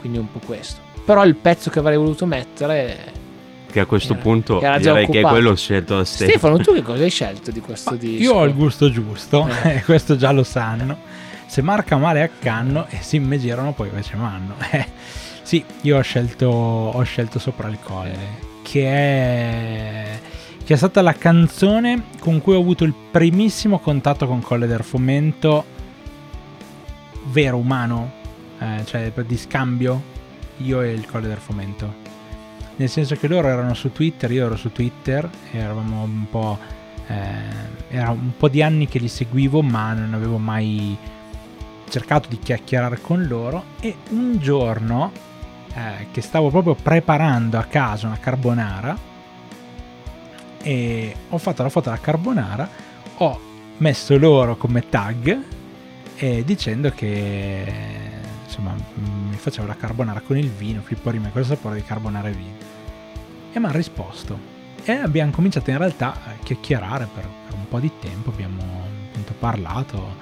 Quindi 0.00 0.18
è 0.18 0.20
un 0.20 0.30
po' 0.30 0.40
questo. 0.44 0.80
Però 1.04 1.24
il 1.24 1.36
pezzo 1.36 1.70
che 1.70 1.78
avrei 1.78 1.96
voluto 1.96 2.26
mettere. 2.26 3.24
Che 3.70 3.80
a 3.80 3.86
questo 3.86 4.14
era, 4.14 4.22
punto 4.22 4.58
che 4.58 4.78
direi 4.78 5.04
occupato. 5.04 5.10
che 5.10 5.18
è 5.20 5.22
quello 5.22 5.54
scelto 5.54 5.96
da 5.96 6.04
Stefano. 6.04 6.30
Stefano, 6.30 6.56
tu 6.58 6.72
che 6.72 6.82
cosa 6.82 7.02
hai 7.02 7.10
scelto 7.10 7.50
di 7.50 7.60
questo 7.60 7.90
Ma 7.90 7.96
disco? 7.96 8.22
Io 8.22 8.34
ho 8.34 8.44
il 8.44 8.54
gusto 8.54 8.90
giusto, 8.90 9.48
eh. 9.64 9.82
questo 9.84 10.16
già 10.16 10.32
lo 10.32 10.44
sanno. 10.44 10.98
Se 11.46 11.62
marca 11.62 11.96
male 11.96 12.22
a 12.22 12.30
canno 12.40 12.86
e 12.88 12.98
si 13.02 13.18
me 13.18 13.38
girano 13.38 13.72
poi 13.72 13.88
invece 13.88 14.16
manno. 14.16 14.54
sì, 15.42 15.62
io 15.82 15.98
ho 15.98 16.02
scelto, 16.02 16.46
ho 16.48 17.02
scelto 17.02 17.38
sopra 17.38 17.68
il 17.68 17.78
colle 17.82 18.54
che 18.66 18.88
è, 18.88 20.20
che 20.64 20.74
è 20.74 20.76
stata 20.76 21.00
la 21.00 21.12
canzone 21.12 22.06
con 22.18 22.40
cui 22.40 22.56
ho 22.56 22.58
avuto 22.58 22.82
il 22.82 22.92
primissimo 23.12 23.78
contatto 23.78 24.26
con 24.26 24.40
Colle 24.40 24.66
del 24.66 24.82
Fomento 24.82 25.64
vero, 27.26 27.58
umano, 27.58 28.10
eh, 28.58 28.84
cioè 28.84 29.12
di 29.24 29.36
scambio, 29.36 30.02
io 30.58 30.82
e 30.82 30.90
il 30.90 31.06
Colle 31.06 31.28
del 31.28 31.36
Fomento. 31.36 32.04
Nel 32.74 32.88
senso 32.88 33.14
che 33.14 33.28
loro 33.28 33.46
erano 33.46 33.72
su 33.74 33.92
Twitter, 33.92 34.32
io 34.32 34.46
ero 34.46 34.56
su 34.56 34.72
Twitter, 34.72 35.30
eravamo 35.52 36.02
un 36.02 36.26
po'... 36.28 36.58
Eh, 37.06 37.94
era 37.96 38.10
un 38.10 38.32
po' 38.36 38.48
di 38.48 38.62
anni 38.62 38.88
che 38.88 38.98
li 38.98 39.06
seguivo, 39.06 39.62
ma 39.62 39.92
non 39.92 40.12
avevo 40.12 40.38
mai 40.38 40.96
cercato 41.88 42.28
di 42.28 42.38
chiacchierare 42.40 43.00
con 43.00 43.26
loro. 43.28 43.62
E 43.78 43.94
un 44.10 44.38
giorno 44.38 45.12
eh, 45.76 46.06
che 46.10 46.22
stavo 46.22 46.48
proprio 46.48 46.74
preparando 46.74 47.58
a 47.58 47.64
casa 47.64 48.06
una 48.06 48.18
carbonara 48.18 48.96
e 50.62 51.14
ho 51.28 51.36
fatto 51.36 51.62
la 51.62 51.68
foto 51.68 51.90
della 51.90 52.00
carbonara, 52.00 52.68
ho 53.18 53.40
messo 53.76 54.16
loro 54.16 54.56
come 54.56 54.88
tag 54.88 55.38
eh, 56.16 56.42
dicendo 56.44 56.90
che 56.90 57.64
insomma 58.44 58.74
mi 58.94 59.36
facevo 59.36 59.66
la 59.66 59.76
carbonara 59.76 60.20
con 60.20 60.38
il 60.38 60.48
vino, 60.48 60.80
Filippo 60.80 61.10
Rima, 61.10 61.28
cosa 61.28 61.54
sapore 61.54 61.76
di 61.76 61.84
carbonara 61.84 62.28
e 62.28 62.32
vino? 62.32 62.56
E 63.52 63.58
mi 63.58 63.66
hanno 63.66 63.76
risposto 63.76 64.38
e 64.82 64.92
abbiamo 64.92 65.30
cominciato 65.30 65.68
in 65.70 65.76
realtà 65.76 66.12
a 66.12 66.32
chiacchierare 66.42 67.06
per, 67.12 67.28
per 67.48 67.54
un 67.54 67.68
po' 67.68 67.80
di 67.80 67.90
tempo, 68.00 68.30
abbiamo 68.30 68.62
appunto 69.10 69.34
parlato 69.38 70.16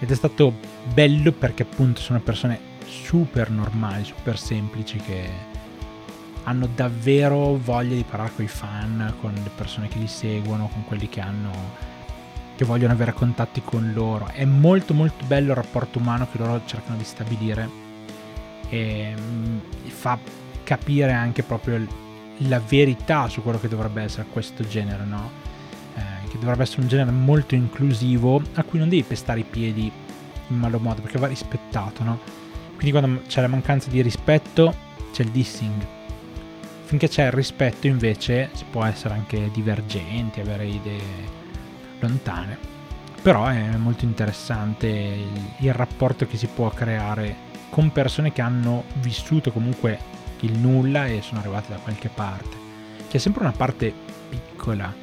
ed 0.00 0.10
è 0.10 0.14
stato 0.16 0.52
bello 0.92 1.30
perché 1.30 1.62
appunto 1.62 2.00
sono 2.00 2.18
persone 2.18 2.74
super 2.86 3.50
normali, 3.50 4.04
super 4.04 4.38
semplici 4.38 4.98
che 4.98 5.54
hanno 6.44 6.68
davvero 6.74 7.56
voglia 7.56 7.94
di 7.94 8.04
parlare 8.08 8.32
con 8.34 8.44
i 8.44 8.48
fan, 8.48 9.14
con 9.20 9.32
le 9.32 9.50
persone 9.54 9.88
che 9.88 9.98
li 9.98 10.06
seguono, 10.06 10.68
con 10.68 10.84
quelli 10.84 11.08
che 11.08 11.20
hanno 11.20 11.94
che 12.56 12.64
vogliono 12.64 12.94
avere 12.94 13.12
contatti 13.12 13.62
con 13.62 13.92
loro. 13.92 14.28
È 14.28 14.44
molto 14.44 14.94
molto 14.94 15.24
bello 15.26 15.50
il 15.50 15.56
rapporto 15.56 15.98
umano 15.98 16.26
che 16.30 16.38
loro 16.38 16.62
cercano 16.64 16.96
di 16.96 17.04
stabilire 17.04 17.68
e 18.68 19.14
mm, 19.14 19.58
fa 19.88 20.18
capire 20.64 21.12
anche 21.12 21.42
proprio 21.42 21.86
la 22.38 22.60
verità 22.60 23.28
su 23.28 23.42
quello 23.42 23.60
che 23.60 23.68
dovrebbe 23.68 24.02
essere 24.02 24.26
questo 24.32 24.66
genere, 24.66 25.04
no? 25.04 25.30
Eh, 25.94 26.28
che 26.28 26.38
dovrebbe 26.38 26.62
essere 26.62 26.82
un 26.82 26.88
genere 26.88 27.10
molto 27.10 27.54
inclusivo 27.54 28.42
a 28.54 28.62
cui 28.62 28.78
non 28.78 28.88
devi 28.88 29.02
pestare 29.02 29.40
i 29.40 29.44
piedi 29.44 29.90
in 30.48 30.56
malo 30.56 30.78
modo 30.78 31.02
perché 31.02 31.18
va 31.18 31.26
rispettato, 31.26 32.02
no? 32.02 32.18
Quindi 32.76 32.90
quando 32.90 33.22
c'è 33.26 33.40
la 33.40 33.48
mancanza 33.48 33.90
di 33.90 34.02
rispetto 34.02 34.74
c'è 35.12 35.22
il 35.22 35.30
dissing. 35.30 35.86
Finché 36.84 37.08
c'è 37.08 37.26
il 37.26 37.32
rispetto 37.32 37.86
invece 37.86 38.50
si 38.52 38.64
può 38.70 38.84
essere 38.84 39.14
anche 39.14 39.50
divergenti, 39.50 40.40
avere 40.40 40.66
idee 40.66 41.34
lontane. 42.00 42.58
Però 43.22 43.46
è 43.46 43.76
molto 43.76 44.04
interessante 44.04 44.86
il, 45.58 45.72
rapporto 45.72 46.26
che 46.26 46.36
si 46.36 46.46
può 46.46 46.68
creare 46.68 47.44
con 47.70 47.90
persone 47.90 48.32
che 48.32 48.42
hanno 48.42 48.84
vissuto 49.00 49.50
comunque 49.50 49.98
il 50.40 50.56
nulla 50.56 51.06
e 51.06 51.22
sono 51.22 51.40
arrivate 51.40 51.72
da 51.72 51.78
qualche 51.78 52.08
parte. 52.08 52.56
Che 53.08 53.16
è 53.16 53.20
sempre 53.20 53.42
una 53.42 53.52
parte 53.52 53.92
piccola. 54.28 54.94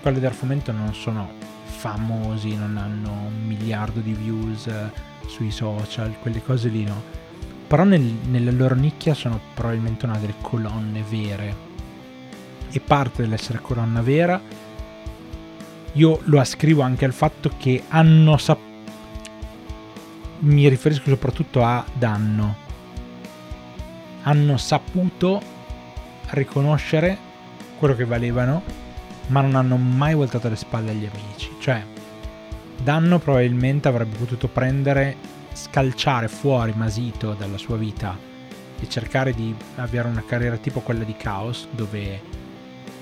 Quelli 0.00 0.18
del 0.18 0.32
fomento 0.32 0.72
non 0.72 0.92
sono 0.92 1.30
famosi, 1.64 2.56
non 2.56 2.76
hanno 2.76 3.12
un 3.28 3.46
miliardo 3.46 4.00
di 4.00 4.12
views 4.12 4.68
sui 5.26 5.50
social, 5.50 6.16
quelle 6.20 6.42
cose 6.42 6.68
lì 6.68 6.84
no. 6.84 7.02
Però 7.66 7.84
nel, 7.84 8.00
nella 8.00 8.50
loro 8.50 8.74
nicchia 8.74 9.14
sono 9.14 9.40
probabilmente 9.54 10.04
una 10.04 10.18
delle 10.18 10.34
colonne 10.40 11.04
vere. 11.08 11.70
E 12.70 12.80
parte 12.80 13.22
dell'essere 13.22 13.60
colonna 13.60 14.02
vera, 14.02 14.40
io 15.92 16.20
lo 16.24 16.40
ascrivo 16.40 16.82
anche 16.82 17.04
al 17.04 17.12
fatto 17.12 17.50
che 17.58 17.84
hanno 17.88 18.36
saputo 18.36 18.70
mi 20.42 20.68
riferisco 20.68 21.08
soprattutto 21.08 21.62
a 21.62 21.84
danno. 21.92 22.56
Hanno 24.22 24.56
saputo 24.56 25.40
riconoscere 26.30 27.16
quello 27.78 27.94
che 27.94 28.04
valevano, 28.04 28.62
ma 29.28 29.40
non 29.40 29.54
hanno 29.54 29.76
mai 29.76 30.14
voltato 30.14 30.48
le 30.48 30.56
spalle 30.56 30.90
agli 30.90 31.08
amici. 31.12 31.50
Cioè, 31.60 31.84
Danno 32.82 33.20
probabilmente 33.20 33.86
avrebbe 33.86 34.16
potuto 34.16 34.48
prendere, 34.48 35.14
scalciare 35.52 36.26
fuori 36.26 36.72
Masito 36.74 37.32
dalla 37.34 37.56
sua 37.56 37.76
vita 37.76 38.18
e 38.80 38.88
cercare 38.88 39.32
di 39.32 39.54
avere 39.76 40.08
una 40.08 40.24
carriera 40.26 40.56
tipo 40.56 40.80
quella 40.80 41.04
di 41.04 41.14
Chaos, 41.16 41.68
dove 41.70 42.20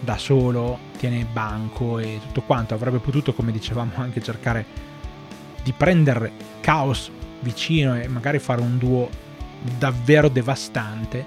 da 0.01 0.18
solo 0.18 0.78
tiene 0.99 1.24
banco 1.24 1.99
e 1.99 2.20
tutto 2.26 2.43
quanto. 2.43 2.74
Avrebbe 2.74 2.99
potuto, 2.99 3.33
come 3.33 3.53
dicevamo, 3.53 3.93
anche 3.97 4.20
cercare 4.20 4.66
di 5.62 5.72
prendere 5.72 6.31
Chaos 6.61 7.11
vicino 7.41 7.99
e 7.99 8.07
magari 8.07 8.39
fare 8.39 8.61
un 8.61 8.76
duo 8.76 9.09
davvero 9.78 10.28
devastante. 10.28 11.24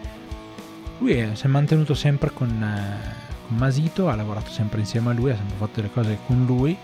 Lui 0.99 1.27
si 1.33 1.45
è 1.45 1.49
mantenuto 1.49 1.95
sempre 1.95 2.31
con, 2.31 2.49
eh, 2.49 3.47
con 3.47 3.57
Masito, 3.57 4.09
ha 4.09 4.15
lavorato 4.15 4.51
sempre 4.51 4.81
insieme 4.81 5.09
a 5.09 5.13
lui, 5.13 5.31
ha 5.31 5.37
sempre 5.37 5.57
fatto 5.57 5.81
delle 5.81 5.91
cose 5.91 6.19
con 6.27 6.45
lui 6.45 6.77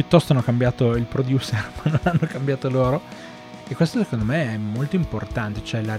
piuttosto 0.00 0.32
hanno 0.32 0.42
cambiato 0.42 0.96
il 0.96 1.04
producer, 1.04 1.72
ma 1.84 1.90
non 1.90 2.00
hanno 2.04 2.26
cambiato 2.26 2.70
loro. 2.70 3.02
E 3.68 3.74
questo 3.74 4.02
secondo 4.02 4.24
me 4.24 4.54
è 4.54 4.56
molto 4.56 4.96
importante, 4.96 5.62
cioè 5.62 5.82
la, 5.82 5.98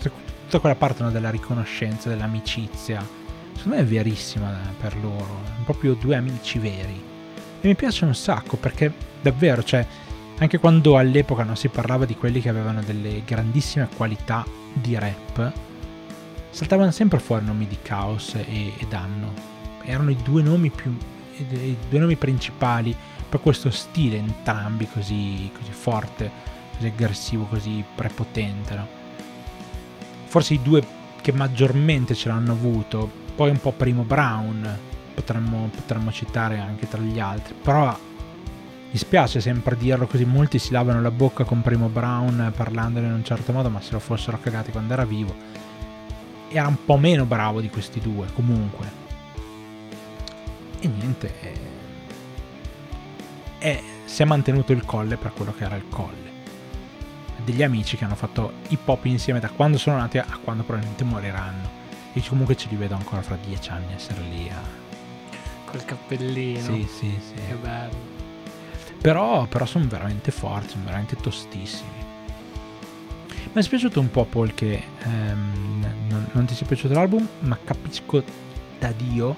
tutta 0.00 0.58
quella 0.58 0.74
parte 0.74 1.02
no, 1.02 1.10
della 1.10 1.30
riconoscenza, 1.30 2.08
dell'amicizia, 2.08 3.06
secondo 3.54 3.76
me 3.76 3.82
è 3.82 3.86
verissima 3.86 4.56
per 4.80 4.96
loro, 4.96 5.42
proprio 5.64 5.94
due 5.94 6.16
amici 6.16 6.58
veri. 6.58 7.08
E 7.60 7.68
mi 7.68 7.74
piace 7.74 8.06
un 8.06 8.14
sacco 8.14 8.56
perché 8.56 8.92
davvero, 9.20 9.62
cioè, 9.62 9.86
anche 10.38 10.58
quando 10.58 10.96
all'epoca 10.96 11.44
non 11.44 11.56
si 11.56 11.68
parlava 11.68 12.06
di 12.06 12.16
quelli 12.16 12.40
che 12.40 12.48
avevano 12.48 12.82
delle 12.82 13.22
grandissime 13.24 13.88
qualità 13.94 14.44
di 14.72 14.98
rap, 14.98 15.52
saltavano 16.48 16.90
sempre 16.90 17.18
fuori 17.18 17.44
nomi 17.44 17.68
di 17.68 17.76
Chaos 17.82 18.34
e, 18.36 18.72
e 18.76 18.86
Danno. 18.88 19.34
Erano 19.84 20.10
i 20.10 20.16
due 20.22 20.42
nomi 20.42 20.70
più 20.70 20.96
i 21.48 21.76
due 21.88 21.98
nomi 21.98 22.16
principali 22.16 22.94
per 23.28 23.40
questo 23.40 23.70
stile 23.70 24.16
entrambi 24.16 24.88
così, 24.88 25.50
così 25.56 25.70
forte, 25.70 26.30
così 26.74 26.86
aggressivo, 26.86 27.44
così 27.44 27.84
prepotente. 27.94 28.74
No? 28.74 28.86
Forse 30.24 30.54
i 30.54 30.62
due 30.62 30.84
che 31.20 31.32
maggiormente 31.32 32.14
ce 32.14 32.28
l'hanno 32.28 32.52
avuto, 32.52 33.10
poi 33.34 33.50
un 33.50 33.60
po' 33.60 33.72
Primo 33.72 34.02
Brown, 34.02 34.78
potremmo, 35.14 35.70
potremmo 35.74 36.10
citare 36.12 36.58
anche 36.58 36.88
tra 36.88 37.00
gli 37.00 37.20
altri, 37.20 37.54
però 37.54 37.96
mi 38.92 38.98
spiace 38.98 39.40
sempre 39.40 39.76
dirlo 39.76 40.06
così, 40.06 40.24
molti 40.24 40.58
si 40.58 40.72
lavano 40.72 41.00
la 41.00 41.12
bocca 41.12 41.44
con 41.44 41.62
Primo 41.62 41.88
Brown 41.88 42.52
parlandone 42.56 43.06
in 43.06 43.12
un 43.12 43.24
certo 43.24 43.52
modo, 43.52 43.70
ma 43.70 43.80
se 43.80 43.92
lo 43.92 44.00
fossero 44.00 44.40
cagati 44.40 44.72
quando 44.72 44.92
era 44.92 45.04
vivo. 45.04 45.32
Era 46.48 46.66
un 46.66 46.84
po' 46.84 46.96
meno 46.96 47.24
bravo 47.24 47.60
di 47.60 47.70
questi 47.70 48.00
due, 48.00 48.26
comunque. 48.34 49.09
E 50.80 50.88
niente, 50.88 51.34
eh, 51.40 51.58
eh, 53.58 53.82
si 54.06 54.22
è 54.22 54.24
mantenuto 54.24 54.72
il 54.72 54.84
colle 54.84 55.16
per 55.16 55.32
quello 55.34 55.52
che 55.52 55.64
era 55.64 55.76
il 55.76 55.84
colle. 55.88 56.28
Degli 57.44 57.62
amici 57.62 57.96
che 57.96 58.04
hanno 58.04 58.14
fatto 58.14 58.52
hip 58.68 58.88
hop 58.88 59.04
insieme 59.04 59.40
da 59.40 59.50
quando 59.50 59.76
sono 59.76 59.98
nati 59.98 60.18
a 60.18 60.38
quando 60.42 60.62
probabilmente 60.62 61.04
moriranno. 61.04 61.78
E 62.12 62.22
comunque 62.26 62.56
ce 62.56 62.68
li 62.70 62.76
vedo 62.76 62.94
ancora 62.94 63.22
fra 63.22 63.36
dieci 63.44 63.70
anni 63.70 63.92
essere 63.94 64.20
lì 64.22 64.48
a... 64.48 64.60
Col 65.66 65.84
cappellino. 65.84 66.60
Sì, 66.60 66.88
sì, 66.90 67.18
sì. 67.20 67.34
Che 67.34 67.54
bello. 67.54 68.18
Però, 69.00 69.46
però 69.46 69.64
sono 69.66 69.86
veramente 69.86 70.30
forti, 70.30 70.70
sono 70.70 70.84
veramente 70.84 71.16
tostissimi. 71.16 72.08
Mi 73.52 73.60
è 73.60 73.62
spiaciuto 73.62 74.00
un 74.00 74.10
po' 74.10 74.24
Paul 74.24 74.54
che 74.54 74.82
ehm, 75.02 75.84
non, 76.08 76.28
non, 76.32 76.44
ti 76.44 76.54
sia 76.54 76.66
piaciuto 76.66 76.94
l'album, 76.94 77.26
ma 77.40 77.58
capisco 77.62 78.22
da 78.78 78.92
Dio 78.92 79.34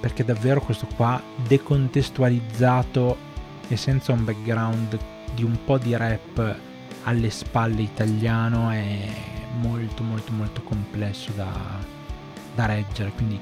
perché 0.00 0.24
davvero 0.24 0.60
questo 0.60 0.86
qua 0.96 1.22
decontestualizzato 1.46 3.28
e 3.68 3.76
senza 3.76 4.12
un 4.12 4.24
background 4.24 4.98
di 5.34 5.44
un 5.44 5.56
po' 5.64 5.78
di 5.78 5.96
rap 5.96 6.56
alle 7.04 7.30
spalle 7.30 7.82
italiano 7.82 8.70
è 8.70 9.08
molto 9.60 10.02
molto 10.02 10.32
molto 10.32 10.62
complesso 10.62 11.32
da, 11.34 11.50
da 12.54 12.66
reggere, 12.66 13.12
quindi 13.14 13.40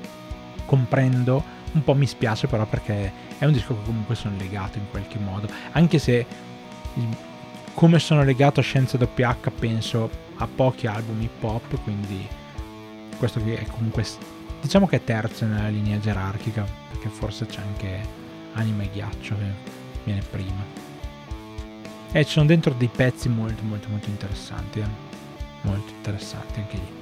comprendo, 0.67 1.43
un 1.73 1.85
po' 1.85 1.95
mi 1.95 2.07
spiace 2.07 2.47
però 2.47 2.67
perché 2.67 3.13
è 3.39 3.45
un 3.45 3.53
disco 3.53 3.75
che 3.75 3.85
comunque 3.85 4.15
sono 4.15 4.37
legato 4.37 4.79
in 4.79 4.85
qualche 4.91 5.19
modo, 5.19 5.49
anche 5.73 5.99
se 5.99 6.27
come 7.75 7.99
sono 7.99 8.25
legato 8.25 8.61
a 8.61 8.63
Scienza 8.63 8.99
WH 8.99 9.51
penso 9.59 10.11
a 10.37 10.49
pochi 10.53 10.87
album 10.87 11.21
hip 11.23 11.43
hop, 11.43 11.81
quindi 11.83 12.27
questo 13.19 13.43
che 13.43 13.59
è 13.59 13.67
comunque 13.67 14.05
diciamo 14.61 14.87
che 14.87 14.97
è 14.97 15.05
terzo 15.05 15.47
nella 15.47 15.69
linea 15.69 15.99
gerarchica, 15.99 16.67
perché 16.91 17.09
forse 17.09 17.47
c'è 17.47 17.61
anche 17.61 18.01
Anima 18.55 18.83
e 18.83 18.91
Ghiaccio 18.93 19.35
che 19.37 19.77
viene 20.05 20.23
prima. 20.23 20.87
E 22.11 22.25
ci 22.25 22.33
sono 22.33 22.47
dentro 22.47 22.75
dei 22.77 22.89
pezzi 22.95 23.29
molto 23.29 23.63
molto 23.65 23.89
molto 23.89 24.09
interessanti, 24.09 24.81
eh? 24.81 24.87
molto 25.63 25.93
interessanti 25.93 26.61
anche 26.61 26.77
lì. 26.77 26.97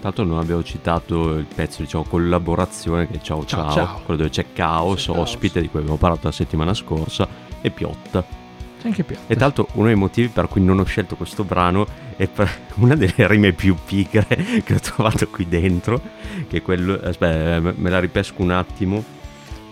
Tanto 0.00 0.24
non 0.24 0.38
abbiamo 0.38 0.62
citato 0.62 1.34
il 1.34 1.44
pezzo, 1.44 1.82
diciamo, 1.82 2.04
collaborazione 2.04 3.06
che 3.06 3.18
è 3.18 3.20
Ciao 3.20 3.44
Ciao, 3.44 3.70
ciao, 3.70 4.00
quello 4.04 4.16
dove 4.16 4.30
c'è 4.30 4.46
Caos, 4.52 5.04
c'è 5.04 5.10
ospite 5.10 5.52
Caos. 5.52 5.64
di 5.64 5.68
cui 5.68 5.80
abbiamo 5.80 5.98
parlato 5.98 6.26
la 6.26 6.32
settimana 6.32 6.72
scorsa, 6.72 7.28
e 7.60 7.70
Piotta. 7.70 8.39
C'è 8.80 8.86
anche 8.86 9.04
Piotta. 9.04 9.32
E 9.32 9.36
l'altro 9.36 9.68
uno 9.74 9.86
dei 9.86 9.94
motivi 9.94 10.28
per 10.28 10.48
cui 10.48 10.62
non 10.62 10.78
ho 10.78 10.84
scelto 10.84 11.16
questo 11.16 11.44
brano 11.44 11.86
è 12.16 12.26
per 12.26 12.50
una 12.76 12.96
delle 12.96 13.26
rime 13.26 13.52
più 13.52 13.76
pigre 13.84 14.26
che 14.64 14.74
ho 14.74 14.80
trovato 14.80 15.28
qui 15.28 15.46
dentro, 15.46 16.00
che 16.48 16.58
è 16.58 16.62
quello... 16.62 16.94
Aspetta, 16.94 17.60
me 17.60 17.90
la 17.90 18.00
ripesco 18.00 18.40
un 18.42 18.50
attimo. 18.50 19.04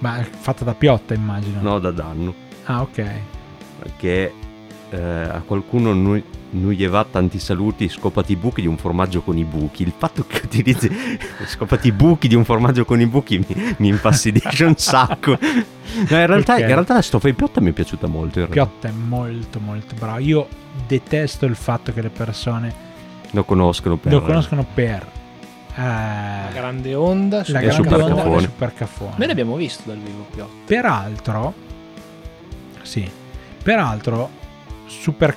Ma 0.01 0.19
è 0.19 0.25
fatta 0.25 0.65
da 0.65 0.75
Piotta 0.75 1.15
immagino. 1.15 1.61
No, 1.61 1.79
da 1.79 1.91
Danno. 1.91 2.35
Ah, 2.65 2.83
ok. 2.83 3.05
Che 3.97 4.33
eh, 4.91 5.01
a 5.01 5.43
qualcuno 5.45 5.93
noi 5.95 6.23
non 6.51 6.73
gli 6.73 6.87
va 6.87 7.05
tanti 7.05 7.39
saluti, 7.39 7.89
scopati 7.89 8.33
i 8.33 8.37
buchi 8.37 8.61
di 8.61 8.67
un 8.67 8.77
formaggio 8.77 9.23
con 9.23 9.37
i 9.37 9.45
buchi. 9.45 9.83
Il 9.83 9.93
fatto 9.97 10.25
che 10.27 10.43
utilizzi 10.45 10.91
scopati 11.47 11.89
i 11.89 11.93
buchi 11.93 12.29
di 12.29 12.35
un 12.35 12.45
formaggio 12.45 12.85
con 12.85 13.01
i 13.01 13.07
buchi 13.07 13.39
mi, 13.39 13.75
mi 13.79 13.89
infastidisce 13.89 14.65
un 14.65 14.77
sacco. 14.77 15.39
No, 15.41 16.19
in, 16.19 16.27
realtà, 16.27 16.59
in 16.59 16.67
realtà 16.67 16.95
la 16.95 17.03
strofa 17.03 17.29
di 17.29 17.35
Piotta 17.35 17.61
mi 17.61 17.71
è 17.71 17.73
piaciuta 17.73 18.07
molto. 18.07 18.47
Piotta 18.47 18.89
è 18.89 18.93
molto 18.93 19.61
molto 19.61 19.95
bravo. 19.99 20.19
Io 20.19 20.49
detesto 20.87 21.47
il 21.47 21.57
fatto 21.57 21.93
che 21.93 22.03
le 22.03 22.11
persone 22.11 22.75
lo 23.31 23.45
conoscono 23.45 23.97
per... 23.97 24.13
Lo 24.13 24.23
conoscono 24.23 24.67
per 24.73 25.07
uh, 25.75 25.81
la 25.81 26.51
grande 26.53 26.95
onda, 26.95 27.43
la 27.47 27.61
grande 27.61 27.73
super 27.73 28.01
onda 28.01 28.23
cafone. 28.23 28.41
super 28.43 28.75
cafone. 28.75 29.15
Noi 29.17 29.27
l'abbiamo 29.27 29.57
visto 29.57 29.83
dal 29.87 29.99
vivo 29.99 30.27
Piotta. 30.31 30.53
Peraltro, 30.65 31.55
sì, 32.83 33.11
peraltro 33.63 34.39
Super 34.89 35.35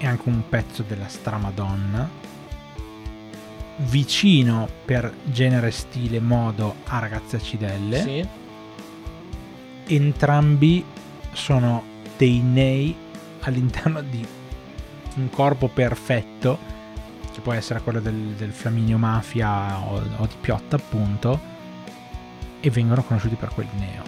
È 0.00 0.06
anche 0.06 0.30
un 0.30 0.48
pezzo 0.48 0.82
della 0.82 1.08
Stramadonna, 1.08 2.08
vicino 3.76 4.66
per 4.82 5.12
genere, 5.24 5.70
stile, 5.70 6.20
modo 6.20 6.76
a 6.84 7.00
Ragazze 7.00 7.36
Acidelle. 7.36 8.00
Sì. 8.00 8.28
Entrambi 9.92 10.82
sono 11.32 11.82
dei 12.16 12.38
nei 12.38 12.96
all'interno 13.40 14.00
di 14.00 14.26
un 15.16 15.28
corpo 15.28 15.68
perfetto, 15.68 16.58
che 17.30 17.40
può 17.40 17.52
essere 17.52 17.82
quello 17.82 18.00
del, 18.00 18.34
del 18.38 18.52
Flaminio 18.52 18.96
Mafia 18.96 19.80
o, 19.80 20.02
o 20.16 20.26
di 20.26 20.34
Piotta, 20.40 20.76
appunto, 20.76 21.38
e 22.60 22.70
vengono 22.70 23.02
conosciuti 23.02 23.34
per 23.34 23.50
quel 23.50 23.68
neo. 23.78 24.02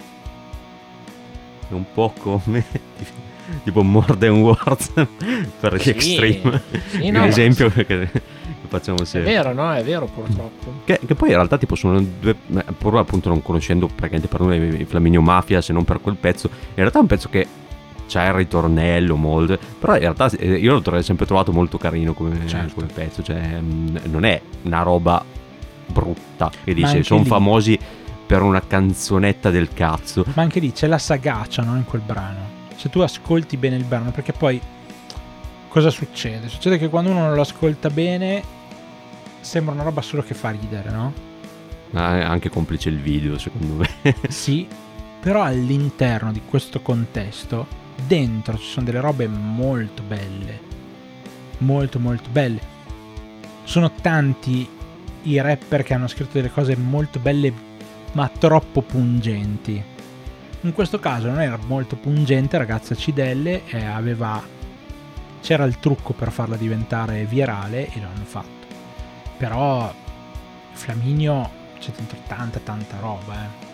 È 1.69 1.73
un 1.73 1.85
po' 1.93 2.11
come 2.17 2.65
tipo 3.63 3.83
Modern 3.83 4.41
Words 4.41 4.91
per 5.59 5.75
gli 5.75 5.81
sì, 5.81 5.89
extreme. 5.89 6.61
Sì, 6.89 7.09
no, 7.09 7.21
un 7.21 7.27
esempio 7.27 7.69
che, 7.69 7.85
che 7.85 8.09
facciamo 8.67 9.03
sempre. 9.03 9.31
È 9.31 9.35
vero, 9.35 9.53
no? 9.53 9.71
È 9.73 9.83
vero 9.83 10.05
purtroppo. 10.05 10.73
Che, 10.85 10.99
che, 11.05 11.15
poi 11.15 11.29
in 11.29 11.35
realtà 11.35 11.57
tipo 11.57 11.75
sono 11.75 12.01
due, 12.01 12.35
pur 12.77 12.97
appunto 12.97 13.29
non 13.29 13.41
conoscendo 13.41 13.87
praticamente 13.87 14.27
per 14.27 14.41
noi 14.41 14.81
i 14.81 14.85
Flaminio 14.85 15.21
Mafia 15.21 15.61
se 15.61 15.73
non 15.73 15.83
per 15.83 16.01
quel 16.01 16.15
pezzo, 16.15 16.49
in 16.51 16.75
realtà 16.75 16.97
è 16.97 17.01
un 17.01 17.07
pezzo 17.07 17.29
che 17.29 17.47
c'è 18.07 18.27
il 18.27 18.33
ritornello 18.33 19.15
molto, 19.15 19.57
però 19.79 19.93
in 19.93 20.01
realtà 20.01 20.29
eh, 20.31 20.53
io 20.53 20.79
l'ho 20.79 21.01
sempre 21.01 21.25
trovato 21.25 21.51
molto 21.51 21.77
carino 21.77 22.13
come, 22.13 22.45
certo. 22.47 22.75
come 22.75 22.87
pezzo, 22.93 23.23
cioè 23.23 23.59
non 23.59 24.25
è 24.25 24.41
una 24.63 24.81
roba 24.81 25.23
brutta 25.85 26.51
che 26.63 26.73
dice 26.73 27.03
sono 27.03 27.23
famosi 27.23 27.77
per 28.25 28.41
una 28.41 28.61
canzonetta 28.65 29.49
del 29.49 29.69
cazzo. 29.73 30.25
Ma 30.33 30.41
anche 30.41 30.59
lì 30.59 30.71
c'è 30.71 30.87
la 30.87 30.97
sagacia 30.97 31.63
no, 31.63 31.75
in 31.75 31.85
quel 31.85 32.01
brano 32.05 32.52
se 32.83 32.89
tu 32.89 32.99
ascolti 32.99 33.55
bene 33.55 33.77
il 33.77 33.85
brano, 33.85 34.11
perché 34.11 34.33
poi 34.33 34.59
cosa 35.69 35.89
succede? 35.89 36.49
Succede 36.49 36.77
che 36.77 36.89
quando 36.89 37.11
uno 37.11 37.21
non 37.21 37.33
lo 37.33 37.39
ascolta 37.39 37.89
bene 37.89 38.43
sembra 39.39 39.73
una 39.73 39.83
roba 39.83 40.01
solo 40.01 40.21
che 40.21 40.33
fa 40.33 40.49
ridere, 40.49 40.89
no? 40.89 41.13
Ah, 41.93 42.17
è 42.17 42.23
anche 42.23 42.49
complice 42.49 42.89
il 42.89 42.99
video, 42.99 43.37
secondo 43.37 43.75
me. 43.75 44.15
sì, 44.27 44.67
però 45.21 45.43
all'interno 45.43 46.33
di 46.33 46.41
questo 46.45 46.81
contesto, 46.81 47.67
dentro 48.05 48.57
ci 48.57 48.67
sono 48.67 48.85
delle 48.85 48.99
robe 48.99 49.27
molto 49.27 50.03
belle. 50.03 50.59
Molto 51.59 51.99
molto 51.99 52.29
belle. 52.31 52.59
Sono 53.63 53.93
tanti 53.93 54.67
i 55.21 55.39
rapper 55.39 55.83
che 55.83 55.93
hanno 55.93 56.07
scritto 56.07 56.33
delle 56.33 56.51
cose 56.51 56.75
molto 56.75 57.17
belle 57.19 57.53
ma 58.11 58.27
troppo 58.27 58.81
pungenti 58.81 59.91
in 60.63 60.73
questo 60.73 60.99
caso 60.99 61.27
non 61.27 61.41
era 61.41 61.57
molto 61.65 61.95
pungente, 61.97 62.57
ragazza 62.57 62.95
Cidelle, 62.95 63.63
eh, 63.65 63.83
aveva, 63.83 64.41
c'era 65.41 65.65
il 65.65 65.77
trucco 65.79 66.13
per 66.13 66.31
farla 66.31 66.55
diventare 66.55 67.25
virale 67.25 67.89
e 67.91 67.99
lo 67.99 68.07
hanno 68.07 68.23
fatto. 68.23 68.67
Però 69.37 69.93
Flaminio 70.71 71.49
c'è 71.79 71.91
dentro 71.91 72.17
tanta 72.27 72.59
tanta 72.59 72.97
roba, 72.99 73.33
eh. 73.33 73.71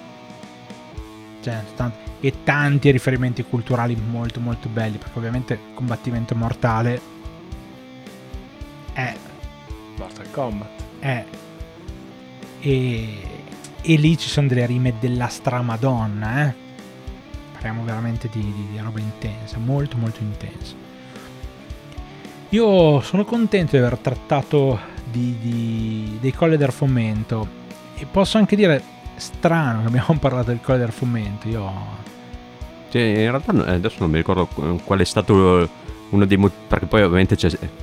C'è 1.42 1.64
tant- 1.76 2.08
e 2.22 2.44
tanti 2.44 2.92
riferimenti 2.92 3.44
culturali 3.44 3.96
molto 3.96 4.40
molto 4.40 4.68
belli, 4.68 4.98
perché 4.98 5.18
ovviamente 5.18 5.60
combattimento 5.76 6.36
mortale 6.36 7.00
è 8.94 9.16
Mortal 9.96 10.32
Kombat. 10.32 10.84
È 11.00 11.26
e, 12.62 13.22
e 13.82 13.96
lì 13.96 14.18
ci 14.18 14.28
sono 14.28 14.48
delle 14.48 14.66
rime 14.66 14.96
della 15.00 15.28
stramadonna, 15.28 16.48
eh 16.48 16.69
parliamo 17.60 17.84
veramente 17.84 18.30
di, 18.32 18.40
di, 18.40 18.68
di 18.72 18.80
roba 18.82 19.00
intensa, 19.00 19.58
molto 19.58 19.98
molto 19.98 20.22
intensa. 20.22 20.74
Io 22.50 23.02
sono 23.02 23.26
contento 23.26 23.72
di 23.72 23.84
aver 23.84 23.98
trattato 23.98 24.80
di, 25.04 25.36
di, 25.42 26.18
dei 26.22 26.32
colle 26.32 26.56
del 26.56 26.72
fomento 26.72 27.48
e 27.96 28.06
posso 28.06 28.38
anche 28.38 28.56
dire 28.56 28.82
strano 29.16 29.82
che 29.82 29.88
abbiamo 29.88 30.18
parlato 30.20 30.52
del 30.52 30.62
colle 30.62 30.78
del 30.78 30.92
fomento. 30.92 31.50
Io... 31.50 31.72
Cioè, 32.90 33.02
in 33.02 33.30
realtà 33.30 33.52
adesso 33.52 33.98
non 34.00 34.10
mi 34.10 34.18
ricordo 34.18 34.48
qual 34.86 35.00
è 35.00 35.04
stato 35.04 35.70
uno 36.12 36.26
dei 36.26 36.38
motivi, 36.38 36.62
perché 36.66 36.86
poi 36.86 37.04
ovviamente 37.04 37.36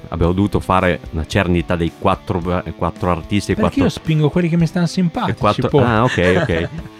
abbiamo 0.09 0.33
dovuto 0.33 0.59
fare 0.59 1.01
una 1.11 1.27
cernita 1.27 1.77
dei 1.77 1.93
quattro, 1.99 2.41
quattro 2.77 3.11
artisti. 3.11 3.55
Perché 3.55 3.61
quattro... 3.61 3.83
io 3.83 3.91
spingo 3.91 4.31
quelli 4.31 4.49
che 4.49 4.57
mi 4.57 4.67
stanno 4.67 4.87
simpatici. 4.87 5.39
Quattro... 5.39 5.79
Ah, 5.81 6.03
ok, 6.03 6.39
ok. 6.41 6.69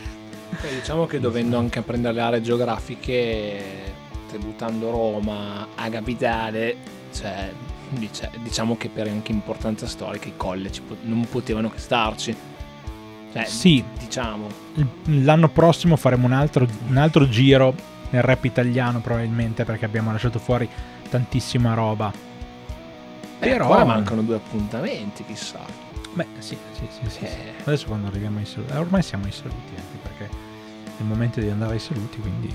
Beh, 0.49 0.75
diciamo 0.75 1.07
che 1.07 1.21
dovendo 1.21 1.59
anche 1.59 1.83
prendere 1.83 2.15
le 2.15 2.21
aree 2.21 2.41
geografiche, 2.43 3.95
tributando 4.29 4.91
Roma 4.91 5.69
a 5.75 5.89
capitale, 5.89 6.77
cioè, 7.13 7.51
diciamo 8.43 8.77
che 8.77 8.89
per 8.89 9.09
anche 9.09 9.33
importanza 9.33 9.87
storica 9.87 10.29
i 10.29 10.35
colle 10.37 10.71
non 11.03 11.27
potevano 11.29 11.71
che 11.71 11.79
starci. 11.79 12.37
Cioè, 13.33 13.45
sì, 13.45 13.85
diciamo. 13.99 14.49
L'anno 15.05 15.49
prossimo 15.49 15.97
faremo 15.97 16.27
un 16.27 16.33
altro, 16.33 16.67
un 16.89 16.97
altro 16.97 17.29
giro 17.29 17.75
nel 18.11 18.23
rap 18.23 18.45
italiano 18.45 19.01
probabilmente 19.01 19.65
perché 19.65 19.85
abbiamo 19.85 20.13
lasciato 20.13 20.39
fuori 20.39 20.69
tantissima 21.11 21.75
roba. 21.75 22.13
Eh, 23.39 23.49
Però 23.49 23.85
mancano 23.85 24.23
due 24.23 24.37
appuntamenti, 24.37 25.25
chissà. 25.25 25.61
Beh, 26.17 26.27
sì, 26.39 26.57
sì, 26.73 26.89
sì, 26.89 27.11
sì, 27.11 27.11
sì. 27.11 27.25
Eh. 27.25 27.53
Adesso 27.65 27.89
quando 27.89 28.07
arriviamo 28.07 28.39
ai 28.39 28.47
saluti, 28.47 28.73
eh, 28.73 28.79
ormai 28.79 29.03
siamo 29.03 29.27
ai 29.27 29.33
saluti 29.33 29.69
anche 29.69 29.99
perché 30.01 30.25
è 30.85 31.01
il 31.01 31.05
momento 31.05 31.41
di 31.41 31.51
andare 31.51 31.75
ai 31.75 31.79
saluti, 31.79 32.19
quindi 32.21 32.51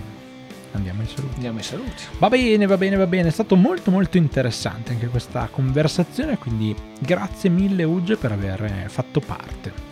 andiamo 0.72 1.01
ai 1.01 1.07
saluti. 1.07 1.36
Andiamo 1.36 1.59
ai 1.59 1.64
saluti. 1.64 2.03
Va 2.18 2.30
bene, 2.30 2.66
va 2.66 2.78
bene, 2.78 2.95
va 2.95 3.05
bene, 3.05 3.28
è 3.28 3.32
stato 3.32 3.55
molto 3.55 3.91
molto 3.91 4.18
interessante 4.18 4.93
anche 4.93 5.07
questa 5.09 5.47
conversazione, 5.51 6.39
quindi 6.39 6.76
grazie 6.97 7.51
mille 7.51 7.84
Uge 7.84 8.18
per 8.18 8.32
aver 8.32 8.89
fatto 8.89 9.20
parte. 9.20 9.89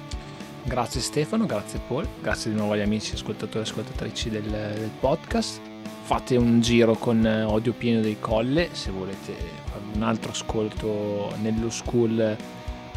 Grazie 0.64 1.00
Stefano, 1.00 1.46
grazie 1.46 1.80
Paul, 1.88 2.08
grazie 2.24 2.50
di 2.50 2.58
nuovo 2.58 2.74
agli 2.74 2.82
amici 2.82 3.14
ascoltatori 3.14 3.60
e 3.60 3.70
ascoltatrici 3.70 4.32
del, 4.32 4.50
del 4.50 4.92
podcast. 5.00 5.62
Fate 6.02 6.38
un 6.38 6.60
giro 6.60 6.96
con 6.96 7.24
eh, 7.24 7.44
Odio 7.44 7.74
Pieno 7.74 8.02
dei 8.02 8.18
Colle 8.20 8.70
se 8.72 8.90
volete 8.90 9.36
un 9.94 10.02
altro 10.02 10.32
ascolto 10.32 11.32
nello 11.40 11.70
school 11.70 12.36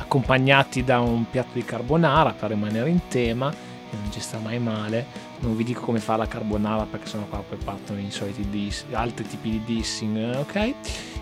accompagnati 0.02 0.84
da 0.84 1.00
un 1.00 1.24
piatto 1.28 1.50
di 1.54 1.64
carbonara 1.64 2.32
per 2.32 2.50
rimanere 2.50 2.90
in 2.90 3.00
tema, 3.08 3.50
che 3.50 3.96
non 4.00 4.12
ci 4.12 4.20
sta 4.20 4.38
mai 4.38 4.58
male. 4.58 5.06
Non 5.40 5.56
vi 5.56 5.64
dico 5.64 5.80
come 5.80 5.98
fa 5.98 6.16
la 6.16 6.26
carbonara 6.26 6.84
perché 6.84 7.06
sennò 7.06 7.24
qua 7.24 7.42
poi 7.46 7.58
partono 7.62 7.98
i 8.00 8.10
soliti 8.10 8.48
diss, 8.48 8.84
altri 8.92 9.26
tipi 9.26 9.50
di 9.50 9.62
dissing, 9.64 10.36
ok? 10.36 10.74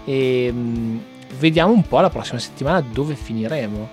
E 0.04 0.50
mm, 0.52 0.98
vediamo 1.38 1.72
un 1.72 1.82
po' 1.82 2.00
la 2.00 2.10
prossima 2.10 2.38
settimana 2.38 2.80
dove 2.80 3.14
finiremo. 3.14 3.88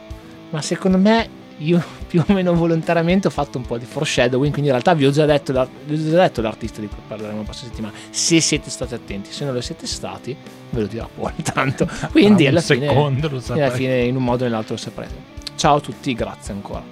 Ma 0.49 0.61
secondo 0.61 0.97
me 0.97 1.29
io 1.57 1.83
più 2.07 2.23
o 2.25 2.33
meno 2.33 2.53
volontariamente 2.53 3.27
ho 3.27 3.31
fatto 3.31 3.57
un 3.57 3.65
po' 3.65 3.77
di 3.77 3.85
foreshadowing, 3.85 4.51
quindi 4.51 4.69
in 4.69 4.75
realtà 4.75 4.93
vi 4.93 5.05
ho 5.05 5.11
già 5.11 5.25
detto, 5.25 5.53
vi 5.85 5.93
ho 5.93 6.09
già 6.11 6.17
detto 6.17 6.41
l'artista 6.41 6.81
di 6.81 6.87
cui 6.87 6.97
parleremo 7.07 7.37
la 7.37 7.43
prossima 7.43 7.69
settimana. 7.69 7.93
Se 8.09 8.39
siete 8.39 8.69
stati 8.69 8.93
attenti, 8.93 9.31
se 9.31 9.45
non 9.45 9.53
lo 9.53 9.61
siete 9.61 9.87
stati, 9.87 10.35
ve 10.69 10.81
lo 10.81 10.87
dirà 10.87 11.07
poi 11.13 11.33
tanto. 11.41 11.87
Quindi 12.11 12.47
alla 12.47 12.61
fine, 12.61 12.87
alla 12.87 13.69
fine 13.71 14.03
in 14.03 14.15
un 14.15 14.23
modo 14.23 14.43
o 14.43 14.47
nell'altro 14.47 14.75
lo 14.75 14.79
saprete. 14.79 15.35
Ciao 15.55 15.77
a 15.77 15.79
tutti, 15.79 16.13
grazie 16.13 16.53
ancora. 16.53 16.83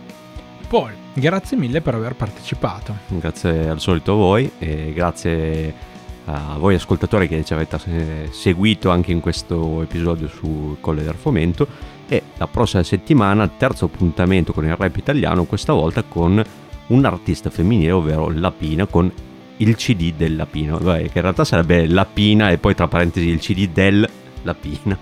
Paul, 0.67 0.91
grazie 1.13 1.55
mille 1.57 1.81
per 1.81 1.93
aver 1.93 2.15
partecipato. 2.15 2.95
Grazie 3.07 3.69
al 3.69 3.79
solito 3.79 4.13
a 4.13 4.15
voi 4.15 4.51
e 4.57 4.91
grazie 4.93 5.93
a 6.25 6.57
voi 6.57 6.73
ascoltatori 6.73 7.27
che 7.27 7.45
ci 7.45 7.53
avete 7.53 7.77
eh, 7.85 8.29
seguito 8.31 8.89
anche 8.89 9.11
in 9.11 9.19
questo 9.19 9.83
episodio 9.83 10.27
su 10.27 10.77
Colle 10.81 11.03
del 11.03 11.13
Fomento 11.13 11.67
e 12.07 12.21
la 12.37 12.47
prossima 12.47 12.83
settimana 12.83 13.47
terzo 13.47 13.85
appuntamento 13.85 14.53
con 14.53 14.65
il 14.65 14.75
rap 14.75 14.95
italiano, 14.97 15.45
questa 15.45 15.73
volta 15.73 16.03
con 16.03 16.41
un 16.87 17.05
artista 17.05 17.49
femminile, 17.49 17.91
ovvero 17.91 18.29
Lapina 18.29 18.85
con 18.85 19.11
il 19.57 19.75
CD 19.75 20.13
del 20.15 20.35
Lapino, 20.35 20.77
che 20.77 21.09
in 21.13 21.21
realtà 21.21 21.43
sarebbe 21.45 21.87
Lapina 21.87 22.51
e 22.51 22.57
poi 22.57 22.75
tra 22.75 22.87
parentesi 22.87 23.27
il 23.29 23.39
CD 23.39 23.69
del 23.71 24.07
Lapina. 24.43 24.97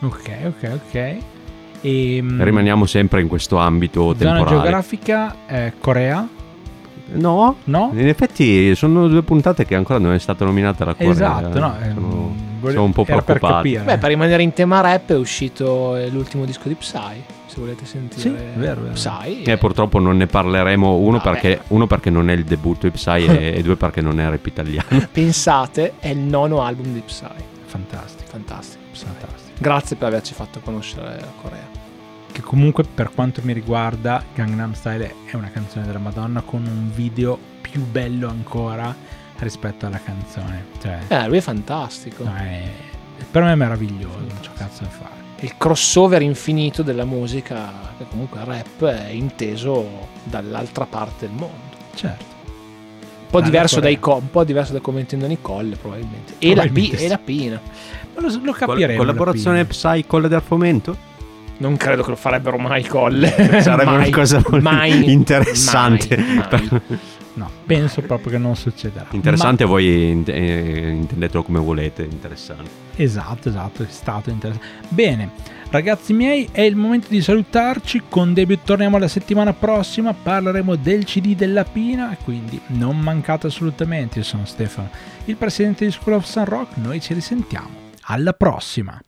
Ok, 0.00 0.30
ok, 0.46 0.80
ok. 0.86 1.16
E, 1.80 2.18
mm, 2.22 2.42
Rimaniamo 2.42 2.86
sempre 2.86 3.20
in 3.20 3.28
questo 3.28 3.56
ambito 3.58 4.14
zona 4.16 4.32
temporale. 4.34 4.56
geografica 4.60 5.34
eh, 5.46 5.72
Corea? 5.78 6.26
No, 7.06 7.56
No? 7.64 7.90
in 7.94 8.08
effetti 8.08 8.74
sono 8.74 9.06
due 9.08 9.22
puntate 9.22 9.66
che 9.66 9.74
ancora 9.74 9.98
non 9.98 10.14
è 10.14 10.18
stata 10.18 10.44
nominata 10.44 10.84
la 10.86 10.94
Corea. 10.94 11.10
Esatto, 11.10 11.58
no. 11.58 11.74
ehm, 11.80 11.94
Sono, 11.94 12.13
sono 12.70 12.84
un 12.84 12.92
po' 12.92 13.04
era 13.06 13.22
per. 13.22 13.40
Beh, 13.40 13.98
per 13.98 14.04
rimanere 14.04 14.42
in 14.42 14.52
tema 14.52 14.80
rap 14.80 15.10
è 15.10 15.16
uscito 15.16 15.96
eh, 15.96 16.08
l'ultimo 16.08 16.44
disco 16.44 16.68
di 16.68 16.74
Psy, 16.74 17.22
se 17.46 17.60
volete 17.60 17.84
sentire. 17.84 18.20
Sì, 18.20 18.28
vero, 18.58 18.82
vero. 18.82 18.92
Psy. 18.92 19.42
Eh, 19.42 19.56
purtroppo 19.56 19.98
non 19.98 20.16
ne 20.16 20.26
parleremo 20.26 20.96
uno, 20.96 21.20
perché, 21.20 21.60
uno 21.68 21.86
perché 21.86 22.10
non 22.10 22.30
è 22.30 22.32
il 22.32 22.44
debutto 22.44 22.86
di 22.86 22.92
Psy 22.92 23.26
e, 23.26 23.54
e 23.58 23.62
due 23.62 23.76
perché 23.76 24.00
non 24.00 24.20
è 24.20 24.28
rap 24.28 24.46
italiano. 24.46 25.08
Pensate, 25.10 25.94
è 25.98 26.08
il 26.08 26.18
nono 26.18 26.62
album 26.62 26.92
di 26.92 27.00
Psy. 27.00 27.26
Fantastico, 27.64 28.30
Fantastico. 28.30 28.82
Psy. 28.92 29.04
fantastico. 29.04 29.44
Grazie 29.58 29.96
per 29.96 30.08
averci 30.08 30.34
fatto 30.34 30.60
conoscere 30.60 31.20
la 31.20 31.32
Corea. 31.40 31.82
Che 32.30 32.40
comunque 32.40 32.82
per 32.82 33.10
quanto 33.14 33.40
mi 33.44 33.52
riguarda 33.52 34.22
Gangnam 34.34 34.72
Style 34.72 35.14
è 35.24 35.36
una 35.36 35.50
canzone 35.50 35.86
della 35.86 36.00
Madonna 36.00 36.40
con 36.40 36.66
un 36.66 36.90
video 36.92 37.38
più 37.60 37.84
bello 37.84 38.28
ancora 38.28 38.94
rispetto 39.38 39.86
alla 39.86 40.00
canzone. 40.02 40.64
Cioè, 40.80 40.98
Eh, 41.08 41.26
lui 41.28 41.38
è 41.38 41.40
fantastico. 41.40 42.24
no, 42.24 42.34
è- 42.36 42.70
per 43.30 43.42
me 43.42 43.52
è 43.52 43.54
meraviglioso, 43.54 44.18
non 44.18 44.38
c'è 44.40 44.50
cazzo 44.56 44.82
da 44.84 44.88
fare. 44.90 45.12
Il 45.40 45.54
crossover 45.58 46.22
infinito 46.22 46.82
della 46.82 47.04
musica, 47.04 47.70
che 47.98 48.06
comunque 48.08 48.40
il 48.40 48.46
rap 48.46 48.84
è 48.84 49.10
inteso 49.10 50.08
dall'altra 50.24 50.86
parte 50.86 51.26
del 51.26 51.34
mondo. 51.36 51.76
Certo. 51.94 52.32
Un 53.24 53.40
po' 53.40 53.40
diverso, 53.40 53.80
dai 53.80 53.98
co- 53.98 54.16
un 54.16 54.30
po' 54.30 54.44
diverso 54.44 54.72
da 54.72 54.80
come 54.80 55.00
intendono 55.00 55.32
i 55.32 55.38
colle, 55.40 55.74
probabilmente. 55.76 56.34
E, 56.38 56.54
la, 56.54 56.62
Probabilmente 56.62 56.96
pi- 56.96 56.98
sì. 56.98 57.04
e 57.04 57.08
la 57.08 57.18
pina. 57.18 57.60
Ma 58.14 58.20
lo, 58.20 58.40
lo 58.42 58.52
capiremo. 58.52 58.96
collaborazione. 58.96 59.64
Psy 59.64 60.04
Colle 60.06 60.28
del 60.28 60.40
Fomento? 60.40 60.96
Non 61.56 61.76
credo 61.76 62.02
che 62.04 62.10
lo 62.10 62.16
farebbero 62.16 62.56
mai 62.58 62.82
i 62.82 62.86
colle. 62.86 63.28
Sarebbe 63.60 63.84
Mai, 63.84 63.96
una 64.08 64.10
cosa 64.16 64.36
molto 64.36 64.60
mai, 64.60 65.10
interessante. 65.12 66.16
mai, 66.16 66.68
mai. 66.70 66.80
No, 67.34 67.50
penso 67.66 68.00
proprio 68.02 68.32
che 68.32 68.38
non 68.38 68.54
succederà. 68.54 69.06
Interessante, 69.10 69.64
voi 69.64 70.10
int- 70.10 70.28
eh, 70.28 70.90
intendetelo 70.90 71.42
come 71.42 71.58
volete, 71.58 72.02
interessante. 72.02 72.62
Ma- 72.62 72.68
esatto, 73.02 73.48
esatto, 73.48 73.82
è 73.82 73.86
stato 73.88 74.30
interessante. 74.30 74.86
Bene, 74.88 75.30
ragazzi 75.70 76.12
miei, 76.12 76.48
è 76.52 76.60
il 76.60 76.76
momento 76.76 77.08
di 77.08 77.20
salutarci. 77.20 78.02
Con 78.08 78.34
debut 78.34 78.60
torniamo 78.64 78.98
la 78.98 79.08
settimana 79.08 79.52
prossima. 79.52 80.12
Parleremo 80.14 80.76
del 80.76 81.04
CD 81.04 81.34
della 81.34 81.64
Pina. 81.64 82.16
Quindi 82.22 82.60
non 82.68 82.98
mancate 83.00 83.48
assolutamente. 83.48 84.18
Io 84.18 84.24
sono 84.24 84.44
Stefano, 84.44 84.90
il 85.24 85.36
presidente 85.36 85.84
di 85.84 85.90
School 85.90 86.16
of 86.16 86.24
Sun 86.24 86.44
Rock. 86.44 86.76
Noi 86.76 87.00
ci 87.00 87.14
risentiamo. 87.14 87.82
Alla 88.02 88.32
prossima! 88.32 89.00